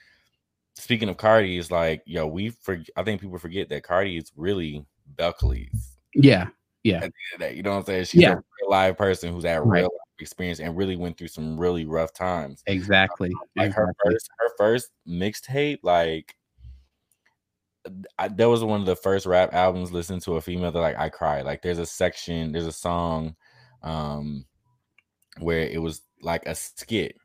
speaking 0.73 1.07
of 1.07 1.17
Cardi, 1.17 1.57
is 1.57 1.69
like, 1.69 2.01
yo, 2.05 2.25
we 2.25 2.49
for 2.49 2.81
I 2.97 3.03
think 3.03 3.21
people 3.21 3.37
forget 3.37 3.69
that 3.69 3.83
Cardi 3.83 4.17
is 4.17 4.31
really 4.35 4.83
Belcalis 5.15 5.69
Yeah, 6.15 6.47
yeah, 6.83 6.95
at 6.95 7.01
the 7.01 7.05
end 7.05 7.13
of 7.33 7.39
the 7.39 7.45
day. 7.45 7.53
You 7.55 7.63
know 7.63 7.71
what 7.71 7.77
I'm 7.77 7.85
saying? 7.85 8.05
She's 8.05 8.21
Yeah. 8.23 8.31
a 8.33 8.35
real 8.35 8.69
live 8.69 8.97
person 8.97 9.31
who's 9.31 9.45
had 9.45 9.59
Right. 9.59 9.81
real 9.81 9.91
experience 10.19 10.59
and 10.59 10.75
really 10.75 10.95
went 10.95 11.15
through 11.17 11.27
some 11.27 11.57
really 11.57 11.85
rough 11.85 12.11
times. 12.11 12.63
exactly. 12.65 13.31
Like 13.55 13.71
her 13.73 13.93
first, 14.03 14.29
her 14.39 14.49
first 14.57 14.89
mixtape, 15.07 15.79
like 15.83 16.35
I, 18.17 18.27
that 18.29 18.49
was 18.49 18.63
one 18.63 18.79
of 18.81 18.85
the 18.87 18.95
first 18.95 19.25
rap 19.25 19.53
albums 19.53 19.91
listened 19.91 20.21
to 20.23 20.35
a 20.37 20.41
female 20.41 20.71
that 20.71 20.79
like 20.79 20.97
I 20.97 21.09
cried. 21.09 21.45
Like 21.45 21.61
there's 21.61 21.79
a 21.79 21.85
section, 21.85 22.51
there's 22.51 22.65
a 22.67 22.71
song, 22.71 23.35
um, 23.83 24.45
where 25.39 25.61
it 25.61 25.81
was 25.81 26.01
like 26.21 26.45
a 26.45 26.55
skit, 26.55 27.17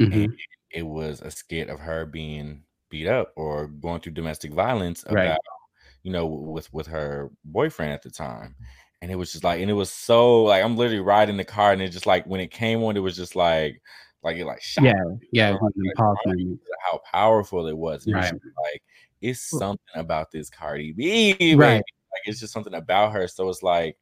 Mhm. 0.00 0.24
and 0.24 0.32
it 0.72 0.82
was 0.82 1.20
a 1.20 1.30
skit 1.30 1.68
of 1.68 1.80
her 1.80 2.06
being 2.06 2.64
beat 2.90 3.06
up 3.08 3.32
or 3.36 3.66
going 3.68 4.00
through 4.00 4.12
domestic 4.12 4.52
violence 4.52 5.04
Right. 5.10 5.26
about 5.26 5.40
you 6.02 6.12
know 6.12 6.26
with 6.26 6.72
with 6.72 6.86
her 6.86 7.30
boyfriend 7.44 7.92
at 7.92 8.02
the 8.02 8.10
time 8.10 8.54
and 9.02 9.10
it 9.10 9.16
was 9.16 9.32
just 9.32 9.44
like 9.44 9.60
and 9.60 9.70
it 9.70 9.74
was 9.74 9.90
so 9.90 10.44
like 10.44 10.62
i'm 10.64 10.76
literally 10.76 11.00
riding 11.00 11.36
the 11.36 11.44
car 11.44 11.72
and 11.72 11.82
it 11.82 11.88
just 11.90 12.06
like 12.06 12.26
when 12.26 12.40
it 12.40 12.50
came 12.50 12.82
on 12.84 12.96
it 12.96 13.00
was 13.00 13.16
just 13.16 13.36
like 13.36 13.80
like 14.22 14.36
it 14.36 14.44
like 14.46 14.62
shot 14.62 14.84
Yeah, 14.84 14.92
yeah. 15.32 15.50
Like, 15.52 15.60
One 15.62 15.72
like, 15.76 15.96
pause 15.96 16.16
right. 16.26 16.36
moments. 16.38 16.64
how 16.90 17.00
powerful 17.10 17.66
it 17.66 17.76
was 17.76 18.06
it 18.06 18.14
was 18.14 18.24
Right. 18.26 18.32
just 18.32 18.44
like 18.62 18.82
it's 19.24 19.48
something 19.50 19.78
about 19.96 20.30
this 20.30 20.50
cardi 20.50 20.92
b 20.92 21.32
baby. 21.38 21.54
Right. 21.56 21.76
like 21.76 22.22
it's 22.26 22.40
just 22.40 22.52
something 22.52 22.74
about 22.74 23.12
her 23.12 23.26
so 23.28 23.48
it's 23.48 23.62
like 23.62 23.96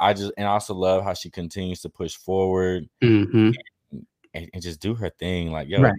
i 0.00 0.12
just 0.12 0.32
and 0.36 0.46
i 0.46 0.50
also 0.50 0.74
love 0.74 1.02
how 1.04 1.14
she 1.14 1.30
continues 1.30 1.80
to 1.82 1.88
push 1.88 2.14
forward 2.16 2.88
Mhm. 3.02 3.54
and, 4.34 4.50
and 4.52 4.62
just 4.62 4.80
do 4.80 4.94
her 4.94 5.10
thing 5.10 5.50
like 5.52 5.68
yo 5.68 5.80
Right. 5.80 5.94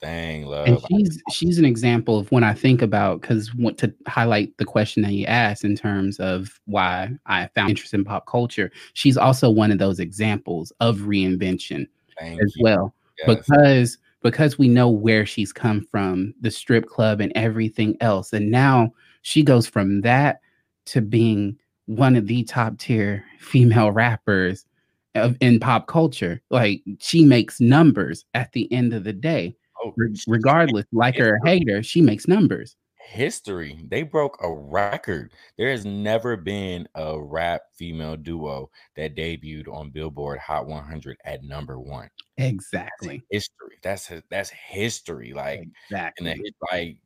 thing 0.00 0.52
and 0.52 0.78
she's 0.88 1.22
she's 1.32 1.58
an 1.58 1.64
example 1.64 2.18
of 2.20 2.30
when 2.30 2.44
I 2.44 2.52
think 2.54 2.82
about 2.82 3.20
because 3.20 3.52
want 3.56 3.78
to 3.78 3.92
highlight 4.06 4.56
the 4.58 4.64
question 4.64 5.02
that 5.02 5.12
you 5.12 5.24
asked 5.26 5.64
in 5.64 5.74
terms 5.76 6.20
of 6.20 6.60
why 6.66 7.10
I 7.26 7.48
found 7.56 7.70
interest 7.70 7.94
in 7.94 8.04
pop 8.04 8.26
culture. 8.26 8.70
She's 8.92 9.16
also 9.16 9.50
one 9.50 9.72
of 9.72 9.78
those 9.78 9.98
examples 9.98 10.72
of 10.78 10.98
reinvention 10.98 11.88
Thank 12.18 12.40
as 12.42 12.54
you. 12.56 12.62
well 12.62 12.94
Yes. 13.18 13.38
because 13.38 13.98
because 14.22 14.58
we 14.58 14.68
know 14.68 14.88
where 14.88 15.24
she's 15.24 15.52
come 15.52 15.86
from, 15.90 16.34
the 16.40 16.50
strip 16.50 16.86
club 16.86 17.20
and 17.20 17.32
everything 17.34 17.96
else, 18.00 18.32
and 18.32 18.50
now 18.50 18.92
she 19.22 19.42
goes 19.42 19.66
from 19.66 20.00
that 20.02 20.40
to 20.86 21.00
being 21.00 21.56
one 21.86 22.16
of 22.16 22.26
the 22.26 22.44
top 22.44 22.78
tier 22.78 23.24
female 23.38 23.92
rappers 23.92 24.66
of 25.14 25.36
in 25.40 25.58
pop 25.60 25.86
culture. 25.86 26.40
Like 26.50 26.82
she 26.98 27.24
makes 27.24 27.60
numbers 27.60 28.24
at 28.34 28.52
the 28.52 28.70
end 28.72 28.92
of 28.92 29.04
the 29.04 29.12
day 29.12 29.56
Oh, 29.84 29.94
regardless, 30.26 30.86
like 30.92 31.16
her 31.18 31.36
or 31.36 31.46
hate 31.46 31.68
she 31.84 32.02
makes 32.02 32.26
numbers. 32.26 32.76
History. 33.08 33.84
They 33.88 34.02
broke 34.02 34.38
a 34.42 34.52
record. 34.52 35.32
There 35.56 35.70
has 35.70 35.84
never 35.84 36.36
been 36.36 36.86
a 36.94 37.18
rap 37.18 37.62
female 37.74 38.16
duo 38.16 38.70
that 38.96 39.16
debuted 39.16 39.68
on 39.68 39.90
Billboard 39.90 40.38
Hot 40.38 40.66
100 40.66 41.16
at 41.24 41.42
number 41.42 41.80
one. 41.80 42.10
Exactly. 42.36 43.22
History. 43.30 43.78
That's 43.82 44.10
that's 44.30 44.50
history. 44.50 45.32
Like 45.32 45.68
Exactly. 45.90 46.30
hit, 46.30 46.54
like 46.70 46.96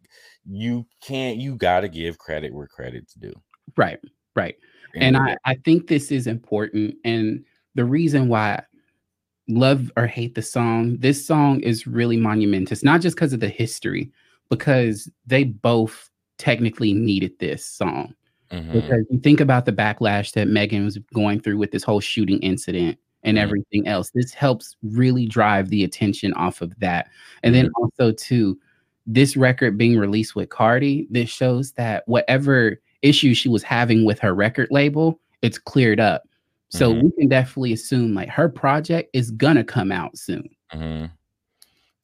you 0.44 0.86
can't. 1.00 1.38
You 1.38 1.56
got 1.56 1.80
to 1.80 1.88
give 1.88 2.18
credit 2.18 2.52
where 2.52 2.66
credit's 2.66 3.14
due. 3.14 3.34
Right. 3.76 4.00
Right. 4.34 4.56
End 4.94 5.16
And 5.16 5.16
I, 5.16 5.36
I 5.44 5.54
think 5.64 5.86
this 5.86 6.10
is 6.10 6.26
important. 6.26 6.96
And 7.04 7.44
the 7.74 7.84
reason 7.84 8.28
why 8.28 8.62
love 9.48 9.90
or 9.96 10.06
hate 10.06 10.34
the 10.34 10.42
song, 10.42 10.96
this 10.98 11.24
song 11.24 11.60
is 11.60 11.86
really 11.86 12.16
monumentous, 12.16 12.82
not 12.82 13.00
just 13.00 13.16
because 13.16 13.32
of 13.32 13.40
the 13.40 13.48
history, 13.48 14.10
because 14.52 15.10
they 15.26 15.44
both 15.44 16.10
technically 16.36 16.92
needed 16.92 17.32
this 17.38 17.64
song. 17.64 18.14
Mhm. 18.50 18.70
Because 18.70 19.06
you 19.08 19.18
think 19.20 19.40
about 19.40 19.64
the 19.64 19.72
backlash 19.72 20.32
that 20.32 20.46
Megan 20.46 20.84
was 20.84 20.98
going 21.14 21.40
through 21.40 21.56
with 21.56 21.70
this 21.70 21.82
whole 21.82 22.00
shooting 22.00 22.38
incident 22.40 22.98
and 23.22 23.38
Mhm. 23.38 23.40
everything 23.40 23.88
else. 23.88 24.10
This 24.10 24.34
helps 24.34 24.76
really 24.82 25.24
drive 25.26 25.70
the 25.70 25.84
attention 25.84 26.34
off 26.34 26.60
of 26.60 26.78
that. 26.80 27.08
And 27.42 27.54
then 27.54 27.70
also 27.76 28.12
too, 28.12 28.58
this 29.06 29.38
record 29.38 29.78
being 29.78 29.96
released 29.96 30.36
with 30.36 30.50
Cardi, 30.50 31.06
this 31.08 31.30
shows 31.30 31.72
that 31.72 32.02
whatever 32.06 32.78
issue 33.00 33.32
she 33.32 33.48
was 33.48 33.62
having 33.62 34.04
with 34.04 34.18
her 34.18 34.34
record 34.34 34.68
label, 34.70 35.18
it's 35.40 35.56
cleared 35.56 35.98
up. 35.98 36.24
So 36.68 36.92
Mhm. 36.92 37.02
we 37.04 37.10
can 37.12 37.28
definitely 37.30 37.72
assume 37.72 38.12
like 38.12 38.28
her 38.28 38.50
project 38.50 39.08
is 39.14 39.30
gonna 39.30 39.64
come 39.64 39.90
out 39.90 40.18
soon. 40.18 40.50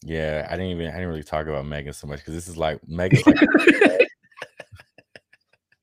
Yeah, 0.04 0.46
I 0.48 0.52
didn't 0.56 0.70
even. 0.72 0.88
I 0.88 0.92
didn't 0.94 1.08
really 1.08 1.22
talk 1.24 1.46
about 1.46 1.66
Megan 1.66 1.92
so 1.92 2.06
much 2.06 2.20
because 2.20 2.34
this 2.34 2.48
is 2.48 2.56
like 2.56 2.80
Megan's 2.88 3.26
like 3.26 3.36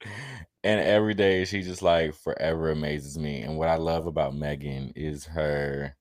and 0.63 0.80
every 0.82 1.13
day 1.13 1.45
she 1.45 1.61
just 1.61 1.82
like 1.82 2.13
forever 2.13 2.72
amazes 2.72 3.18
me. 3.18 3.41
And 3.41 3.57
what 3.57 3.70
I 3.70 3.76
love 3.76 4.07
about 4.07 4.36
Megan 4.36 4.91
is 4.95 5.26
her 5.26 5.95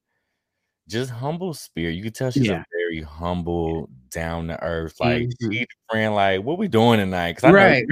just 0.88 1.10
humble 1.10 1.54
spirit. 1.54 1.92
You 1.92 2.02
can 2.02 2.12
tell 2.12 2.30
she's 2.30 2.48
Yeah. 2.48 2.60
a 2.60 2.64
very 2.76 3.02
humble, 3.02 3.88
down 4.10 4.48
to 4.48 4.62
earth, 4.62 4.96
like 5.00 5.22
Mhm. 5.42 5.52
she 5.52 5.66
friend, 5.90 6.14
like, 6.14 6.42
what 6.42 6.58
we 6.58 6.68
doing 6.68 6.98
tonight? 7.00 7.32
Because 7.32 7.44
I 7.44 7.50
know 7.50 7.56
Right. 7.56 7.86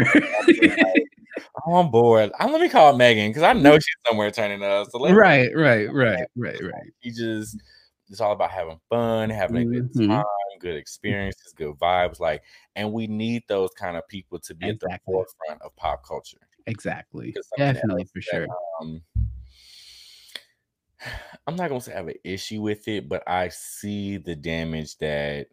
I'm 1.67 1.73
on 1.73 1.91
board. 1.91 2.33
I'm 2.39 2.53
let 2.53 2.61
me 2.61 2.69
call 2.69 2.97
Megan 2.97 3.31
because 3.31 3.43
I 3.43 3.53
know 3.53 3.75
she's 3.79 3.95
somewhere 4.07 4.31
turning 4.31 4.63
up. 4.63 4.89
So 4.91 4.99
right, 5.13 5.51
right, 5.57 5.93
right, 5.93 6.27
right, 6.37 6.63
right. 6.63 6.93
She 7.03 7.11
just 7.11 7.59
it's 8.09 8.21
all 8.21 8.33
about 8.33 8.51
having 8.51 8.81
fun, 8.91 9.31
having 9.31 9.57
a 9.59 9.65
good 9.65 9.85
Mhm. 9.95 10.09
time, 10.11 10.59
good 10.61 10.77
experiences, 10.77 11.53
good 11.55 11.75
vibes. 11.77 12.21
Like, 12.21 12.43
and 12.77 12.93
we 12.93 13.07
need 13.07 13.45
those 13.49 13.71
kind 13.79 13.97
of 13.97 14.07
people 14.09 14.39
to 14.41 14.55
be 14.55 14.69
at 14.71 14.81
the 14.81 14.91
forefront 15.05 15.63
of 15.63 15.75
pop 15.77 16.05
culture. 16.07 16.39
Exactly. 16.67 17.39
Definitely 17.57 18.05
for 18.07 18.21
that, 18.31 18.41
sure. 18.47 18.49
Um, 18.81 19.03
I'm 21.47 21.57
not 21.57 21.69
gonna 21.69 21.81
say 21.81 21.93
I 21.93 21.97
have 21.97 22.09
an 22.09 22.15
issue 22.25 22.61
with 22.63 22.87
it, 22.89 23.09
but 23.09 23.23
I 23.29 23.49
see 23.49 24.17
the 24.19 24.37
damage 24.37 24.97
that 24.99 25.49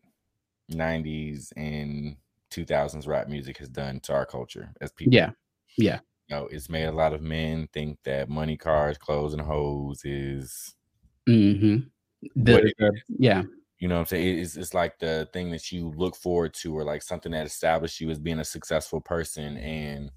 90s 0.70 1.54
and 1.58 2.18
2000s 2.50 3.08
rap 3.08 3.28
music 3.30 3.58
has 3.58 3.70
done 3.70 4.00
to 4.02 4.14
our 4.14 4.26
culture 4.26 4.74
as 4.82 4.92
people. 4.92 5.14
Yeah. 5.14 5.32
Yeah. 5.78 6.02
You 6.30 6.36
know, 6.38 6.48
it's 6.48 6.70
made 6.70 6.86
a 6.86 6.92
lot 6.92 7.14
of 7.14 7.22
men 7.22 7.68
think 7.74 8.00
that 8.04 8.30
money, 8.30 8.58
cars, 8.58 8.98
clothes, 8.98 9.34
and 9.34 9.42
hoes 9.42 10.06
is 10.06 10.76
hmm 11.28 11.90
what 11.90 11.99
The, 12.36 12.74
yeah. 13.08 13.44
You 13.80 13.88
know 13.88 13.96
what 13.96 14.02
I'm 14.02 14.06
saying? 14.08 14.40
It's, 14.40 14.58
it's 14.58 14.74
like 14.74 15.00
the 15.00 15.30
thing 15.32 15.52
that 15.52 15.72
you 15.72 15.94
look 15.96 16.16
forward 16.16 16.54
to, 16.56 16.78
or 16.78 16.84
like 16.84 17.02
something 17.02 17.32
that 17.32 17.46
established 17.46 18.02
you 18.02 18.10
as 18.10 18.20
being 18.20 18.40
a 18.40 18.46
successful 18.46 19.00
person. 19.00 19.56
And 19.58 20.12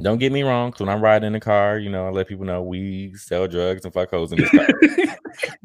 don't 0.00 0.18
get 0.18 0.32
me 0.32 0.44
wrong, 0.44 0.72
when 0.78 0.88
I'm 0.88 1.02
riding 1.02 1.26
in 1.26 1.32
the 1.34 1.40
car, 1.40 1.78
you 1.78 1.90
know, 1.90 2.06
I 2.06 2.10
let 2.10 2.28
people 2.28 2.46
know 2.46 2.62
we 2.62 3.12
sell 3.14 3.46
drugs 3.46 3.84
and 3.84 3.92
fuck 3.92 4.10
hoes 4.10 4.32
in 4.32 4.38
this 4.38 4.50
car. 4.50 4.66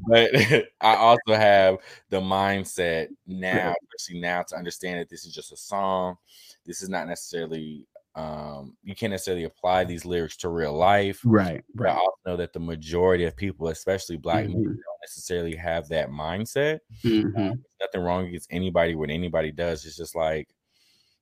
but 0.08 0.32
I 0.82 0.96
also 0.96 1.36
have 1.36 1.78
the 2.10 2.20
mindset 2.20 3.08
now, 3.28 3.74
especially 3.96 4.22
now, 4.22 4.44
to 4.44 4.56
understand 4.56 5.00
that 5.00 5.10
this 5.10 5.26
is 5.26 5.34
just 5.34 5.54
a 5.54 5.58
song. 5.58 6.18
This 6.66 6.82
is 6.82 6.90
not 6.90 7.08
necessarily 7.08 7.86
um 8.16 8.78
you 8.84 8.96
can't 8.96 9.12
necessarily 9.12 9.44
apply 9.46 9.84
these 9.86 10.06
lyrics 10.06 10.38
to 10.38 10.50
real 10.50 10.74
life. 10.74 11.22
right. 11.26 11.64
But 11.76 11.88
I 11.90 11.94
also 11.96 12.18
know 12.26 12.38
that 12.38 12.54
the 12.54 12.60
majority 12.60 13.26
of 13.26 13.36
people, 13.36 13.68
especially 13.70 14.18
black 14.18 14.46
men, 14.48 14.56
Mhm. 14.56 14.64
don't 14.66 15.02
necessarily 15.02 15.56
have 15.56 15.88
that 15.90 16.10
mindset. 16.10 16.80
Mhm. 17.04 17.34
There's 17.34 17.58
nothing 17.82 18.02
wrong 18.02 18.28
against 18.28 18.52
anybody 18.52 18.96
what 18.96 19.10
anybody 19.10 19.52
does. 19.52 19.86
It's 19.86 19.98
just 19.98 20.16
like, 20.16 20.50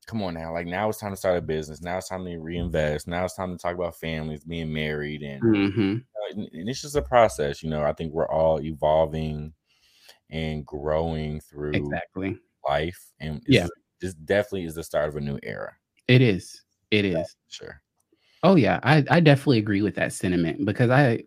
come 0.07 0.21
on 0.23 0.33
now. 0.35 0.53
Like 0.53 0.67
now 0.67 0.89
it's 0.89 0.99
time 0.99 1.11
to 1.13 1.17
start 1.17 1.37
a 1.37 1.41
business. 1.41 1.81
Now 1.81 1.97
it's 1.99 2.09
time 2.09 2.25
to 2.25 2.37
reinvest. 2.39 3.07
Now 3.07 3.25
it's 3.25 3.35
time 3.35 3.51
to 3.51 3.57
talk 3.61 3.75
about 3.75 3.95
families, 3.97 4.43
being 4.43 4.73
married, 4.73 5.21
and, 5.23 5.41
Mhm. 5.43 6.01
uh, 6.01 6.31
and 6.31 6.49
and 6.53 6.69
it's 6.69 6.81
just 6.81 6.95
a 6.97 7.01
process. 7.03 7.63
You 7.63 7.69
know, 7.69 7.83
I 7.83 7.93
think 7.93 8.13
we're 8.13 8.27
all 8.29 8.61
evolving 8.61 9.53
and 10.31 10.65
growing 10.65 11.39
through 11.41 11.73
Exactly. 11.75 12.39
life, 12.67 13.13
and 13.19 13.43
Yeah. 13.47 13.67
this 14.01 14.13
definitely 14.15 14.65
is 14.65 14.75
the 14.75 14.83
start 14.83 15.09
of 15.09 15.15
a 15.17 15.21
new 15.21 15.39
era. 15.43 15.75
It 16.07 16.21
is. 16.21 16.63
It 16.91 17.05
is. 17.05 17.35
Sure. 17.49 17.81
Oh 18.43 18.55
yeah, 18.55 18.79
I, 18.83 19.03
I 19.09 19.19
definitely 19.19 19.59
agree 19.59 19.81
with 19.81 19.95
that 19.95 20.13
sentiment 20.13 20.65
because 20.65 20.89
I 20.89 21.23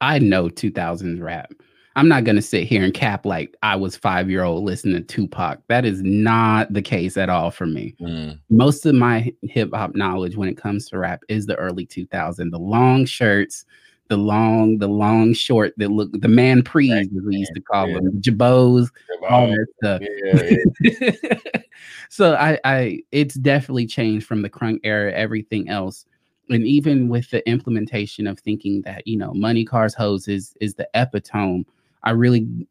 I 0.00 0.18
know 0.18 0.48
2000s 0.48 1.20
rap. 1.20 1.52
I'm 1.96 2.08
not 2.08 2.24
gonna 2.24 2.42
sit 2.42 2.64
here 2.66 2.84
and 2.84 2.94
cap 2.94 3.26
like 3.26 3.56
I 3.62 3.76
was 3.76 3.96
five 3.96 4.30
year 4.30 4.44
old 4.44 4.64
listening 4.64 4.94
to 4.94 5.02
Tupac. 5.02 5.60
That 5.68 5.84
is 5.84 6.02
not 6.02 6.72
the 6.72 6.82
case 6.82 7.16
at 7.16 7.28
all 7.28 7.50
for 7.50 7.66
me. 7.66 7.94
Mm, 8.00 8.38
Most 8.48 8.86
of 8.86 8.94
my 8.94 9.32
hip 9.42 9.70
hop 9.74 9.94
knowledge 9.94 10.36
when 10.36 10.48
it 10.48 10.56
comes 10.56 10.88
to 10.88 10.98
rap 10.98 11.22
is 11.28 11.46
the 11.46 11.56
early 11.56 11.86
2000s. 11.86 12.50
The 12.52 12.58
long 12.58 13.04
shirts, 13.04 13.64
the 14.10 14.16
long, 14.18 14.76
the 14.78 14.88
long 14.88 15.32
short 15.32 15.72
that 15.78 15.90
look 15.90 16.10
the 16.12 16.28
man 16.28 16.62
prees 16.62 16.92
as 17.06 17.22
we 17.24 17.36
used 17.36 17.54
to 17.54 17.60
call 17.60 17.88
Yeah. 17.88 17.94
them, 18.00 18.20
jabos, 18.20 18.88
all 19.30 19.46
that 19.46 19.66
stuff. 19.78 20.02
yeah, 20.24 20.64
yeah. 20.82 21.60
so 22.10 22.34
I, 22.34 22.58
I 22.64 23.02
it's 23.12 23.36
definitely 23.36 23.86
changed 23.86 24.26
from 24.26 24.42
the 24.42 24.50
crunk 24.50 24.80
era 24.82 25.12
everything 25.12 25.68
else 25.68 26.04
and 26.48 26.66
even 26.66 27.08
with 27.08 27.30
the 27.30 27.48
implementation 27.48 28.26
of 28.26 28.40
thinking 28.40 28.82
that 28.82 29.06
you 29.06 29.16
know 29.16 29.32
money 29.32 29.64
cars 29.64 29.94
hoes 29.94 30.26
is 30.26 30.54
is 30.60 30.74
the 30.74 30.88
epitome 30.94 31.64
i 32.02 32.10
really 32.10 32.66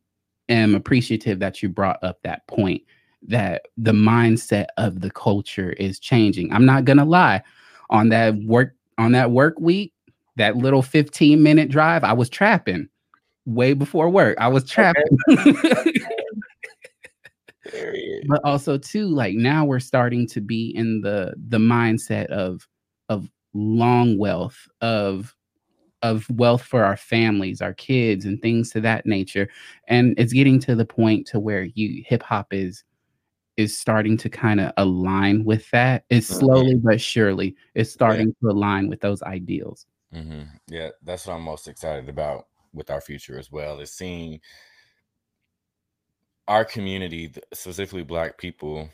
am 0.49 0.75
appreciative 0.75 1.39
that 1.39 1.63
you 1.63 1.69
brought 1.69 2.03
up 2.03 2.21
that 2.23 2.45
point 2.47 2.81
that 3.21 3.61
the 3.77 3.93
mindset 3.93 4.65
of 4.77 4.99
the 4.99 5.11
culture 5.11 5.71
is 5.73 5.99
changing 5.99 6.51
i'm 6.51 6.65
not 6.65 6.83
gonna 6.83 7.05
lie 7.05 7.41
on 7.89 8.09
that 8.09 8.35
work 8.43 8.75
on 8.97 9.13
that 9.13 9.31
work 9.31 9.57
week 9.59 9.93
that 10.39 10.57
little 10.57 10.81
15 10.81 11.43
minute 11.43 11.69
drive 11.69 12.03
i 12.03 12.11
was 12.13 12.29
trapping 12.29 12.89
way 13.45 13.73
before 13.73 14.09
work. 14.09 14.37
I 14.39 14.47
was 14.47 14.63
trapping. 14.63 15.03
But 18.27 18.41
also 18.43 18.77
too 18.77 19.07
like 19.07 19.35
now 19.35 19.65
we're 19.65 19.79
starting 19.79 20.27
to 20.29 20.41
be 20.41 20.73
in 20.75 21.01
the 21.01 21.33
the 21.47 21.57
mindset 21.57 22.27
of 22.27 22.67
of 23.09 23.29
long 23.53 24.17
wealth 24.17 24.67
of 24.81 25.35
of 26.01 26.29
wealth 26.29 26.61
for 26.61 26.83
our 26.83 26.95
families 26.97 27.61
our 27.61 27.73
kids 27.73 28.25
and 28.25 28.41
things 28.41 28.69
to 28.71 28.81
that 28.81 29.05
nature. 29.05 29.49
And 29.87 30.15
it's 30.17 30.33
getting 30.33 30.59
to 30.61 30.75
the 30.75 30.85
point 30.85 31.27
to 31.27 31.39
where 31.39 31.63
you 31.63 32.03
hip 32.05 32.23
hop 32.23 32.53
is 32.53 32.83
is 33.57 33.77
starting 33.77 34.15
to 34.17 34.29
kind 34.29 34.59
of 34.59 34.71
align 34.77 35.43
with 35.43 35.69
that. 35.71 36.05
It's 36.09 36.29
Mhm. 36.29 36.39
slowly 36.39 36.75
but 36.75 37.01
surely 37.01 37.55
it's 37.75 37.91
starting 37.91 38.33
to 38.41 38.49
align 38.49 38.89
with 38.89 39.01
those 39.01 39.21
ideals 39.23 39.85
hmm 40.11 40.43
Yeah, 40.67 40.89
that's 41.03 41.27
what 41.27 41.33
I'm 41.35 41.43
most 41.43 41.67
excited 41.67 42.09
about 42.09 42.47
with 42.73 42.89
our 42.89 43.01
future 43.01 43.37
as 43.39 43.51
well. 43.51 43.79
Is 43.79 43.91
seeing 43.93 44.39
our 46.47 46.65
community, 46.65 47.31
specifically 47.53 48.03
Black 48.03 48.37
people, 48.37 48.89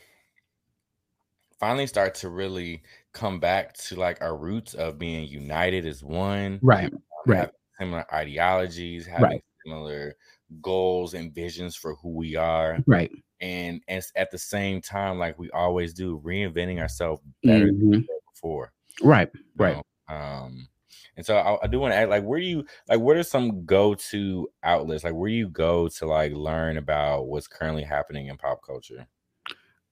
finally 1.58 1.86
start 1.86 2.14
to 2.16 2.28
really 2.28 2.82
come 3.12 3.40
back 3.40 3.72
to 3.74 3.96
like 3.96 4.20
our 4.20 4.36
roots 4.36 4.74
of 4.74 4.98
being 4.98 5.26
united 5.28 5.86
as 5.86 6.02
one, 6.04 6.60
right 6.62 6.92
um, 6.92 7.00
right. 7.26 7.50
similar 7.78 8.04
ideologies, 8.14 9.06
having 9.06 9.24
Right. 9.36 9.44
similar 9.64 10.16
goals 10.60 11.14
and 11.14 11.34
visions 11.34 11.76
for 11.76 11.94
who 11.96 12.10
we 12.10 12.36
are, 12.36 12.82
right 12.86 13.10
and 13.40 13.82
and 13.88 14.02
at 14.16 14.30
the 14.30 14.38
same 14.38 14.80
time, 14.80 15.18
like 15.18 15.38
we 15.38 15.50
always 15.50 15.94
do, 15.94 16.20
reinventing 16.24 16.80
ourselves 16.80 17.22
better 17.44 17.66
than 17.66 17.76
Mhm. 17.76 17.90
we 17.90 17.98
were 18.08 18.20
before. 18.34 18.72
right 19.02 19.30
right 19.56 19.82
know? 20.08 20.14
Um, 20.14 20.68
and 21.16 21.24
so 21.24 21.36
I, 21.36 21.64
I 21.64 21.66
do 21.66 21.80
want 21.80 21.92
to 21.92 21.96
ask, 21.96 22.08
like, 22.10 22.24
where 22.24 22.40
do 22.40 22.46
you 22.46 22.64
like? 22.88 23.00
What 23.00 23.16
are 23.16 23.22
some 23.22 23.64
go-to 23.64 24.48
outlets? 24.62 25.04
Like, 25.04 25.14
where 25.14 25.30
you 25.30 25.48
go 25.48 25.88
to 25.88 26.06
like 26.06 26.32
learn 26.32 26.76
about 26.76 27.28
what's 27.28 27.46
currently 27.46 27.84
happening 27.84 28.26
in 28.26 28.36
pop 28.36 28.60
culture? 28.64 29.06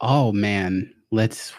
Oh 0.00 0.32
man, 0.32 0.92
let's. 1.10 1.52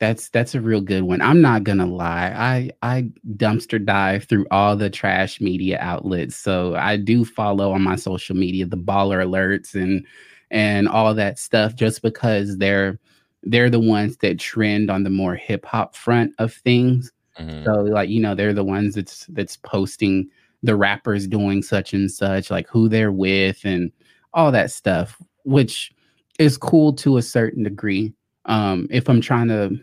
That's 0.00 0.30
that's 0.30 0.56
a 0.56 0.60
real 0.60 0.80
good 0.80 1.04
one. 1.04 1.20
I'm 1.20 1.40
not 1.40 1.62
gonna 1.62 1.86
lie. 1.86 2.32
I 2.34 2.72
I 2.82 3.08
dumpster 3.36 3.84
dive 3.84 4.24
through 4.24 4.46
all 4.50 4.76
the 4.76 4.90
trash 4.90 5.40
media 5.40 5.78
outlets. 5.80 6.34
So 6.34 6.74
I 6.74 6.96
do 6.96 7.24
follow 7.24 7.70
on 7.70 7.82
my 7.82 7.94
social 7.94 8.34
media 8.34 8.66
the 8.66 8.76
baller 8.76 9.24
alerts 9.24 9.76
and 9.80 10.04
and 10.50 10.88
all 10.88 11.14
that 11.14 11.38
stuff 11.38 11.76
just 11.76 12.02
because 12.02 12.58
they're 12.58 12.98
they're 13.44 13.70
the 13.70 13.78
ones 13.78 14.16
that 14.16 14.40
trend 14.40 14.90
on 14.90 15.04
the 15.04 15.10
more 15.10 15.36
hip 15.36 15.64
hop 15.64 15.94
front 15.94 16.32
of 16.38 16.52
things. 16.52 17.12
Mhm. 17.38 17.64
So 17.64 17.72
like 17.82 18.10
you 18.10 18.20
know 18.20 18.34
they're 18.34 18.52
the 18.52 18.64
ones 18.64 18.94
that's 18.94 19.26
that's 19.26 19.56
posting 19.56 20.28
the 20.62 20.76
rappers 20.76 21.26
doing 21.26 21.62
such 21.62 21.92
and 21.94 22.10
such, 22.10 22.50
like 22.50 22.68
who 22.68 22.88
they're 22.88 23.12
with 23.12 23.64
and 23.64 23.90
all 24.34 24.52
that 24.52 24.70
stuff, 24.70 25.20
which 25.44 25.92
is 26.38 26.56
cool 26.56 26.92
to 26.94 27.16
a 27.16 27.22
certain 27.22 27.64
degree. 27.64 28.12
Um, 28.46 28.86
if 28.90 29.08
I'm 29.08 29.20
trying 29.20 29.48
to, 29.48 29.76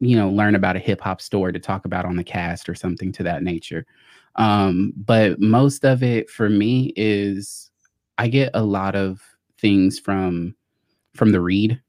you 0.00 0.16
know, 0.16 0.30
learn 0.30 0.54
about 0.54 0.76
a 0.76 0.78
hip 0.80 1.00
hop 1.00 1.20
story 1.20 1.52
to 1.52 1.58
talk 1.58 1.84
about 1.84 2.04
on 2.06 2.16
the 2.16 2.24
cast 2.24 2.68
or 2.68 2.74
something 2.74 3.12
to 3.12 3.22
that 3.24 3.42
nature. 3.42 3.84
Um, 4.36 4.92
but 4.96 5.38
most 5.40 5.84
of 5.84 6.02
it 6.02 6.30
for 6.30 6.48
me 6.48 6.92
is 6.96 7.70
I 8.18 8.28
get 8.28 8.50
a 8.54 8.62
lot 8.64 8.94
of 8.96 9.20
things 9.58 9.98
from 9.98 10.54
from 11.14 11.32
the 11.32 11.40
read 11.40 11.80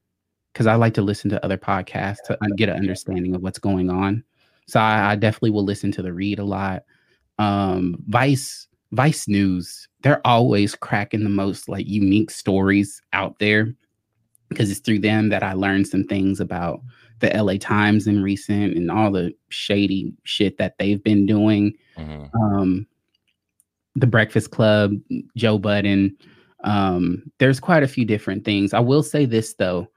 because 0.54 0.68
I 0.68 0.76
like 0.76 0.94
to 0.96 1.02
listen 1.04 1.30
to 1.32 1.44
other 1.46 1.58
podcasts 1.58 2.24
to 2.24 2.38
get 2.58 2.70
an 2.70 2.78
understanding 2.78 3.36
of 3.36 3.42
what's 3.44 3.60
going 3.60 3.90
on. 3.90 4.24
So 4.68 4.80
I, 4.80 5.12
I 5.12 5.16
definitely 5.16 5.52
will 5.52 5.66
listen 5.66 5.92
to 5.94 6.02
the 6.02 6.14
read 6.14 6.40
a 6.40 6.44
lot. 6.44 6.84
Um, 7.40 7.98
Vice 8.08 8.68
Vice 8.92 9.28
News, 9.28 9.88
they're 10.02 10.26
always 10.26 10.76
cracking 10.76 11.24
the 11.24 11.30
most 11.30 11.68
like 11.68 11.88
unique 11.88 12.30
stories 12.30 13.02
out 13.12 13.40
there 13.40 13.74
because 14.50 14.70
it's 14.70 14.80
through 14.82 15.00
them 15.00 15.30
that 15.30 15.42
I 15.42 15.54
learned 15.54 15.88
some 15.88 16.04
things 16.04 16.40
about 16.40 16.82
the 17.20 17.30
LA 17.36 17.56
Times 17.58 18.06
in 18.06 18.22
recent 18.22 18.78
and 18.78 18.92
all 18.92 19.12
the 19.12 19.34
shady 19.50 20.14
shit 20.24 20.58
that 20.60 20.78
they've 20.78 21.04
been 21.04 21.26
doing. 21.26 21.74
Mhm. 21.98 22.30
Um, 22.36 22.88
the 23.96 24.08
Breakfast 24.08 24.52
Club, 24.52 24.94
Joe 25.36 25.58
Budden. 25.58 26.16
Um, 26.64 27.24
there's 27.40 27.60
quite 27.60 27.84
a 27.84 27.88
few 27.88 28.06
different 28.06 28.46
things. 28.46 28.74
I 28.74 28.80
will 28.80 29.04
say 29.04 29.26
this 29.26 29.54
though, 29.56 29.88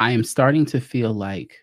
I 0.00 0.12
am 0.12 0.24
starting 0.24 0.64
to 0.66 0.80
feel 0.80 1.12
like 1.12 1.56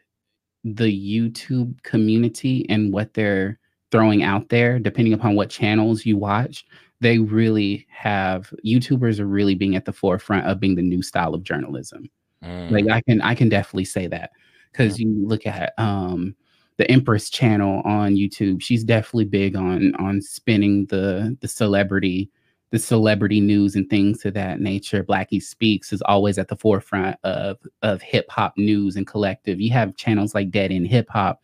the 0.65 0.85
YouTube 0.85 1.81
community 1.83 2.65
and 2.69 2.91
what 2.91 3.13
they're 3.13 3.59
throwing 3.91 4.23
out 4.23 4.49
there, 4.49 4.79
depending 4.79 5.13
upon 5.13 5.35
what 5.35 5.49
channels 5.49 6.05
you 6.05 6.17
watch, 6.17 6.65
they 7.01 7.19
really 7.19 7.85
have 7.89 8.51
YouTubers 8.65 9.19
are 9.19 9.27
really 9.27 9.53
being 9.53 9.75
at 9.75 9.85
the 9.85 9.93
forefront 9.93 10.47
of 10.47 10.59
being 10.59 10.75
the 10.75 10.81
new 10.81 11.03
style 11.03 11.35
of 11.35 11.43
journalism. 11.43 12.09
Mm. 12.43 12.71
Like 12.71 12.89
I 12.89 13.01
can 13.01 13.21
I 13.21 13.35
can 13.35 13.47
definitely 13.47 13.85
say 13.85 14.07
that 14.07 14.31
because 14.71 14.99
you 14.99 15.13
look 15.25 15.45
at 15.45 15.73
um 15.77 16.35
the 16.77 16.89
Empress 16.91 17.29
channel 17.29 17.81
on 17.85 18.15
YouTube. 18.15 18.61
She's 18.61 18.83
definitely 18.83 19.25
big 19.25 19.55
on 19.55 19.95
on 19.95 20.21
spinning 20.21 20.87
the 20.87 21.37
the 21.41 21.47
celebrity 21.47 22.31
the 22.71 22.79
celebrity 22.79 23.39
news 23.39 23.75
and 23.75 23.89
things 23.89 24.19
to 24.19 24.31
that 24.31 24.59
nature. 24.59 25.03
Blackie 25.03 25.41
Speaks 25.41 25.93
is 25.93 26.01
always 26.03 26.37
at 26.37 26.47
the 26.47 26.55
forefront 26.55 27.17
of 27.23 27.57
of 27.81 28.01
hip 28.01 28.29
hop 28.29 28.57
news 28.57 28.95
and 28.95 29.07
collective. 29.07 29.61
You 29.61 29.71
have 29.71 29.95
channels 29.95 30.35
like 30.35 30.51
Dead 30.51 30.71
End 30.71 30.87
Hip 30.87 31.09
Hop 31.09 31.41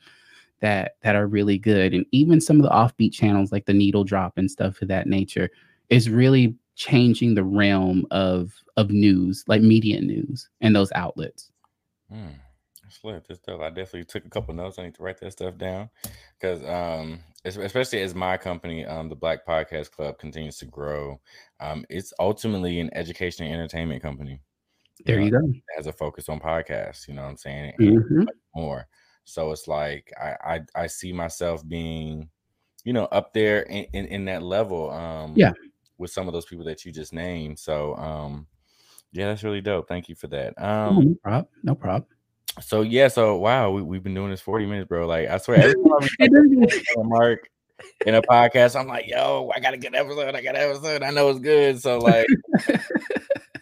that 0.59 0.95
that 1.01 1.15
are 1.15 1.27
really 1.27 1.57
good, 1.57 1.93
and 1.93 2.05
even 2.11 2.41
some 2.41 2.57
of 2.57 2.63
the 2.63 2.69
offbeat 2.69 3.13
channels 3.13 3.51
like 3.51 3.65
the 3.65 3.73
Needle 3.73 4.03
Drop 4.03 4.37
and 4.37 4.49
stuff 4.49 4.81
of 4.81 4.87
that 4.87 5.07
nature 5.07 5.49
is 5.89 6.09
really 6.09 6.55
changing 6.75 7.35
the 7.35 7.43
realm 7.43 8.05
of 8.11 8.53
of 8.77 8.89
news, 8.89 9.43
like 9.47 9.61
media 9.61 10.01
news 10.01 10.49
and 10.61 10.75
those 10.75 10.91
outlets. 10.93 11.51
Mm 12.11 12.35
lit. 13.03 13.27
This 13.27 13.37
stuff. 13.39 13.61
I 13.61 13.69
definitely 13.69 14.05
took 14.05 14.25
a 14.25 14.29
couple 14.29 14.53
notes. 14.53 14.79
I 14.79 14.83
need 14.83 14.95
to 14.95 15.03
write 15.03 15.19
that 15.19 15.31
stuff 15.31 15.57
down 15.57 15.89
because, 16.39 16.63
um, 16.63 17.19
especially 17.45 18.01
as 18.01 18.15
my 18.15 18.37
company, 18.37 18.85
um, 18.85 19.09
the 19.09 19.15
Black 19.15 19.45
Podcast 19.45 19.91
Club 19.91 20.17
continues 20.19 20.57
to 20.57 20.65
grow, 20.65 21.19
um, 21.59 21.85
it's 21.89 22.13
ultimately 22.19 22.79
an 22.79 22.89
education 22.93 23.45
and 23.45 23.55
entertainment 23.55 24.01
company. 24.01 24.41
There 25.05 25.19
you, 25.19 25.31
know, 25.31 25.39
you 25.39 25.53
go. 25.53 25.59
Has 25.77 25.87
a 25.87 25.93
focus 25.93 26.29
on 26.29 26.39
podcasts. 26.39 27.07
You 27.07 27.15
know 27.15 27.23
what 27.23 27.29
I'm 27.29 27.37
saying? 27.37 27.73
Mm-hmm. 27.79 28.23
More. 28.55 28.87
So 29.23 29.51
it's 29.51 29.67
like 29.67 30.11
I, 30.19 30.55
I 30.55 30.83
I 30.83 30.87
see 30.87 31.13
myself 31.13 31.67
being, 31.67 32.29
you 32.83 32.93
know, 32.93 33.05
up 33.05 33.33
there 33.33 33.61
in, 33.63 33.85
in, 33.93 34.05
in 34.07 34.25
that 34.25 34.43
level. 34.43 34.91
Um, 34.91 35.33
yeah. 35.35 35.53
With 35.97 36.11
some 36.11 36.27
of 36.27 36.33
those 36.33 36.45
people 36.45 36.65
that 36.65 36.83
you 36.83 36.91
just 36.91 37.13
named. 37.13 37.59
So 37.59 37.95
um, 37.95 38.47
yeah, 39.11 39.27
that's 39.27 39.43
really 39.43 39.61
dope. 39.61 39.87
Thank 39.87 40.09
you 40.09 40.15
for 40.15 40.27
that. 40.27 40.59
Um, 40.61 40.95
no 40.95 41.15
problem. 41.23 41.47
No 41.63 41.75
problem 41.75 42.05
so 42.59 42.81
yeah, 42.81 43.07
so 43.07 43.37
wow, 43.37 43.71
we, 43.71 43.81
we've 43.81 44.03
been 44.03 44.13
doing 44.13 44.31
this 44.31 44.41
40 44.41 44.65
minutes, 44.65 44.87
bro. 44.87 45.07
Like 45.07 45.29
I 45.29 45.37
swear 45.37 45.59
every 45.59 45.75
time 45.75 46.09
we 46.19 47.03
mark 47.03 47.49
in 48.05 48.15
a 48.15 48.21
podcast, 48.21 48.79
I'm 48.79 48.87
like, 48.87 49.07
yo, 49.07 49.51
I 49.55 49.59
got 49.59 49.73
a 49.73 49.77
good 49.77 49.95
episode, 49.95 50.35
I 50.35 50.41
got 50.41 50.55
an 50.55 50.69
episode, 50.69 51.03
I 51.03 51.11
know 51.11 51.29
it's 51.29 51.39
good. 51.39 51.81
So 51.81 51.99
like 51.99 52.27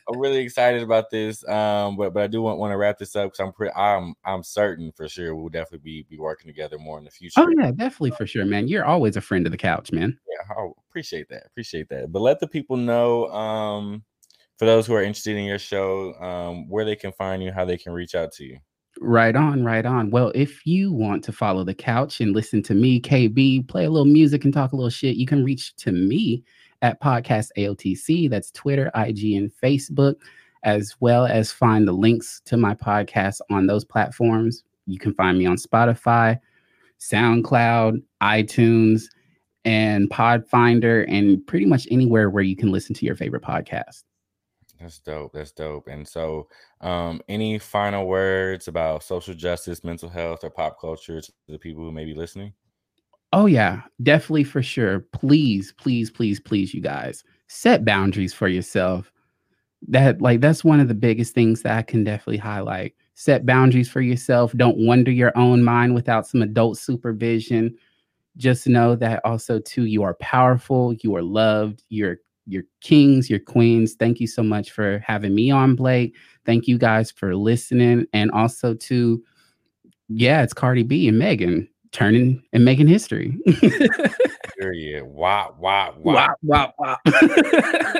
I'm 0.09 0.19
really 0.19 0.39
excited 0.39 0.81
about 0.81 1.11
this. 1.11 1.47
Um, 1.47 1.95
but 1.95 2.13
but 2.13 2.23
I 2.23 2.27
do 2.27 2.41
want, 2.41 2.57
want 2.57 2.71
to 2.71 2.77
wrap 2.77 2.97
this 2.97 3.15
up 3.15 3.27
because 3.27 3.39
I'm 3.39 3.53
pretty 3.53 3.73
I'm 3.75 4.15
I'm 4.25 4.43
certain 4.43 4.91
for 4.91 5.07
sure 5.07 5.35
we'll 5.35 5.49
definitely 5.49 5.79
be 5.83 6.05
be 6.09 6.17
working 6.17 6.47
together 6.47 6.79
more 6.79 6.97
in 6.97 7.05
the 7.05 7.11
future. 7.11 7.41
Oh 7.41 7.47
yeah, 7.57 7.71
definitely 7.71 8.11
for 8.11 8.25
sure, 8.25 8.45
man. 8.45 8.67
You're 8.67 8.85
always 8.85 9.17
a 9.17 9.21
friend 9.21 9.45
of 9.45 9.51
the 9.51 9.57
couch, 9.57 9.91
man. 9.91 10.17
Yeah, 10.27 10.55
I 10.57 10.69
appreciate 10.89 11.29
that. 11.29 11.45
Appreciate 11.45 11.89
that. 11.89 12.11
But 12.11 12.21
let 12.21 12.39
the 12.39 12.47
people 12.47 12.75
know 12.75 13.27
um 13.29 14.03
for 14.57 14.65
those 14.65 14.85
who 14.85 14.93
are 14.93 15.01
interested 15.01 15.37
in 15.37 15.45
your 15.45 15.59
show, 15.59 16.13
um, 16.15 16.67
where 16.67 16.83
they 16.83 16.95
can 16.95 17.13
find 17.13 17.41
you, 17.41 17.51
how 17.51 17.63
they 17.63 17.77
can 17.77 17.93
reach 17.93 18.13
out 18.13 18.33
to 18.33 18.43
you. 18.43 18.59
Right 19.01 19.35
on, 19.35 19.63
right 19.63 19.85
on. 19.85 20.09
Well, 20.09 20.31
if 20.35 20.65
you 20.67 20.91
want 20.91 21.23
to 21.23 21.31
follow 21.31 21.63
the 21.63 21.73
couch 21.73 22.19
and 22.19 22.35
listen 22.35 22.61
to 22.63 22.73
me, 22.73 22.99
KB, 22.99 23.65
play 23.69 23.85
a 23.85 23.89
little 23.89 24.05
music 24.05 24.43
and 24.43 24.53
talk 24.53 24.73
a 24.73 24.75
little 24.75 24.89
shit, 24.89 25.15
you 25.15 25.25
can 25.25 25.43
reach 25.43 25.73
to 25.77 25.93
me 25.93 26.43
at 26.81 27.01
Podcast 27.01 27.47
AOTC. 27.57 28.29
That's 28.29 28.51
Twitter, 28.51 28.91
IG, 28.95 29.35
and 29.37 29.51
Facebook, 29.63 30.15
as 30.63 30.95
well 30.99 31.25
as 31.25 31.49
find 31.49 31.87
the 31.87 31.93
links 31.93 32.41
to 32.45 32.57
my 32.57 32.73
podcast 32.75 33.39
on 33.49 33.67
those 33.67 33.85
platforms. 33.85 34.63
You 34.85 34.99
can 34.99 35.13
find 35.13 35.37
me 35.37 35.45
on 35.45 35.55
Spotify, 35.55 36.37
SoundCloud, 36.99 38.01
iTunes, 38.21 39.03
and 39.63 40.09
Podfinder, 40.09 41.05
and 41.07 41.45
pretty 41.47 41.65
much 41.65 41.87
anywhere 41.89 42.29
where 42.29 42.43
you 42.43 42.55
can 42.57 42.69
listen 42.69 42.93
to 42.95 43.05
your 43.05 43.15
favorite 43.15 43.43
podcast. 43.43 44.03
That's 44.79 44.99
dope. 44.99 45.33
That's 45.33 45.51
dope. 45.51 45.87
And 45.87 46.07
so, 46.07 46.47
um, 46.81 47.21
any 47.27 47.59
final 47.59 48.07
words 48.07 48.67
about 48.67 49.03
social 49.03 49.33
justice, 49.33 49.83
mental 49.83 50.09
health, 50.09 50.43
or 50.43 50.49
pop 50.49 50.79
culture 50.79 51.19
to 51.21 51.31
the 51.47 51.59
people 51.59 51.83
who 51.83 51.91
may 51.91 52.05
be 52.05 52.13
listening? 52.13 52.53
Oh, 53.31 53.45
yeah, 53.45 53.81
definitely 54.01 54.43
for 54.43 54.63
sure. 54.63 55.01
Please, 55.13 55.73
please, 55.77 56.09
please, 56.09 56.39
please, 56.39 56.73
you 56.73 56.81
guys 56.81 57.23
set 57.47 57.85
boundaries 57.85 58.33
for 58.33 58.47
yourself. 58.47 59.11
That, 59.87 60.21
like, 60.21 60.41
that's 60.41 60.63
one 60.63 60.79
of 60.79 60.87
the 60.87 60.93
biggest 60.95 61.33
things 61.33 61.61
that 61.63 61.77
I 61.77 61.81
can 61.83 62.03
definitely 62.03 62.37
highlight. 62.37 62.95
Set 63.15 63.45
boundaries 63.45 63.89
for 63.89 64.01
yourself. 64.01 64.53
Don't 64.53 64.77
wonder 64.77 65.11
your 65.11 65.37
own 65.37 65.63
mind 65.63 65.95
without 65.95 66.27
some 66.27 66.41
adult 66.41 66.77
supervision. 66.77 67.75
Just 68.37 68.67
know 68.67 68.95
that 68.95 69.21
also, 69.25 69.59
too, 69.59 69.85
you 69.85 70.03
are 70.03 70.15
powerful, 70.15 70.93
you 71.01 71.15
are 71.15 71.23
loved, 71.23 71.83
you're 71.89 72.17
your 72.49 72.63
kings, 72.81 73.29
your 73.29 73.39
queens. 73.39 73.93
Thank 73.93 74.19
you 74.19 74.27
so 74.27 74.43
much 74.43 74.71
for 74.71 75.03
having 75.05 75.35
me 75.35 75.51
on, 75.51 75.75
Blake. 75.75 76.15
Thank 76.45 76.67
you 76.67 76.77
guys 76.77 77.11
for 77.11 77.35
listening. 77.35 78.05
And 78.13 78.31
also 78.31 78.73
to, 78.73 79.23
yeah, 80.07 80.41
it's 80.41 80.53
Cardi 80.53 80.83
B 80.83 81.07
and 81.07 81.19
Megan 81.19 81.69
turning 81.91 82.43
and 82.53 82.65
making 82.65 82.87
history. 82.87 83.37
Period. 84.59 85.05
Wow, 85.05 85.55
wow, 85.59 85.95
wow. 85.97 86.35
Wow, 86.43 86.73
wow, 86.77 86.97
wow. 86.97 86.97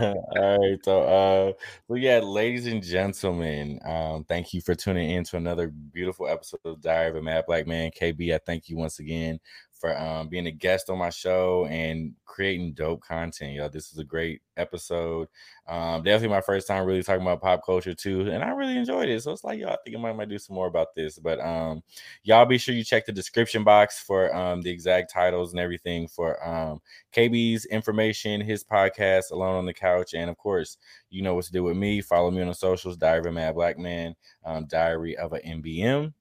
All 0.00 0.58
right. 0.58 0.84
So 0.84 1.02
uh 1.02 1.52
so 1.86 1.94
yeah, 1.94 2.18
ladies 2.18 2.66
and 2.66 2.82
gentlemen, 2.82 3.78
um, 3.84 4.24
thank 4.24 4.52
you 4.52 4.60
for 4.60 4.74
tuning 4.74 5.10
in 5.10 5.24
to 5.24 5.36
another 5.36 5.68
beautiful 5.68 6.26
episode 6.26 6.60
of 6.64 6.80
Diary 6.80 7.10
of 7.10 7.16
a 7.16 7.22
Mad 7.22 7.44
Black 7.46 7.66
Man. 7.66 7.90
KB, 7.90 8.34
I 8.34 8.38
thank 8.44 8.68
you 8.68 8.76
once 8.76 8.98
again 8.98 9.38
for 9.74 9.98
um, 9.98 10.28
being 10.28 10.46
a 10.46 10.50
guest 10.50 10.88
on 10.88 10.98
my 10.98 11.10
show 11.10 11.66
and 11.66 12.14
creating 12.24 12.72
dope 12.72 13.02
content. 13.02 13.54
Yo, 13.54 13.68
this 13.68 13.92
is 13.92 13.98
a 13.98 14.04
great 14.04 14.40
episode. 14.56 15.28
Um, 15.66 16.02
definitely 16.02 16.28
my 16.34 16.40
first 16.40 16.66
time 16.66 16.86
really 16.86 17.02
talking 17.02 17.22
about 17.22 17.42
pop 17.42 17.64
culture 17.64 17.94
too, 17.94 18.30
and 18.30 18.42
I 18.42 18.50
really 18.50 18.76
enjoyed 18.76 19.08
it. 19.08 19.22
So 19.22 19.32
it's 19.32 19.44
like, 19.44 19.58
yo, 19.58 19.68
I 19.68 19.76
think 19.84 19.96
I 19.96 20.00
might, 20.00 20.16
might 20.16 20.28
do 20.28 20.38
some 20.38 20.54
more 20.54 20.68
about 20.68 20.94
this. 20.94 21.18
But 21.18 21.40
um, 21.40 21.82
y'all 22.22 22.46
be 22.46 22.58
sure 22.58 22.74
you 22.74 22.84
check 22.84 23.04
the 23.04 23.12
description 23.12 23.64
box 23.64 24.00
for 24.00 24.34
um, 24.34 24.62
the 24.62 24.70
exact 24.70 25.12
titles 25.12 25.52
and 25.52 25.60
everything 25.60 26.08
for 26.08 26.44
um, 26.46 26.80
KB's 27.12 27.66
information, 27.66 28.40
his 28.40 28.64
podcast, 28.64 29.32
Alone 29.32 29.56
on 29.56 29.66
the 29.66 29.74
Couch, 29.74 30.14
and 30.14 30.30
of 30.30 30.38
course, 30.38 30.78
you 31.10 31.22
know 31.22 31.34
what 31.34 31.44
to 31.44 31.52
do 31.52 31.64
with 31.64 31.76
me. 31.76 32.00
Follow 32.00 32.30
me 32.30 32.42
on 32.42 32.48
the 32.48 32.54
socials, 32.54 32.96
Diary 32.96 33.20
of 33.20 33.26
a 33.26 33.32
Mad 33.32 33.54
Black 33.54 33.78
Man, 33.78 34.14
um, 34.44 34.66
Diary 34.66 35.16
of 35.16 35.32
a 35.32 35.40
MBM. 35.40 36.12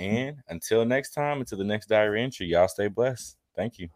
And 0.00 0.38
until 0.48 0.84
next 0.84 1.10
time, 1.10 1.40
until 1.40 1.58
the 1.58 1.64
next 1.64 1.88
diary 1.88 2.22
entry, 2.22 2.46
y'all 2.46 2.68
stay 2.68 2.88
blessed. 2.88 3.36
Thank 3.54 3.78
you. 3.78 3.88